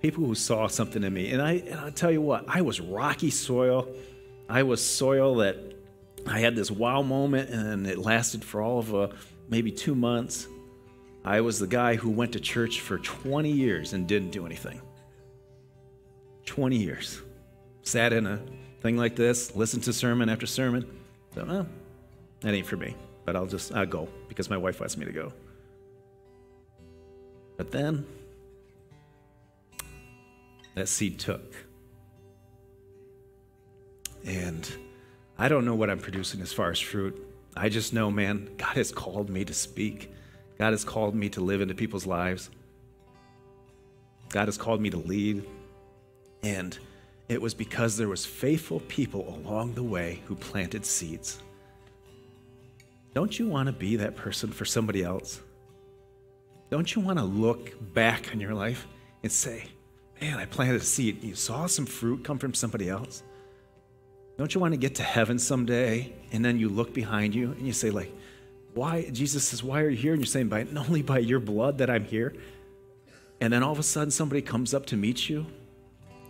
People 0.00 0.24
who 0.24 0.34
saw 0.34 0.66
something 0.66 1.04
in 1.04 1.12
me. 1.12 1.30
And, 1.30 1.42
I, 1.42 1.52
and 1.52 1.78
I'll 1.78 1.92
tell 1.92 2.10
you 2.10 2.22
what, 2.22 2.44
I 2.48 2.62
was 2.62 2.80
rocky 2.80 3.30
soil. 3.30 3.88
I 4.48 4.62
was 4.62 4.84
soil 4.84 5.36
that 5.36 5.56
I 6.26 6.40
had 6.40 6.56
this 6.56 6.70
wow 6.70 7.02
moment, 7.02 7.50
and 7.50 7.86
it 7.86 7.98
lasted 7.98 8.42
for 8.42 8.62
all 8.62 8.78
of 8.78 8.94
uh, 8.94 9.08
maybe 9.50 9.70
two 9.70 9.94
months. 9.94 10.48
I 11.24 11.42
was 11.42 11.58
the 11.58 11.66
guy 11.66 11.96
who 11.96 12.08
went 12.08 12.32
to 12.32 12.40
church 12.40 12.80
for 12.80 12.98
20 12.98 13.50
years 13.50 13.92
and 13.92 14.08
didn't 14.08 14.30
do 14.30 14.46
anything. 14.46 14.80
20 16.46 16.76
years. 16.76 17.20
Sat 17.82 18.14
in 18.14 18.26
a 18.26 18.40
thing 18.80 18.96
like 18.96 19.16
this, 19.16 19.54
listened 19.54 19.82
to 19.84 19.92
sermon 19.92 20.30
after 20.30 20.46
sermon. 20.46 20.86
So, 21.34 21.44
well, 21.44 21.66
that 22.40 22.54
ain't 22.54 22.66
for 22.66 22.78
me, 22.78 22.96
but 23.26 23.36
I'll 23.36 23.46
just 23.46 23.72
I'll 23.72 23.86
go 23.86 24.08
because 24.30 24.48
my 24.48 24.56
wife 24.56 24.78
wants 24.78 24.96
me 24.96 25.04
to 25.04 25.12
go. 25.12 25.32
But 27.56 27.72
then 27.72 28.06
that 30.76 30.88
seed 30.88 31.18
took. 31.18 31.54
And 34.24 34.70
I 35.36 35.48
don't 35.48 35.64
know 35.64 35.74
what 35.74 35.90
I'm 35.90 35.98
producing 35.98 36.40
as 36.42 36.52
far 36.52 36.70
as 36.70 36.78
fruit. 36.78 37.20
I 37.56 37.68
just 37.68 37.92
know, 37.92 38.08
man, 38.08 38.48
God 38.56 38.76
has 38.76 38.92
called 38.92 39.28
me 39.28 39.44
to 39.44 39.52
speak. 39.52 40.12
God 40.58 40.70
has 40.70 40.84
called 40.84 41.16
me 41.16 41.28
to 41.30 41.40
live 41.40 41.60
into 41.60 41.74
people's 41.74 42.06
lives. 42.06 42.50
God 44.28 44.46
has 44.46 44.56
called 44.56 44.80
me 44.80 44.90
to 44.90 44.98
lead. 44.98 45.44
And 46.44 46.78
it 47.28 47.42
was 47.42 47.52
because 47.52 47.96
there 47.96 48.08
was 48.08 48.24
faithful 48.24 48.78
people 48.80 49.40
along 49.42 49.74
the 49.74 49.82
way 49.82 50.22
who 50.26 50.36
planted 50.36 50.86
seeds. 50.86 51.40
Don't 53.14 53.38
you 53.38 53.48
want 53.48 53.66
to 53.66 53.72
be 53.72 53.96
that 53.96 54.16
person 54.16 54.50
for 54.50 54.64
somebody 54.64 55.02
else? 55.02 55.40
Don't 56.70 56.94
you 56.94 57.02
want 57.02 57.18
to 57.18 57.24
look 57.24 57.92
back 57.92 58.30
on 58.32 58.40
your 58.40 58.54
life 58.54 58.86
and 59.22 59.32
say, 59.32 59.64
man, 60.20 60.38
I 60.38 60.46
planted 60.46 60.76
a 60.76 60.84
seed. 60.84 61.24
You 61.24 61.34
saw 61.34 61.66
some 61.66 61.86
fruit 61.86 62.22
come 62.22 62.38
from 62.38 62.54
somebody 62.54 62.88
else? 62.88 63.22
Don't 64.38 64.54
you 64.54 64.60
want 64.60 64.72
to 64.72 64.78
get 64.78 64.94
to 64.96 65.02
heaven 65.02 65.38
someday 65.38 66.12
and 66.32 66.44
then 66.44 66.58
you 66.58 66.68
look 66.68 66.94
behind 66.94 67.34
you 67.34 67.50
and 67.50 67.66
you 67.66 67.72
say, 67.72 67.90
like, 67.90 68.12
why? 68.74 69.10
Jesus 69.10 69.44
says, 69.44 69.64
why 69.64 69.82
are 69.82 69.90
you 69.90 69.96
here? 69.96 70.12
And 70.12 70.20
you're 70.20 70.26
saying, 70.26 70.48
by 70.48 70.64
only 70.76 71.02
by 71.02 71.18
your 71.18 71.40
blood 71.40 71.78
that 71.78 71.90
I'm 71.90 72.04
here. 72.04 72.34
And 73.40 73.52
then 73.52 73.62
all 73.62 73.72
of 73.72 73.78
a 73.78 73.82
sudden 73.82 74.10
somebody 74.10 74.42
comes 74.42 74.72
up 74.72 74.86
to 74.86 74.96
meet 74.96 75.28
you 75.28 75.46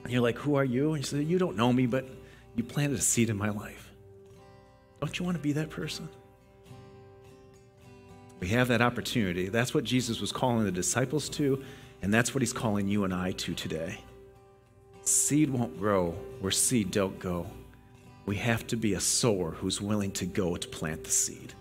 and 0.03 0.13
you're 0.13 0.23
like, 0.23 0.39
who 0.39 0.55
are 0.55 0.65
you? 0.65 0.95
And 0.95 0.99
you 0.99 1.07
say, 1.07 1.23
you 1.23 1.39
don't 1.39 1.57
know 1.57 1.73
me, 1.73 1.87
but 1.87 2.09
you 2.57 2.65
planted 2.65 2.99
a 2.99 3.03
seed 3.03 3.29
in 3.29 3.37
my 3.37 3.51
life. 3.51 3.93
Don't 5.01 5.19
you 5.19 5.25
want 5.25 5.37
to 5.37 5.43
be 5.43 5.53
that 5.53 5.71
person? 5.71 6.09
We 8.41 8.49
have 8.49 8.69
that 8.69 8.83
opportunity. 8.83 9.49
That's 9.49 9.75
what 9.75 9.85
Jesus 9.85 10.21
was 10.21 10.33
calling 10.33 10.65
the 10.65 10.73
disciples 10.73 11.29
to, 11.31 11.63
and 12.03 12.13
that's 12.13 12.35
what 12.35 12.43
he's 12.43 12.53
calling 12.53 12.89
you 12.89 13.05
and 13.05 13.15
I 13.15 13.33
to 13.33 13.55
today. 13.55 14.01
Seed 15.03 15.51
won't 15.51 15.79
grow 15.79 16.13
where 16.41 16.51
seed 16.51 16.91
don't 16.91 17.19
go 17.19 17.47
we 18.31 18.37
have 18.37 18.65
to 18.69 18.77
be 18.77 18.95
a 18.95 19.01
sower 19.01 19.51
who's 19.51 19.81
willing 19.81 20.13
to 20.13 20.25
go 20.25 20.57
to 20.57 20.69
plant 20.69 21.03
the 21.03 21.11
seed. 21.11 21.53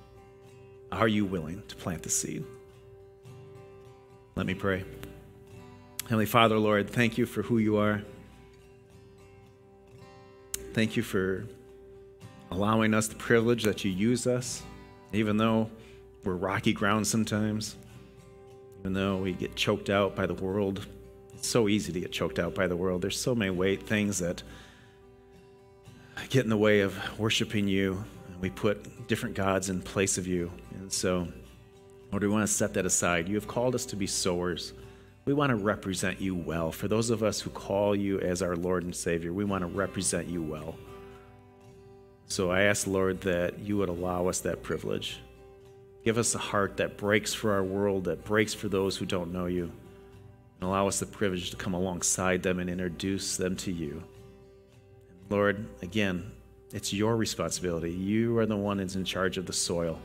Are 0.92 1.08
you 1.08 1.26
willing 1.26 1.64
to 1.68 1.76
plant 1.76 2.04
the 2.04 2.12
seed? 2.12 2.46
Let 4.36 4.46
me 4.46 4.54
pray. 4.54 4.84
Heavenly 6.04 6.28
Father, 6.28 6.60
Lord, 6.60 6.88
thank 6.88 7.18
you 7.18 7.26
for 7.26 7.42
who 7.42 7.58
you 7.58 7.78
are. 7.78 8.04
Thank 10.74 10.96
you 10.96 11.02
for 11.02 11.46
allowing 12.52 12.94
us 12.94 13.08
the 13.08 13.16
privilege 13.16 13.64
that 13.64 13.84
you 13.84 13.90
use 13.90 14.28
us, 14.28 14.62
even 15.12 15.38
though 15.38 15.72
we're 16.24 16.36
rocky 16.36 16.74
ground 16.74 17.08
sometimes. 17.08 17.76
Even 18.80 18.94
though 18.94 19.18
we 19.18 19.34
get 19.34 19.56
choked 19.56 19.90
out 19.90 20.16
by 20.16 20.26
the 20.26 20.34
world, 20.34 20.86
it's 21.34 21.48
so 21.48 21.68
easy 21.68 21.92
to 21.94 22.00
get 22.00 22.12
choked 22.12 22.40
out 22.40 22.56
by 22.56 22.68
the 22.68 22.76
world. 22.76 23.02
There's 23.02 23.20
so 23.20 23.36
many 23.36 23.52
way, 23.52 23.76
things 23.76 24.20
that 24.20 24.44
get 26.30 26.44
in 26.44 26.50
the 26.50 26.58
way 26.58 26.82
of 26.82 26.98
worshiping 27.20 27.68
you. 27.68 28.04
We 28.42 28.50
put 28.50 29.08
different 29.08 29.36
gods 29.36 29.70
in 29.70 29.82
place 29.82 30.18
of 30.18 30.28
you. 30.28 30.52
And 30.80 30.92
so, 30.92 31.28
Lord, 32.12 32.24
we 32.24 32.30
want 32.30 32.48
to 32.48 32.54
set 32.54 32.74
that 32.76 32.86
aside. 32.86 33.28
You 33.28 33.36
have 33.36 33.48
called 33.48 33.76
us 33.76 33.86
to 33.88 33.96
be 33.96 34.08
sowers. 34.08 34.74
We 35.26 35.34
want 35.34 35.50
to 35.50 35.56
represent 35.56 36.20
you 36.20 36.36
well. 36.36 36.72
For 36.72 36.88
those 36.88 37.10
of 37.10 37.22
us 37.24 37.40
who 37.42 37.50
call 37.50 37.96
you 37.96 38.20
as 38.20 38.42
our 38.42 38.56
Lord 38.56 38.84
and 38.84 38.96
Savior, 38.96 39.34
we 39.34 39.46
want 39.46 39.62
to 39.62 39.68
represent 39.68 40.28
you 40.28 40.42
well. 40.42 40.76
So 42.28 42.52
I 42.52 42.64
ask, 42.64 42.88
Lord, 42.88 43.22
that 43.22 43.60
you 43.60 43.78
would 43.78 43.90
allow 43.90 44.28
us 44.28 44.40
that 44.42 44.64
privilege. 44.64 45.20
Give 46.04 46.18
us 46.18 46.34
a 46.34 46.40
heart 46.40 46.78
that 46.78 46.98
breaks 46.98 47.34
for 47.34 47.54
our 47.54 47.64
world, 47.64 48.06
that 48.06 48.24
breaks 48.24 48.54
for 48.54 48.70
those 48.70 48.98
who 48.98 49.06
don't 49.06 49.34
know 49.34 49.48
you, 49.48 49.64
and 49.64 50.70
allow 50.70 50.88
us 50.88 51.00
the 51.00 51.06
privilege 51.06 51.52
to 51.52 51.58
come 51.58 51.74
alongside 51.74 52.42
them 52.42 52.60
and 52.60 52.70
introduce 52.70 53.38
them 53.38 53.56
to 53.58 53.72
you. 53.72 54.04
Lord, 55.30 55.68
again, 55.82 56.32
it's 56.74 56.94
your 56.94 57.18
responsibility. 57.18 57.92
You 57.92 58.38
are 58.38 58.46
the 58.46 58.56
one 58.56 58.78
that's 58.78 58.96
in 58.96 59.06
charge 59.06 59.38
of 59.38 59.46
the 59.46 59.54
soil. 59.54 60.00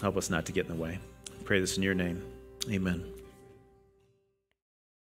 Help 0.00 0.16
us 0.16 0.30
not 0.30 0.46
to 0.46 0.52
get 0.52 0.66
in 0.66 0.76
the 0.76 0.82
way. 0.82 0.98
I 1.28 1.42
pray 1.44 1.60
this 1.60 1.76
in 1.76 1.82
your 1.82 1.94
name. 1.94 2.22
Amen. 2.70 3.19